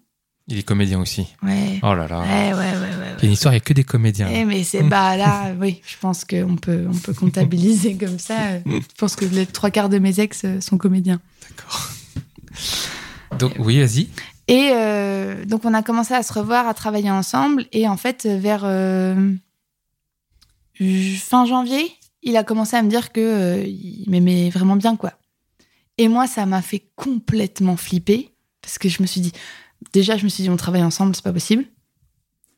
Il 0.50 0.58
est 0.58 0.64
comédien 0.64 1.00
aussi. 1.02 1.28
Ouais. 1.44 1.80
Oh 1.84 1.94
là 1.94 2.08
là. 2.08 2.22
Ouais, 2.22 2.54
ouais, 2.54 2.54
ouais, 2.54 2.56
ouais. 2.56 3.16
Il 3.18 3.24
y 3.24 3.26
a 3.26 3.28
une 3.28 3.34
histoire, 3.34 3.54
il 3.54 3.58
n'y 3.58 3.62
a 3.62 3.66
que 3.66 3.74
des 3.74 3.84
comédiens. 3.84 4.30
Eh, 4.32 4.46
mais 4.46 4.64
c'est 4.64 4.82
bah 4.82 5.18
là, 5.18 5.52
oui, 5.60 5.82
je 5.86 5.98
pense 6.00 6.24
qu'on 6.24 6.56
peut, 6.56 6.88
on 6.90 6.98
peut 6.98 7.14
comptabiliser 7.14 7.98
comme 8.00 8.18
ça. 8.18 8.60
Je 8.66 8.80
pense 8.98 9.18
que 9.18 9.26
les 9.26 9.46
trois 9.46 9.72
quarts 9.72 9.90
de 9.90 10.00
mes 10.00 10.22
ex 10.22 10.46
euh, 10.46 10.62
sont 10.62 10.78
comédiens. 10.78 11.20
D'accord. 11.50 11.90
Donc, 13.38 13.56
oui, 13.60 13.82
vas-y. 13.82 14.08
Et 14.48 14.70
euh, 14.72 15.44
donc, 15.44 15.66
on 15.66 15.74
a 15.74 15.84
commencé 15.84 16.14
à 16.14 16.24
se 16.24 16.32
revoir, 16.32 16.66
à 16.66 16.74
travailler 16.74 17.12
ensemble. 17.12 17.66
Et 17.74 17.86
en 17.90 17.98
fait, 17.98 18.26
vers 18.26 18.62
euh, 18.64 19.34
fin 20.80 21.46
janvier, 21.46 21.92
il 22.24 22.38
a 22.38 22.44
commencé 22.44 22.76
à 22.76 22.84
me 22.84 22.90
dire 22.90 23.12
que 23.12 23.22
euh, 23.22 23.64
il 23.66 24.06
m'aimait 24.10 24.50
vraiment 24.50 24.76
bien, 24.76 24.96
quoi. 24.96 25.14
Et 25.98 26.08
moi, 26.08 26.28
ça 26.28 26.46
m'a 26.46 26.62
fait 26.62 26.90
complètement 26.96 27.78
flipper 27.78 28.32
parce 28.62 28.78
que 28.78 28.90
je 28.90 29.02
me 29.02 29.08
suis 29.08 29.22
dit, 29.22 29.32
déjà, 29.94 30.18
je 30.18 30.24
me 30.24 30.30
suis 30.30 30.44
dit, 30.44 30.50
on 30.50 30.58
travaille 30.58 30.84
ensemble, 30.84 31.16
c'est 31.16 31.24
pas 31.24 31.34
possible. 31.34 31.66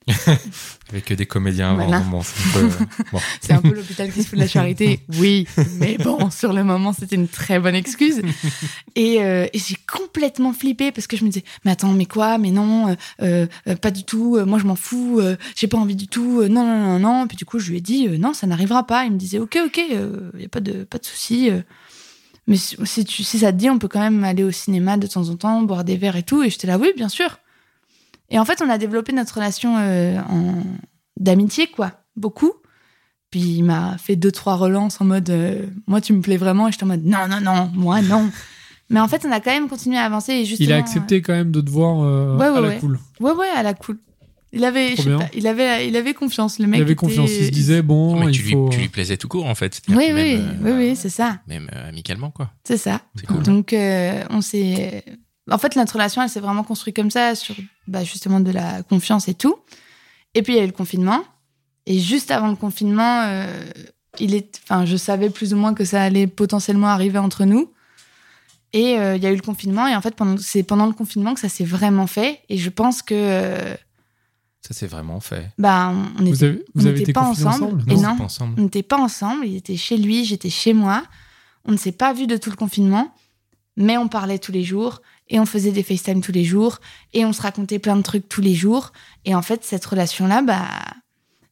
Avec 0.89 1.13
des 1.13 1.25
comédiens 1.25 1.71
avant. 1.71 1.85
Voilà. 1.85 1.99
Bon, 2.01 2.21
c'est 2.23 2.39
un 2.59 2.61
peu, 2.61 2.85
bon. 3.11 3.19
C'est 3.41 3.53
un 3.53 3.61
peu 3.61 3.73
l'hôpital 3.73 4.11
qui 4.11 4.23
se 4.23 4.29
fout 4.29 4.37
de 4.37 4.43
la 4.43 4.47
charité. 4.47 5.01
Oui, 5.19 5.47
mais 5.79 5.97
bon, 5.97 6.29
sur 6.31 6.53
le 6.53 6.63
moment, 6.63 6.93
c'était 6.93 7.15
une 7.15 7.27
très 7.27 7.59
bonne 7.59 7.75
excuse. 7.75 8.21
Et, 8.95 9.21
euh, 9.21 9.47
et 9.53 9.59
j'ai 9.59 9.75
complètement 9.91 10.53
flippé 10.53 10.91
parce 10.91 11.07
que 11.07 11.17
je 11.17 11.25
me 11.25 11.29
disais, 11.29 11.43
mais 11.65 11.71
attends, 11.71 11.91
mais 11.91 12.05
quoi 12.05 12.37
Mais 12.37 12.51
non, 12.51 12.95
euh, 13.21 13.45
euh, 13.67 13.75
pas 13.75 13.91
du 13.91 14.03
tout. 14.03 14.39
moi, 14.45 14.59
je 14.59 14.65
m'en 14.65 14.75
fous. 14.75 15.21
j'ai 15.55 15.67
pas 15.67 15.77
envie 15.77 15.95
du 15.95 16.07
tout. 16.07 16.43
non, 16.43 16.65
non, 16.65 16.79
non, 16.79 16.99
non. 16.99 17.27
Puis 17.27 17.37
du 17.37 17.45
coup, 17.45 17.59
je 17.59 17.69
lui 17.69 17.77
ai 17.77 17.81
dit, 17.81 18.07
non, 18.17 18.33
ça 18.33 18.47
n'arrivera 18.47 18.85
pas. 18.85 19.05
Il 19.05 19.11
me 19.11 19.17
disait, 19.17 19.39
ok, 19.39 19.59
ok, 19.65 19.77
il 19.77 20.41
y 20.41 20.45
a 20.45 20.49
pas 20.49 20.61
de 20.61 20.83
pas 20.83 20.97
de 20.97 21.05
souci. 21.05 21.49
mais 22.47 22.57
si, 22.57 22.77
si 22.85 23.05
tu, 23.05 23.23
si 23.23 23.39
ça 23.39 23.51
te 23.51 23.57
dit, 23.57 23.69
on 23.69 23.77
peut 23.77 23.89
quand 23.89 23.99
même 23.99 24.23
aller 24.23 24.43
au 24.43 24.51
cinéma 24.51 24.97
de 24.97 25.07
temps 25.07 25.29
en 25.29 25.35
temps, 25.35 25.61
boire 25.61 25.83
des 25.83 25.97
verres 25.97 26.15
et 26.15 26.23
tout. 26.23 26.41
Et 26.43 26.49
j'étais 26.49 26.67
là, 26.67 26.77
oui, 26.77 26.93
bien 26.95 27.09
sûr. 27.09 27.39
Et 28.29 28.39
en 28.39 28.45
fait, 28.45 28.61
on 28.63 28.69
a 28.69 28.77
développé 28.77 29.11
notre 29.13 29.35
relation 29.35 29.77
euh, 29.77 30.19
en 30.29 30.63
d'amitié, 31.19 31.67
quoi, 31.67 31.91
beaucoup. 32.15 32.53
Puis 33.31 33.41
il 33.41 33.63
m'a 33.63 33.97
fait 33.97 34.15
deux, 34.15 34.31
trois 34.31 34.55
relances 34.55 34.99
en 35.01 35.05
mode 35.05 35.29
euh, 35.29 35.65
Moi, 35.87 36.01
tu 36.01 36.13
me 36.13 36.21
plais 36.21 36.37
vraiment. 36.37 36.67
Et 36.67 36.71
j'étais 36.71 36.83
en 36.83 36.87
mode 36.87 37.05
Non, 37.05 37.27
non, 37.29 37.41
non, 37.41 37.71
moi, 37.73 38.01
non. 38.01 38.29
Mais 38.89 38.99
en 38.99 39.07
fait, 39.07 39.23
on 39.27 39.31
a 39.31 39.39
quand 39.39 39.51
même 39.51 39.67
continué 39.67 39.97
à 39.97 40.03
avancer. 40.05 40.33
Et 40.33 40.45
justement, 40.45 40.69
Il 40.69 40.73
a 40.73 40.77
accepté 40.77 41.21
quand 41.21 41.33
même 41.33 41.51
de 41.51 41.61
te 41.61 41.69
voir 41.69 42.01
euh, 42.03 42.35
Ouais, 42.37 42.49
ouais, 42.49 42.57
à 42.57 42.61
la 42.61 42.67
ouais. 42.69 42.77
cool. 42.79 42.97
euh, 43.21 43.23
ouais, 43.25 43.31
ouais, 43.33 43.49
à 43.55 43.61
la 43.63 43.73
cool. 43.75 43.99
Il 44.51 44.65
avait, 44.65 44.93
Trop 44.95 44.97
je 44.97 45.01
sais 45.03 45.09
bien. 45.09 45.19
pas, 45.19 45.29
il 45.35 45.45
avait, 45.45 45.87
il 45.87 45.95
avait 45.95 46.15
confiance. 46.15 46.57
Le 46.57 46.65
mec 46.65 46.79
Il 46.79 46.81
avait 46.81 46.93
était- 46.93 46.95
confiance. 46.99 47.29
Il 47.29 47.45
se 47.45 47.51
disait 47.51 47.83
bon, 47.83 48.19
Mais 48.19 48.25
il 48.27 48.31
tu, 48.31 48.41
lui, 48.41 48.51
faut. 48.53 48.69
tu 48.71 48.79
lui 48.79 48.87
plaisais 48.87 49.15
tout 49.15 49.27
court 49.27 49.45
en 49.45 49.53
fait. 49.53 49.79
Oui, 49.89 49.95
oui, 49.95 50.11
même, 50.11 50.59
oui, 50.63 50.69
euh, 50.71 50.77
oui, 50.79 50.95
c'est 50.95 51.09
ça. 51.09 51.37
Même 51.45 51.69
euh, 51.75 51.89
amicalement 51.89 52.31
quoi. 52.31 52.49
C'est 52.63 52.77
ça. 52.77 53.01
Cool. 53.27 53.43
Donc, 53.43 53.73
euh, 53.73 54.23
on 54.31 54.41
s'est. 54.41 55.03
En 55.51 55.59
fait, 55.59 55.75
notre 55.75 55.93
relation, 55.93 56.23
elle 56.23 56.29
s'est 56.29 56.39
vraiment 56.39 56.63
construite 56.63 56.95
comme 56.95 57.11
ça, 57.11 57.35
sur 57.35 57.53
bah, 57.89 58.03
justement 58.03 58.39
de 58.39 58.51
la 58.51 58.83
confiance 58.83 59.27
et 59.27 59.33
tout. 59.33 59.57
Et 60.35 60.41
puis, 60.43 60.53
il 60.53 60.57
y 60.57 60.59
a 60.59 60.63
eu 60.63 60.67
le 60.67 60.71
confinement. 60.73 61.21
Et 61.85 61.99
juste 61.99 62.29
avant 62.31 62.47
le 62.49 62.55
confinement, 62.55 63.23
euh, 63.25 63.65
il 64.19 64.35
est... 64.35 64.59
enfin, 64.63 64.85
je 64.85 64.95
savais 64.95 65.29
plus 65.29 65.53
ou 65.53 65.57
moins 65.57 65.73
que 65.73 65.85
ça 65.85 66.01
allait 66.03 66.27
potentiellement 66.27 66.87
arriver 66.87 67.17
entre 67.17 67.45
nous. 67.45 67.71
Et 68.73 68.99
euh, 68.99 69.15
il 69.15 69.23
y 69.23 69.25
a 69.25 69.31
eu 69.31 69.35
le 69.35 69.41
confinement. 69.41 69.87
Et 69.87 69.95
en 69.95 70.01
fait, 70.01 70.15
pendant... 70.15 70.37
c'est 70.37 70.61
pendant 70.63 70.85
le 70.85 70.93
confinement 70.93 71.33
que 71.33 71.39
ça 71.39 71.49
s'est 71.49 71.65
vraiment 71.65 72.05
fait. 72.07 72.41
Et 72.49 72.57
je 72.57 72.69
pense 72.69 73.01
que. 73.01 73.15
euh, 73.15 73.73
Ça 74.61 74.73
c'est 74.73 74.85
vraiment 74.87 75.19
fait. 75.19 75.51
bah, 75.57 75.91
on 76.15 76.21
n'était 76.21 77.01
été 77.01 77.13
pas 77.13 77.25
confinés 77.25 77.47
ensemble. 77.47 77.83
Et 77.91 77.95
Non, 77.95 78.15
pas. 78.17 78.27
On 78.39 78.61
n'était 78.61 78.83
pas 78.83 78.97
ensemble, 78.97 79.47
il 79.47 79.55
était 79.55 79.77
chez 79.77 79.97
lui, 79.97 80.25
j'étais 80.25 80.51
chez 80.51 80.73
moi. 80.73 81.03
On 81.65 81.71
ne 81.71 81.77
s'est 81.77 81.91
pas 81.91 82.13
vu 82.13 82.27
de 82.27 82.37
tout 82.37 82.51
le 82.51 82.55
confinement, 82.55 83.13
mais 83.75 83.97
on 83.97 84.07
parlait 84.07 84.37
tous 84.37 84.51
les 84.51 84.63
jours 84.63 85.01
et 85.29 85.39
on 85.39 85.45
faisait 85.45 85.71
des 85.71 85.83
FaceTime 85.83 86.21
tous 86.21 86.31
les 86.31 86.43
jours 86.43 86.79
et 87.13 87.25
on 87.25 87.33
se 87.33 87.41
racontait 87.41 87.79
plein 87.79 87.95
de 87.95 88.01
trucs 88.01 88.27
tous 88.29 88.41
les 88.41 88.55
jours. 88.55 88.91
Et 89.25 89.35
en 89.35 89.41
fait, 89.41 89.63
cette 89.63 89.85
relation-là, 89.85 90.41
bah, 90.41 90.67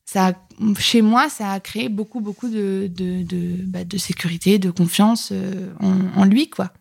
ça, 0.06 0.28
a- 0.30 0.34
chez 0.80 1.02
moi, 1.02 1.30
ça 1.30 1.52
a 1.52 1.60
créé 1.60 1.90
beaucoup, 1.90 2.20
beaucoup 2.22 2.48
de, 2.50 2.90
de, 2.94 3.24
de, 3.24 3.58
bah, 3.66 3.84
de 3.84 3.98
sécurité, 3.98 4.58
de 4.60 4.72
confiance 4.72 5.30
euh, 5.32 5.72
en, 5.80 6.22
en 6.22 6.26
lui, 6.26 6.50
quoi. 6.50 6.72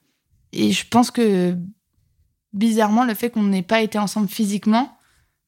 Et 0.52 0.72
je 0.72 0.86
pense 0.88 1.10
que 1.10 1.56
bizarrement, 2.52 3.04
le 3.04 3.14
fait 3.14 3.30
qu'on 3.30 3.42
n'ait 3.42 3.62
pas 3.62 3.82
été 3.82 3.98
ensemble 3.98 4.28
physiquement, 4.28 4.96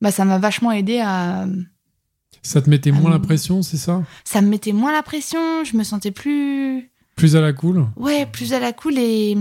bah, 0.00 0.10
ça 0.10 0.24
m'a 0.24 0.38
vachement 0.38 0.72
aidé 0.72 1.00
à, 1.00 1.46
Ça 2.42 2.60
te 2.60 2.68
mettait 2.68 2.92
moins 2.92 3.10
la 3.10 3.18
pression, 3.18 3.62
c'est 3.62 3.76
ça? 3.78 4.02
Ça 4.24 4.42
me 4.42 4.48
mettait 4.48 4.72
moins 4.72 4.92
la 4.92 5.02
pression, 5.02 5.64
je 5.64 5.76
me 5.76 5.84
sentais 5.84 6.10
plus 6.10 6.90
Plus 7.16 7.36
à 7.36 7.40
la 7.40 7.52
cool? 7.52 7.86
Ouais, 7.96 8.26
plus 8.26 8.52
à 8.52 8.60
la 8.60 8.72
cool 8.72 8.98
et 8.98 9.36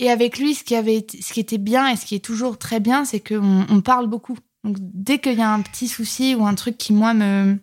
et 0.00 0.10
avec 0.10 0.38
lui 0.38 0.54
ce 0.54 0.64
qui 0.64 0.74
avait 0.74 1.06
ce 1.20 1.32
qui 1.32 1.38
était 1.38 1.58
bien 1.58 1.86
et 1.88 1.96
ce 1.96 2.06
qui 2.06 2.16
est 2.16 2.24
toujours 2.24 2.58
très 2.58 2.80
bien, 2.80 3.04
c'est 3.04 3.20
qu'on 3.20 3.66
on 3.68 3.80
parle 3.82 4.08
beaucoup. 4.08 4.36
Donc 4.64 4.76
dès 4.80 5.18
qu'il 5.18 5.38
y 5.38 5.42
a 5.42 5.52
un 5.52 5.60
petit 5.60 5.88
souci 5.88 6.34
ou 6.34 6.44
un 6.46 6.54
truc 6.54 6.76
qui 6.76 6.92
moi 6.92 7.14
me 7.14 7.58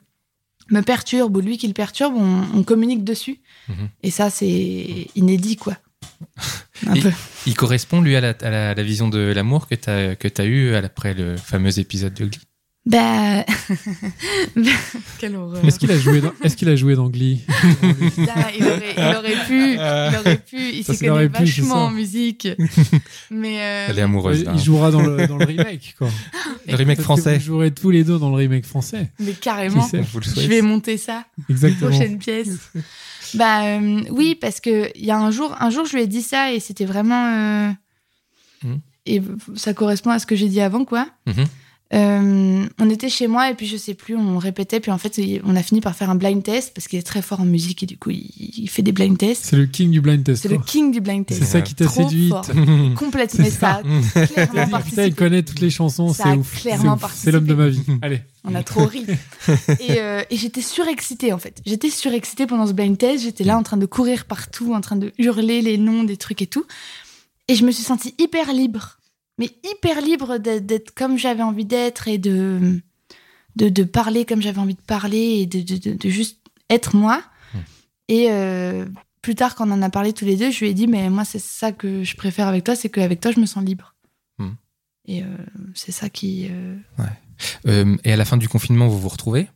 me 0.69 0.81
perturbe 0.81 1.35
ou 1.35 1.41
lui 1.41 1.57
qui 1.57 1.67
le 1.67 1.73
perturbe, 1.73 2.13
on, 2.15 2.43
on 2.53 2.63
communique 2.63 3.03
dessus. 3.03 3.39
Mhm. 3.67 3.89
Et 4.03 4.11
ça 4.11 4.29
c'est 4.29 5.07
inédit 5.15 5.57
quoi. 5.57 5.77
Un 6.87 6.93
peu. 6.93 7.11
Il 7.47 7.55
correspond 7.55 8.01
lui 8.01 8.15
à 8.15 8.21
la, 8.21 8.35
à 8.41 8.49
la, 8.51 8.69
à 8.69 8.73
la 8.75 8.83
vision 8.83 9.09
de 9.09 9.19
l'amour 9.19 9.67
que 9.67 9.73
tu 9.73 9.89
as 9.89 10.15
que 10.15 10.27
as 10.37 10.45
eu 10.45 10.75
après 10.75 11.15
le 11.15 11.37
fameux 11.37 11.79
épisode 11.79 12.13
de 12.13 12.25
Glee? 12.25 12.46
Bah 12.89 13.43
quelle 15.19 15.35
horreur. 15.35 15.63
Est-ce 15.65 15.77
qu'il 15.79 15.91
a 15.91 15.97
joué 15.97 16.21
dans, 16.21 16.31
est-ce 16.43 16.55
qu'il 16.55 16.69
a 16.69 16.75
joué 16.75 16.95
dans 16.95 17.09
Glee? 17.09 17.41
Il, 17.83 18.23
aurait, 18.23 18.53
il 18.57 18.63
aurait 19.17 19.45
pu, 19.45 19.73
il 19.73 20.15
aurait 20.19 20.37
pu, 20.37 20.57
il 20.73 20.83
Ça, 20.83 20.93
s'y 20.93 21.05
connaît 21.05 21.27
vachement 21.27 21.85
en 21.85 21.91
musique. 21.91 22.47
Mais 23.31 23.59
euh, 23.61 23.87
Elle 23.89 23.99
est 23.99 24.03
amoureuse. 24.03 24.43
là, 24.45 24.53
Il 24.55 24.61
jouera 24.61 24.91
dans 24.91 25.01
le, 25.01 25.27
dans 25.27 25.37
le 25.37 25.45
remake, 25.45 25.95
quoi. 25.97 26.09
Le 26.67 26.75
remake 26.75 27.01
français. 27.01 27.37
Vous 27.37 27.43
jouerez 27.45 27.71
tous 27.71 27.89
les 27.89 28.03
deux 28.03 28.17
dans 28.19 28.29
le 28.29 28.35
remake 28.35 28.65
français. 28.65 29.11
mais 29.19 29.33
carrément. 29.33 29.87
Le 29.93 30.03
Je 30.21 30.47
vais 30.47 30.61
monter 30.61 30.97
ça. 30.97 31.25
Exactement. 31.49 31.89
Prochaine 31.89 32.17
pièce. 32.19 32.71
bah 33.33 33.65
euh, 33.65 34.01
oui, 34.11 34.35
parce 34.35 34.59
que 34.61 34.89
il 34.95 35.05
y 35.05 35.11
a 35.11 35.17
un 35.19 35.31
jour, 35.31 35.53
un 35.59 35.69
jour, 35.69 35.85
je 35.85 35.95
lui 35.97 36.03
ai 36.03 36.07
dit 36.07 36.21
ça 36.21 36.53
et 36.53 36.59
c'était 36.59 36.85
vraiment. 36.85 37.67
euh, 37.67 37.71
Mhm. 38.63 38.79
Et 39.05 39.21
ça 39.55 39.73
correspond 39.75 40.09
à 40.09 40.17
ce 40.19 40.25
que 40.25 40.35
j'ai 40.35 40.49
dit 40.49 40.61
avant, 40.61 40.83
quoi. 40.83 41.07
Mhm. 41.27 41.45
Euh, 41.93 42.65
on 42.79 42.89
était 42.89 43.07
chez 43.09 43.27
moi 43.27 43.49
et 43.49 43.53
puis 43.53 43.65
je 43.65 43.77
sais 43.77 43.93
plus, 43.93 44.15
on 44.17 44.37
répétait, 44.37 44.81
puis 44.81 44.91
en 44.91 44.97
fait, 44.97 45.21
on 45.45 45.55
a 45.55 45.63
fini 45.63 45.79
par 45.79 45.95
faire 45.95 46.09
un 46.09 46.15
blind 46.15 46.43
test 46.43 46.73
parce 46.73 46.87
qu'il 46.87 46.99
est 46.99 47.03
très 47.03 47.21
fort 47.21 47.39
en 47.39 47.45
musique 47.45 47.81
et 47.83 47.85
du 47.85 47.97
coup, 47.97 48.09
il, 48.09 48.29
il 48.37 48.69
fait 48.69 48.81
des 48.81 48.91
blind 48.91 49.17
tests. 49.17 49.45
C'est 49.45 49.55
le 49.55 49.67
king 49.67 49.89
du 49.91 50.01
blind 50.01 50.23
test. 50.23 50.43
C'est 50.43 50.49
le 50.49 50.57
king 50.57 50.91
du 50.91 50.99
blind 50.99 51.23
C'est 51.29 51.39
test. 51.39 51.51
ça 51.51 51.61
qui 51.61 51.75
t'a 51.75 51.87
séduite. 51.87 52.33
Complètement. 52.95 53.43
Mais 53.45 53.49
C'est 53.49 53.59
ça 53.59 53.81
ça. 54.13 54.47
clairement 54.47 54.79
il 54.97 55.15
connaît 55.15 55.43
toutes 55.43 55.61
les 55.61 55.69
chansons, 55.69 56.13
c'est 56.13 56.27
ouf. 56.33 56.61
clairement 56.61 56.97
C'est 56.97 57.05
ouf. 57.05 57.13
C'est 57.15 57.31
l'homme 57.31 57.45
de 57.45 57.53
ma 57.53 57.69
vie. 57.69 57.81
Allez. 58.01 58.21
On 58.43 58.53
a 58.55 58.63
trop 58.63 58.85
ri. 58.85 59.05
et 59.79 59.99
euh, 59.99 60.23
et 60.29 60.35
j'étais 60.37 60.61
surexcitée 60.61 61.31
en 61.33 61.37
fait. 61.37 61.61
J'étais 61.65 61.89
surexcitée 61.89 62.47
pendant 62.47 62.67
ce 62.67 62.73
blind 62.73 62.97
test. 62.97 63.23
J'étais 63.23 63.43
là 63.43 63.57
en 63.57 63.63
train 63.63 63.77
de 63.77 63.85
courir 63.85 64.25
partout, 64.25 64.73
en 64.73 64.81
train 64.81 64.95
de 64.97 65.13
hurler 65.17 65.61
les 65.61 65.77
noms 65.77 66.03
des 66.03 66.17
trucs 66.17 66.41
et 66.41 66.47
tout. 66.47 66.65
Et 67.47 67.55
je 67.55 67.65
me 67.65 67.71
suis 67.71 67.83
sentie 67.83 68.13
hyper 68.19 68.51
libre. 68.51 68.96
Mais 69.37 69.49
hyper 69.63 70.01
libre 70.01 70.37
d'être 70.37 70.93
comme 70.95 71.17
j'avais 71.17 71.43
envie 71.43 71.65
d'être 71.65 72.07
et 72.07 72.17
de, 72.17 72.81
de, 73.55 73.69
de 73.69 73.83
parler 73.83 74.25
comme 74.25 74.41
j'avais 74.41 74.59
envie 74.59 74.75
de 74.75 74.81
parler 74.81 75.41
et 75.41 75.45
de, 75.45 75.95
de, 75.95 76.09
juste 76.09 76.39
être 76.69 76.95
moi. 76.95 77.21
Mm. 77.53 77.57
Et 78.09 78.31
euh, 78.31 78.85
plus 79.21 79.35
tard, 79.35 79.55
quand 79.55 79.67
on 79.67 79.71
en 79.71 79.81
a 79.81 79.89
parlé 79.89 80.13
tous 80.13 80.25
les 80.25 80.37
deux, 80.37 80.49
je 80.49 80.59
lui 80.59 80.69
ai 80.69 80.73
dit, 80.73 80.87
mais 80.87 81.09
moi, 81.09 81.23
c'est 81.25 81.39
ça 81.39 81.71
que 81.71 82.03
je 82.03 82.15
préfère 82.15 82.47
avec 82.47 82.63
toi, 82.63 82.75
c'est 82.75 82.89
qu'avec 82.89 83.19
toi, 83.21 83.31
je 83.31 83.39
me 83.39 83.45
sens 83.45 83.63
libre. 83.63 83.95
Mm. 84.39 84.49
Et 85.05 85.23
euh, 85.23 85.37
c'est 85.75 85.91
ça 85.91 86.09
qui... 86.09 86.49
euh, 87.65 87.95
et 88.03 88.11
à 88.11 88.15
la 88.15 88.25
fin 88.25 88.37
du 88.37 88.49
confinement, 88.49 88.87
vous 88.87 88.99
vous 88.99 89.09
retrouvez? 89.09 89.47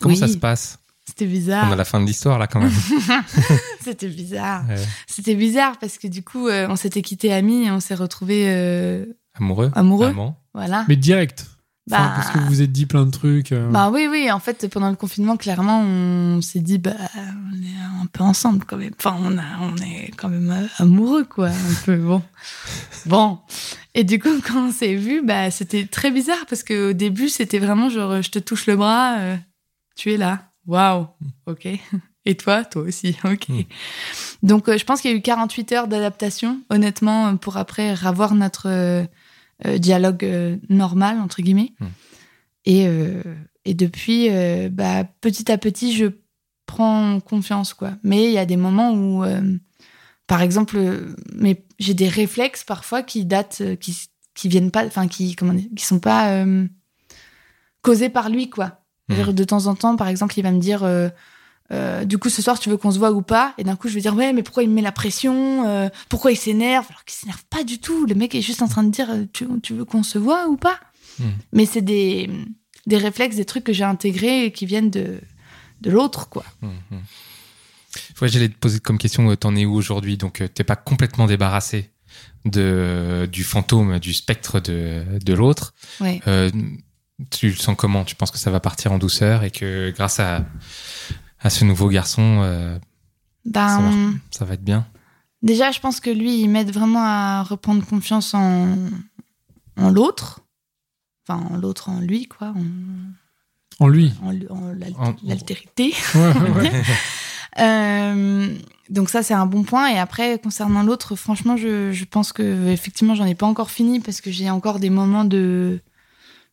Comment 0.00 0.14
Oui. 0.14 0.18
ça 0.18 0.26
se 0.26 0.36
passe? 0.36 0.78
C'était 1.14 1.26
bizarre. 1.26 1.66
On 1.68 1.72
a 1.72 1.76
la 1.76 1.84
fin 1.84 2.00
de 2.00 2.06
l'histoire 2.06 2.38
là 2.38 2.46
quand 2.46 2.58
même. 2.60 2.72
C'était 3.84 4.08
bizarre. 4.08 4.64
Ouais. 4.66 4.76
C'était 5.06 5.34
bizarre 5.34 5.76
parce 5.78 5.98
que 5.98 6.06
du 6.08 6.22
coup, 6.24 6.48
euh, 6.48 6.66
on 6.70 6.76
s'était 6.76 7.02
quittés 7.02 7.30
amis 7.34 7.64
et 7.66 7.70
on 7.70 7.80
s'est 7.80 7.94
retrouvés 7.94 8.44
euh, 8.48 9.04
Amoureux 9.34 9.70
amoureux. 9.74 10.06
Amant 10.08 10.38
Voilà. 10.54 10.86
Mais 10.88 10.96
direct. 10.96 11.44
Enfin, 11.90 12.02
Bah, 12.04 12.12
Parce 12.16 12.30
que 12.30 12.38
vous 12.38 12.46
vous 12.46 12.62
êtes 12.62 12.72
dit 12.72 12.86
plein 12.86 13.04
de 13.04 13.10
trucs. 13.10 13.52
euh, 13.52 13.68
bah 13.68 13.90
oui, 13.92 14.06
oui. 14.10 14.30
En 14.30 14.38
fait, 14.40 14.66
pendant 14.68 14.88
le 14.88 14.96
confinement, 14.96 15.36
clairement, 15.36 15.82
on 15.82 16.40
s'est 16.40 16.60
dit, 16.60 16.78
bah, 16.78 16.92
on 17.14 17.62
est 17.62 18.02
un 18.02 18.06
peu 18.06 18.24
ensemble 18.24 18.64
quand 18.64 18.78
même. 18.78 18.92
Enfin, 18.98 19.14
on, 19.20 19.36
a, 19.36 19.42
on 19.60 19.76
est 19.84 20.12
quand 20.16 20.30
même 20.30 20.66
amoureux, 20.78 21.24
quoi. 21.24 21.48
Un 21.48 21.74
peu, 21.84 21.96
bon. 21.98 22.22
Bon. 23.04 23.38
Et 23.94 24.04
du 24.04 24.18
coup, 24.18 24.30
quand 24.46 24.68
on 24.68 24.72
s'est 24.72 24.94
vu, 24.94 25.20
bah, 25.22 25.50
c'était 25.50 25.84
très 25.84 26.10
bizarre 26.10 26.46
parce 26.48 26.62
qu'au 26.64 26.94
début, 26.94 27.28
c'était 27.28 27.58
vraiment 27.58 27.90
genre, 27.90 28.22
je 28.22 28.30
te 28.30 28.38
touche 28.38 28.66
le 28.66 28.76
bras, 28.76 29.18
euh, 29.18 29.36
tu 29.94 30.10
es 30.12 30.16
là. 30.16 30.51
Waouh. 30.66 31.08
Ok. 31.46 31.68
Et 32.24 32.36
toi, 32.36 32.64
toi 32.64 32.82
aussi. 32.82 33.16
Ok. 33.24 33.48
Mm. 33.48 33.62
Donc, 34.42 34.68
euh, 34.68 34.78
je 34.78 34.84
pense 34.84 35.00
qu'il 35.00 35.10
y 35.10 35.14
a 35.14 35.16
eu 35.16 35.22
48 35.22 35.72
heures 35.72 35.88
d'adaptation, 35.88 36.60
honnêtement, 36.70 37.28
euh, 37.28 37.34
pour 37.34 37.56
après 37.56 37.94
revoir 37.94 38.34
notre 38.34 38.68
euh, 38.68 39.04
dialogue 39.78 40.24
euh, 40.24 40.56
normal, 40.68 41.18
entre 41.18 41.42
guillemets. 41.42 41.72
Mm. 41.80 41.86
Et, 42.64 42.86
et 43.64 43.74
depuis, 43.74 44.28
bah, 44.70 45.02
petit 45.20 45.50
à 45.50 45.58
petit, 45.58 45.96
je 45.96 46.06
prends 46.64 47.18
confiance, 47.18 47.74
quoi. 47.74 47.94
Mais 48.04 48.26
il 48.26 48.30
y 48.30 48.38
a 48.38 48.46
des 48.46 48.56
moments 48.56 48.92
où, 48.94 49.24
par 50.28 50.42
exemple, 50.42 50.78
mais 51.34 51.64
j'ai 51.80 51.94
des 51.94 52.06
réflexes 52.06 52.62
parfois 52.62 53.02
qui 53.02 53.24
datent, 53.24 53.64
qui, 53.80 53.98
qui 54.34 54.48
viennent 54.48 54.70
pas, 54.70 54.86
enfin, 54.86 55.08
qui, 55.08 55.34
comment 55.34 55.56
qui 55.74 55.84
sont 55.84 55.98
pas 55.98 56.44
causés 57.82 58.10
par 58.10 58.28
lui, 58.28 58.48
quoi. 58.48 58.81
C'est-à-dire, 59.14 59.34
De 59.34 59.44
temps 59.44 59.66
en 59.66 59.74
temps, 59.74 59.96
par 59.96 60.08
exemple, 60.08 60.34
il 60.38 60.42
va 60.42 60.50
me 60.52 60.60
dire, 60.60 60.82
euh, 60.82 61.08
euh, 61.72 62.04
du 62.04 62.18
coup, 62.18 62.28
ce 62.28 62.42
soir, 62.42 62.58
tu 62.58 62.68
veux 62.68 62.76
qu'on 62.76 62.90
se 62.90 62.98
voit 62.98 63.12
ou 63.12 63.22
pas? 63.22 63.54
Et 63.58 63.64
d'un 63.64 63.76
coup, 63.76 63.88
je 63.88 63.94
vais 63.94 64.00
dire, 64.00 64.14
ouais, 64.14 64.32
mais 64.32 64.42
pourquoi 64.42 64.62
il 64.62 64.68
me 64.68 64.74
met 64.74 64.82
la 64.82 64.92
pression? 64.92 65.66
Euh, 65.66 65.88
Pourquoi 66.08 66.32
il 66.32 66.36
s'énerve? 66.36 66.86
Alors 66.88 67.04
qu'il 67.04 67.16
s'énerve 67.16 67.42
pas 67.50 67.64
du 67.64 67.78
tout. 67.78 68.06
Le 68.06 68.14
mec 68.14 68.34
est 68.34 68.42
juste 68.42 68.62
en 68.62 68.68
train 68.68 68.82
de 68.82 68.90
dire, 68.90 69.08
tu, 69.32 69.46
tu 69.62 69.74
veux 69.74 69.84
qu'on 69.84 70.02
se 70.02 70.18
voit 70.18 70.48
ou 70.48 70.56
pas? 70.56 70.78
Hmm. 71.18 71.30
Mais 71.52 71.66
c'est 71.66 71.82
des, 71.82 72.30
des 72.86 72.98
réflexes, 72.98 73.36
des 73.36 73.44
trucs 73.44 73.64
que 73.64 73.72
j'ai 73.72 73.84
intégrés 73.84 74.46
et 74.46 74.52
qui 74.52 74.66
viennent 74.66 74.90
de, 74.90 75.20
de 75.80 75.90
l'autre, 75.90 76.28
quoi. 76.28 76.44
Hum. 76.62 76.72
Ouais, 78.20 78.28
j'allais 78.28 78.48
te 78.48 78.56
poser 78.58 78.80
comme 78.80 78.98
question, 78.98 79.34
t'en 79.36 79.54
es 79.56 79.64
où 79.66 79.74
aujourd'hui? 79.74 80.16
Donc, 80.16 80.42
t'es 80.54 80.64
pas 80.64 80.76
complètement 80.76 81.26
débarrassé 81.26 81.90
de, 82.44 83.28
du 83.30 83.44
fantôme, 83.44 83.98
du 83.98 84.12
spectre 84.14 84.60
de, 84.60 85.04
de 85.22 85.34
l'autre. 85.34 85.74
Ouais. 86.00 86.20
Euh, 86.26 86.50
Tu 87.30 87.48
le 87.48 87.54
sens 87.56 87.76
comment? 87.76 88.04
Tu 88.04 88.14
penses 88.16 88.30
que 88.30 88.38
ça 88.38 88.50
va 88.50 88.60
partir 88.60 88.92
en 88.92 88.98
douceur 88.98 89.44
et 89.44 89.50
que 89.50 89.90
grâce 89.90 90.18
à, 90.20 90.44
à 91.40 91.50
ce 91.50 91.64
nouveau 91.64 91.88
garçon, 91.88 92.40
euh, 92.42 92.78
Ben, 93.44 93.68
ça, 93.68 93.82
va, 93.82 93.90
ça 94.30 94.44
va 94.44 94.54
être 94.54 94.64
bien? 94.64 94.86
déjà, 95.42 95.70
je 95.70 95.80
pense 95.80 96.00
que 96.00 96.10
lui, 96.10 96.40
il 96.40 96.48
m'aide 96.48 96.72
vraiment 96.72 97.02
à 97.04 97.42
reprendre 97.42 97.84
confiance 97.86 98.34
en, 98.34 98.76
en 99.76 99.90
l'autre. 99.90 100.40
Enfin, 101.28 101.44
en 101.50 101.56
l'autre, 101.56 101.88
en 101.90 102.00
lui, 102.00 102.26
quoi. 102.26 102.48
En, 102.48 103.84
En 103.84 103.88
lui? 103.88 104.12
en, 104.22 104.28
en 104.54 104.72
l'al- 104.72 104.94
En- 104.98 105.14
l'altérité. 105.22 105.94
Ouais, 106.14 106.32
ouais, 106.40 106.50
ouais. 106.50 106.82
Euh, 107.58 108.56
donc 108.88 109.10
ça 109.10 109.22
c'est 109.22 109.34
un 109.34 109.44
bon 109.44 109.62
point 109.62 109.88
et 109.90 109.98
après 109.98 110.38
concernant 110.38 110.82
l'autre 110.82 111.16
franchement 111.16 111.58
je, 111.58 111.92
je 111.92 112.04
pense 112.06 112.32
que 112.32 112.68
effectivement 112.70 113.14
j'en 113.14 113.26
ai 113.26 113.34
pas 113.34 113.44
encore 113.44 113.70
fini 113.70 114.00
parce 114.00 114.22
que 114.22 114.30
j'ai 114.30 114.48
encore 114.48 114.78
des 114.80 114.88
moments 114.88 115.26
de 115.26 115.82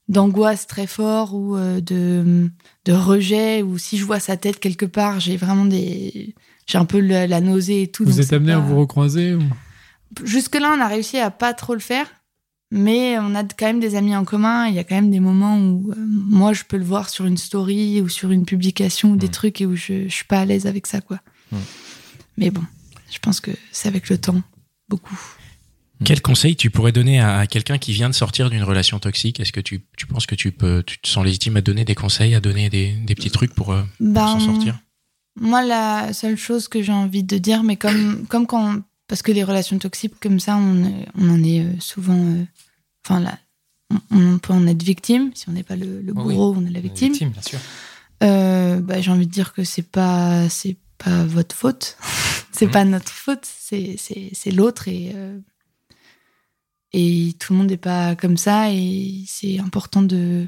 d'angoisse 0.10 0.68
très 0.68 0.88
forts 0.88 1.34
ou 1.36 1.56
euh, 1.56 1.80
de 1.82 2.50
de 2.86 2.92
rejet 2.94 3.62
ou 3.62 3.78
si 3.78 3.98
je 3.98 4.04
vois 4.06 4.20
sa 4.20 4.36
tête 4.38 4.60
quelque 4.60 4.86
part 4.86 5.20
j'ai 5.20 5.38
vraiment 5.38 5.66
des 5.66 6.36
j'ai 6.68 6.78
un 6.78 6.86
peu 6.86 7.00
la, 7.00 7.26
la 7.28 7.40
nausée 7.42 7.84
et 7.84 7.88
tout 7.92 8.04
Vous 8.06 8.20
êtes 8.20 8.34
amené 8.34 8.52
à 8.54 8.60
vous 8.60 8.78
recroiser 8.80 9.36
ou... 9.36 9.42
jusque 10.24 10.56
là 10.56 10.74
on 10.76 10.82
a 10.82 10.88
réussi 10.88 11.18
à 11.20 11.30
pas 11.32 11.54
trop 11.54 11.74
le 11.76 11.80
faire 11.80 12.08
mais 12.72 13.18
on 13.20 13.34
a 13.36 13.44
quand 13.44 13.66
même 13.68 13.80
des 13.80 13.96
amis 13.96 14.16
en 14.16 14.26
commun 14.26 14.68
il 14.68 14.76
y 14.76 14.80
a 14.80 14.84
quand 14.84 14.96
même 14.96 15.12
des 15.12 15.20
moments 15.20 15.58
où 15.60 15.92
euh, 15.92 15.96
moi 15.98 16.54
je 16.54 16.64
peux 16.64 16.78
le 16.78 16.84
voir 16.84 17.10
sur 17.10 17.26
une 17.26 17.38
story 17.38 18.02
ou 18.02 18.10
sur 18.10 18.32
une 18.32 18.46
publication 18.46 19.12
ou 19.12 19.16
des 19.16 19.28
Mm. 19.28 19.32
trucs 19.32 19.62
et 19.62 19.66
où 19.66 19.76
je, 19.76 20.04
je 20.08 20.14
suis 20.14 20.26
pas 20.26 20.40
à 20.42 20.46
l'aise 20.46 20.66
avec 20.66 20.88
ça 20.88 21.02
quoi 21.02 21.20
Mm. 21.52 21.58
mais 22.38 22.50
bon 22.52 22.62
je 23.12 23.18
pense 23.20 23.40
que 23.40 23.50
c'est 23.72 23.88
avec 23.88 24.10
le 24.10 24.18
temps 24.20 24.42
beaucoup 24.88 25.20
Quel 26.06 26.22
conseil 26.22 26.56
tu 26.56 26.70
pourrais 26.70 26.92
donner 26.92 27.20
à, 27.20 27.40
à 27.40 27.48
quelqu'un 27.48 27.78
qui 27.78 27.92
vient 27.92 28.10
de 28.10 28.16
sortir 28.16 28.50
d'une 28.50 28.64
relation 28.64 29.00
toxique? 29.00 29.40
Est-ce 29.40 29.52
que 29.52 29.60
tu, 29.60 29.84
tu 29.98 30.06
penses 30.08 30.26
que 30.26 30.36
tu 30.36 30.52
peux, 30.52 30.82
tu 30.86 31.00
te 31.00 31.08
sens 31.08 31.26
légitime 31.26 31.58
à 31.58 31.62
donner 31.62 31.84
des 31.86 31.96
conseils, 31.96 32.36
à 32.36 32.40
donner 32.40 32.70
des, 32.70 32.94
des 32.94 33.16
petits 33.16 33.32
trucs 33.32 33.54
pour, 33.54 33.74
euh, 33.74 33.82
pour 33.82 33.88
Ben, 34.00 34.28
s'en 34.28 34.40
sortir? 34.40 34.80
moi 35.40 35.64
la 35.64 36.12
seule 36.14 36.36
chose 36.38 36.68
que 36.68 36.82
j'ai 36.82 36.92
envie 36.92 37.24
de 37.24 37.38
dire 37.38 37.64
mais 37.64 37.76
comme 37.78 38.26
comme 38.30 38.46
quand 38.48 38.82
parce 39.08 39.22
que 39.22 39.32
les 39.32 39.44
relations 39.44 39.78
toxiques 39.80 40.20
comme 40.22 40.40
ça 40.40 40.58
on, 40.58 40.84
est- 40.84 41.06
on 41.16 41.30
en 41.30 41.44
est 41.44 41.62
euh, 41.64 41.72
souvent 41.80 42.18
euh, 42.18 42.44
enfin 43.06 43.20
là 43.22 43.38
on, 44.12 44.34
on 44.34 44.40
peut 44.40 44.54
en 44.54 44.68
être 44.68 44.84
victime 44.84 45.32
si 45.36 45.48
on 45.48 45.54
n'est 45.54 45.64
pas 45.64 45.76
le, 45.78 46.02
le 46.02 46.14
Oh 46.14 46.22
oui. 46.26 46.34
bourreau 46.34 46.56
on 46.58 46.66
est 46.66 46.72
la 46.72 46.80
victime 46.82 47.10
Victime, 47.14 47.30
bien 47.30 47.42
sûr. 47.42 47.60
Euh, 48.24 48.82
bah, 48.82 49.00
j'ai 49.00 49.12
envie 49.12 49.28
de 49.28 49.32
dire 49.32 49.54
que 49.54 49.64
c'est 49.64 49.84
pas 49.90 50.50
c'est 50.50 50.78
pas 50.98 51.24
votre 51.26 51.56
faute 51.56 51.98
c'est 52.52 52.66
Mhm. 52.66 52.72
pas 52.72 52.84
notre 52.86 53.12
faute 53.12 53.44
c'est 53.46 53.96
c'est 53.98 54.32
c'est 54.34 54.52
l'autre 54.52 54.88
et 54.90 55.12
euh, 55.16 55.38
et 56.94 57.34
tout 57.40 57.54
le 57.54 57.60
monde 57.60 57.70
n'est 57.70 57.78
pas 57.78 58.16
comme 58.16 58.38
ça 58.38 58.72
et 58.72 59.24
c'est 59.28 59.60
important 59.60 60.02
de 60.02 60.48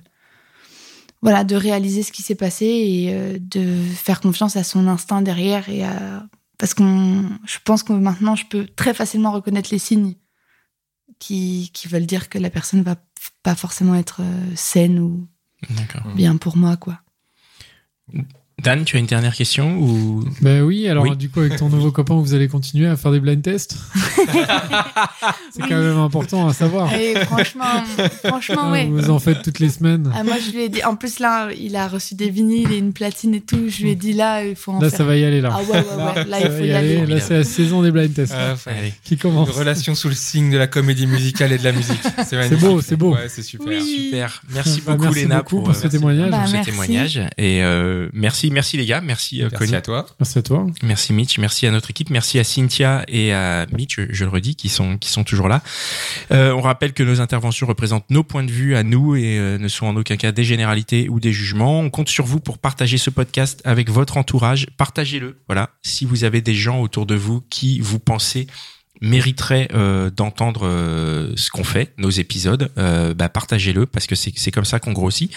voilà 1.22 1.44
de 1.44 1.56
réaliser 1.56 2.04
ce 2.04 2.12
qui 2.12 2.24
s'est 2.24 2.36
passé 2.36 2.66
et 2.66 3.14
euh, 3.14 3.38
de 3.40 3.80
faire 3.96 4.22
confiance 4.22 4.56
à 4.56 4.64
son 4.64 4.88
instinct 4.88 5.22
derrière 5.22 5.70
et 5.70 5.84
à 5.84 6.28
parce 6.58 6.74
qu'on 6.74 7.30
je 7.46 7.58
pense 7.64 7.84
que 7.84 7.94
maintenant 7.94 8.36
je 8.36 8.46
peux 8.46 8.66
très 8.66 8.94
facilement 8.94 9.32
reconnaître 9.32 9.70
les 9.72 9.80
signes 9.80 10.16
qui 11.20 11.70
qui 11.74 11.88
veulent 11.88 12.08
dire 12.08 12.30
que 12.30 12.40
la 12.40 12.50
personne 12.50 12.82
va 12.82 12.96
pas 13.44 13.56
forcément 13.56 13.96
être 13.96 14.22
euh, 14.22 14.56
saine 14.56 15.00
ou 15.00 15.28
bien 16.16 16.38
pour 16.38 16.58
moi 16.58 16.76
quoi 16.76 17.02
Dan, 18.64 18.84
tu 18.86 18.96
as 18.98 19.00
une 19.00 19.06
dernière 19.06 19.34
question 19.36 19.78
ou? 19.80 20.24
Ben 20.42 20.62
oui, 20.62 20.88
alors 20.88 21.04
Oui. 21.06 21.16
du 21.18 21.30
coup, 21.30 21.40
avec 21.40 21.56
ton 21.58 21.70
nouveau 21.70 21.92
copain, 21.92 22.16
vous 22.16 22.34
allez 22.34 22.48
continuer 22.48 22.88
à 22.88 22.96
faire 22.96 23.12
des 23.12 23.20
blind 23.20 23.42
tests? 23.42 23.76
C'est 25.52 25.64
Oui. 25.64 25.70
quand 25.70 25.80
même 25.80 25.98
important 25.98 26.48
à 26.48 26.54
savoir. 26.54 26.94
Et 26.94 27.16
franchement, 27.26 27.84
franchement, 28.24 28.62
Ah, 28.66 28.72
ouais. 28.72 28.86
Vous 28.86 29.10
en 29.10 29.20
faites 29.20 29.42
toutes 29.42 29.60
les 29.60 29.70
semaines. 29.70 30.12
Ah, 30.16 30.24
moi, 30.24 30.36
je 30.46 30.52
lui 30.52 30.64
ai 30.64 30.70
dit. 30.70 30.84
En 30.84 30.96
plus, 30.96 31.20
là, 31.20 31.50
il 31.58 31.76
a 31.76 31.88
reçu 31.88 32.16
des 32.16 32.30
vinyles 32.30 32.72
et 32.72 32.78
une 32.78 32.94
platine 32.94 33.34
et 33.36 33.42
tout. 33.42 33.68
Je 33.70 33.84
lui 33.84 33.92
ai 33.92 33.96
dit, 33.96 34.14
là, 34.14 34.44
il 34.46 34.56
faut 34.56 34.72
en 34.72 34.80
Là, 34.80 34.90
faire. 34.90 34.98
ça 35.00 35.04
va 35.06 35.18
y 35.18 35.26
aller, 35.26 35.42
là. 35.42 35.50
Ah, 35.54 35.62
ouais, 35.64 35.70
ouais, 35.72 35.78
ouais. 35.78 36.26
Là, 36.26 36.40
ça 36.40 36.46
il 36.46 36.48
va 36.52 36.58
faut 36.58 36.64
y 36.66 36.72
aller. 36.72 37.06
Là, 37.06 37.20
c'est 37.20 37.34
la 37.38 37.44
saison 37.44 37.82
des 37.82 37.92
blind 37.92 38.14
tests 38.14 38.34
Ah, 38.38 38.56
Allez. 38.68 38.94
qui 39.04 39.16
Une 39.16 39.20
commence. 39.20 39.50
relation 39.50 39.96
sous 39.96 40.10
le 40.10 40.16
signe 40.16 40.52
de 40.52 40.58
la 40.58 40.68
comédie 40.68 41.08
musicale 41.08 41.52
et 41.52 41.58
de 41.58 41.64
la 41.64 41.72
musique. 41.72 42.00
C'est 42.28 42.38
magnifique. 42.38 42.60
beau, 42.60 42.82
c'est 42.82 42.96
beau. 42.96 43.14
Ouais, 43.16 43.28
c'est 43.28 43.42
super. 43.44 43.68
Oui. 43.68 43.82
Super. 44.06 44.42
Merci 44.54 44.82
Bah, 44.86 44.92
beaucoup 44.94 45.04
merci 45.06 45.20
Léna 45.22 45.38
beaucoup 45.38 45.50
pour, 45.56 45.64
pour 45.66 45.70
euh, 45.72 45.74
ce 45.82 45.88
témoignage. 45.88 46.30
Bah, 46.32 46.38
pour 46.40 46.48
ce 46.48 46.54
merci. 46.54 46.70
témoignage 46.72 47.18
et 47.38 47.64
euh, 47.64 48.08
merci 48.14 48.51
merci 48.52 48.78
les 48.78 48.86
gars, 48.86 49.02
merci, 49.02 49.42
euh, 49.42 49.50
Merci 49.52 49.58
Connie. 49.58 49.76
à 49.76 49.82
toi. 49.82 50.06
Merci 50.20 50.38
à 50.40 50.42
toi. 50.42 50.68
Merci 50.84 51.14
Mitch, 51.14 51.38
merci 51.40 51.66
à 51.68 51.72
notre 51.72 51.90
équipe, 51.90 52.10
merci 52.10 52.40
à 52.40 52.44
Cynthia 52.44 53.04
et 53.08 53.34
à 53.34 53.66
Mitch, 53.72 53.96
je, 53.98 54.04
je 54.10 54.24
le 54.24 54.30
redis, 54.30 54.56
qui 54.56 54.70
sont 54.70 54.98
qui 54.98 55.10
sont 55.10 55.24
toujours 55.24 55.48
là. 55.48 55.62
Euh, 56.32 56.52
on 56.54 56.62
rappelle 56.62 56.94
que 56.94 57.04
nos 57.04 57.22
interventions 57.22 57.68
représentent 57.68 58.10
nos 58.10 58.24
points 58.24 58.44
de 58.44 58.52
vue 58.52 58.76
à 58.76 58.84
nous 58.84 59.16
et 59.16 59.38
euh, 59.38 59.58
ne 59.58 59.68
sont 59.68 59.86
en 59.88 59.96
aucun 59.96 60.18
cas 60.18 60.32
des 60.32 60.44
généralités 60.44 61.10
ou 61.10 61.20
des 61.20 61.32
jugements. 61.32 61.80
On 61.80 61.90
compte 61.90 62.10
sur 62.10 62.26
vous 62.26 62.40
pour 62.40 62.58
partager 62.58 62.98
ce 62.98 63.10
podcast 63.10 63.62
avec 63.66 63.90
votre 63.90 64.18
entourage. 64.18 64.68
Partagez-le. 64.78 65.40
Voilà, 65.48 65.70
si 65.84 66.06
vous 66.06 66.24
avez 66.24 66.42
des 66.42 66.54
gens 66.56 66.82
autour 66.82 67.06
de 67.06 67.16
vous 67.16 67.42
qui 67.50 67.80
vous 67.80 68.00
pensez 68.00 68.48
mériteraient 69.02 69.68
euh, 69.74 70.10
d'entendre 70.12 70.62
euh, 70.68 71.32
ce 71.36 71.50
qu'on 71.50 71.64
fait, 71.64 71.92
nos 71.98 72.10
épisodes, 72.12 72.70
euh, 72.78 73.14
bah, 73.14 73.30
partagez-le 73.30 73.86
parce 73.86 74.06
que 74.08 74.16
c'est 74.16 74.32
c'est 74.36 74.52
comme 74.52 74.66
ça 74.66 74.80
qu'on 74.80 74.94
grossit. 74.94 75.32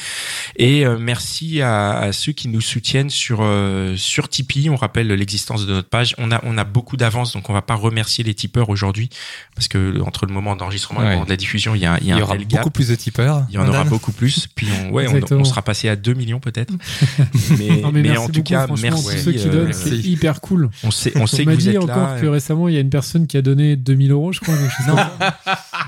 Et 0.57 0.85
euh, 0.87 0.99
merci 1.01 1.63
à, 1.63 1.93
à 1.99 2.13
ceux 2.13 2.33
qui 2.33 2.49
nous 2.49 2.61
soutiennent 2.61 3.11
sur 3.11 3.39
euh, 3.43 3.97
sur 3.97 4.29
Tipeee. 4.29 4.69
On 4.71 4.77
rappelle 4.77 5.09
l'existence 5.09 5.67
de 5.67 5.73
notre 5.73 5.89
page. 5.89 6.15
On 6.19 6.31
a 6.31 6.41
on 6.45 6.59
a 6.59 6.65
beaucoup 6.65 6.97
d'avance, 6.97 7.33
donc 7.33 7.49
on 7.49 7.53
va 7.55 7.63
pas 7.63 7.75
remercier 7.75 8.23
les 8.23 8.35
tipeurs 8.35 8.69
aujourd'hui 8.69 9.09
parce 9.55 9.69
que 9.69 10.01
entre 10.03 10.27
le 10.27 10.33
moment 10.33 10.57
d'enregistrement 10.57 11.01
et 11.01 11.05
le 11.05 11.09
Ouais. 11.09 11.15
moment 11.15 11.25
de 11.25 11.31
la 11.31 11.37
diffusion, 11.37 11.75
il 11.75 11.81
y 11.81 11.87
a, 11.87 11.99
il 12.01 12.07
y 12.07 12.13
a 12.13 12.17
Il 12.17 12.19
y 12.19 12.21
un 12.21 12.23
aura 12.25 12.37
gap. 12.37 12.49
beaucoup 12.49 12.71
plus 12.71 12.89
de 12.89 12.95
tipeurs. 12.95 13.47
Il 13.49 13.55
y 13.55 13.59
en 13.59 13.67
aura 13.69 13.85
beaucoup 13.85 14.13
plus. 14.13 14.47
Puis 14.55 14.67
on, 14.85 14.91
ouais, 14.91 15.07
on, 15.33 15.45
sera 15.45 15.63
passé 15.63 15.89
à 15.89 15.97
2 15.97 16.13
millions 16.15 16.41
peut-être. 16.41 16.73
mais, 17.59 17.81
Non, 17.81 17.93
mais, 17.93 18.03
mais 18.03 18.09
merci 18.11 18.19
en 18.19 18.27
tout 18.27 18.33
beaucoup, 18.33 18.43
cas, 18.49 18.67
merci. 18.83 18.91
tous 19.13 19.19
ceux 19.25 19.33
qui 19.33 19.49
euh, 19.49 19.53
donnent, 19.53 19.73
c'est 19.73 19.97
hyper 19.97 20.41
cool. 20.41 20.69
on 20.83 20.91
sait 20.91 21.13
on 21.17 21.27
sait 21.27 21.43
On 21.43 21.45
que 21.45 21.51
m'a 21.51 21.55
vous 21.55 21.61
dit 21.61 21.71
êtes 21.71 21.77
encore 21.79 21.97
là. 22.15 22.21
que 22.21 22.27
récemment, 22.27 22.69
il 22.69 22.75
y 22.75 22.77
a 22.77 22.81
une 22.81 22.91
personne 22.91 23.27
qui 23.27 23.37
a 23.37 23.43
donné 23.43 23.54
2000 23.55 24.11
euros, 24.13 24.33
je 24.33 24.41
crois. 24.41 24.55
Non. 24.89 24.97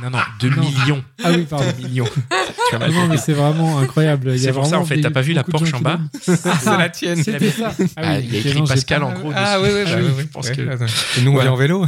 Non 0.02 0.10
non, 0.10 0.18
2 0.40 0.50
Non. 0.50 0.62
millions. 0.62 1.04
Ah 1.24 1.30
oui, 1.34 1.46
pardon. 1.48 1.64
2 1.80 1.86
millions. 1.88 2.08
Tu 2.68 2.74
as 2.74 2.78
mal 2.80 2.90
Non, 2.92 3.06
mais 3.08 3.16
c'est 3.16 3.32
vraiment 3.32 3.78
incroyable. 3.78 4.36
C'est 4.38 4.52
pour 4.52 4.64
ça, 4.64 4.70
vraiment 4.70 4.82
en 4.82 4.86
fait, 4.86 5.00
t'as 5.00 5.10
pas 5.10 5.20
vu 5.20 5.32
la 5.34 5.44
Porsche 5.44 5.72
en 5.74 5.80
bas. 5.80 6.00
C'est 6.20 6.64
la 6.66 6.88
tienne. 6.88 7.22
C'était 7.22 7.50
ça. 7.50 7.72
Ah, 7.96 8.18
il 8.18 8.32
y 8.32 8.36
a 8.36 8.40
écrit 8.40 8.60
Pascal 8.66 9.00
pas- 9.02 9.06
en 9.06 9.12
gros. 9.12 9.30
Ah 9.34 9.58
dessus. 9.60 9.70
oui, 9.72 9.82
oui, 9.86 9.92
oui, 9.96 10.02
oui, 10.02 10.12
oui, 10.16 10.22
je 10.22 10.32
pense 10.32 10.48
ouais, 10.48 10.56
que 10.56 11.20
nous, 11.20 11.30
on 11.30 11.38
vient 11.40 11.52
en 11.52 11.56
vélo. 11.56 11.86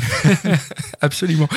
Absolument. 1.01 1.49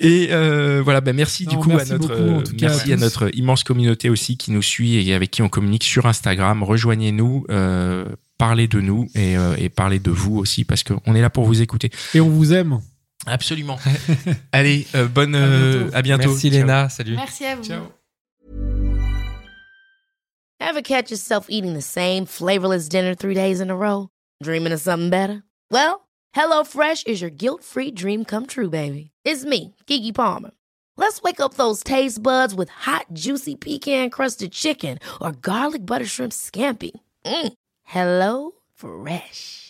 Et 0.00 0.28
euh, 0.30 0.80
voilà, 0.82 1.00
bah 1.02 1.12
merci 1.12 1.46
du 1.46 1.56
coup 1.56 1.68
merci 1.68 1.92
à 1.92 1.98
notre 1.98 2.42
merci 2.60 2.92
à 2.92 2.96
notre 2.96 3.30
immense 3.36 3.64
communauté 3.64 4.08
aussi 4.10 4.36
qui 4.36 4.50
nous 4.52 4.62
suit 4.62 4.96
et 5.08 5.14
avec 5.14 5.30
qui 5.30 5.42
on 5.42 5.48
communique 5.50 5.84
sur 5.84 6.06
Instagram. 6.06 6.62
Rejoignez-nous, 6.62 7.44
euh, 7.50 8.04
parlez 8.38 8.66
de 8.68 8.80
nous 8.80 9.08
et, 9.14 9.36
euh, 9.36 9.54
et 9.58 9.68
parlez 9.68 9.98
de 9.98 10.10
vous 10.10 10.36
aussi 10.38 10.64
parce 10.64 10.82
qu'on 10.84 11.14
est 11.14 11.20
là 11.20 11.28
pour 11.30 11.44
vous 11.44 11.60
écouter. 11.60 11.90
Et 12.14 12.20
on 12.20 12.28
vous 12.30 12.52
aime. 12.54 12.80
Absolument. 13.26 13.78
Allez, 14.52 14.86
euh, 14.94 15.06
bonne 15.06 15.34
euh, 15.34 15.82
bientôt. 15.84 15.96
à 15.96 16.02
bientôt. 16.02 16.28
Merci 16.30 16.50
Ciao. 16.50 16.60
Léna. 16.60 16.88
Salut. 16.88 17.16
Merci 17.16 17.44
à 17.44 17.56
vous. 17.56 17.64
Ciao. 17.64 17.92
Ever 20.60 20.82
catch 20.82 21.10
yourself 21.10 21.46
eating 21.48 21.74
the 21.74 21.82
same 21.82 22.26
flavorless 22.26 22.88
dinner 22.88 23.14
three 23.14 23.34
days 23.34 23.60
in 23.60 23.70
a 23.70 23.76
row? 23.76 24.08
Dreaming 24.42 24.72
of 24.72 24.80
something 24.80 25.10
better? 25.10 25.42
Well, 25.70 26.06
HelloFresh 26.34 27.06
is 27.06 27.20
your 27.20 27.30
guilt 27.30 27.64
free 27.64 27.90
dream 27.90 28.24
come 28.24 28.46
true, 28.46 28.70
baby. 28.70 29.10
It's 29.24 29.44
me, 29.44 29.74
Kiki 29.86 30.12
Palmer. 30.12 30.50
Let's 30.96 31.22
wake 31.22 31.40
up 31.40 31.54
those 31.54 31.82
taste 31.82 32.22
buds 32.22 32.54
with 32.54 32.68
hot, 32.68 33.06
juicy 33.12 33.56
pecan 33.56 34.10
crusted 34.10 34.52
chicken 34.52 34.98
or 35.20 35.32
garlic 35.32 35.84
butter 35.86 36.06
shrimp 36.06 36.32
scampi. 36.32 36.92
Mm. 37.24 37.52
Hello 37.84 38.52
Fresh. 38.74 39.69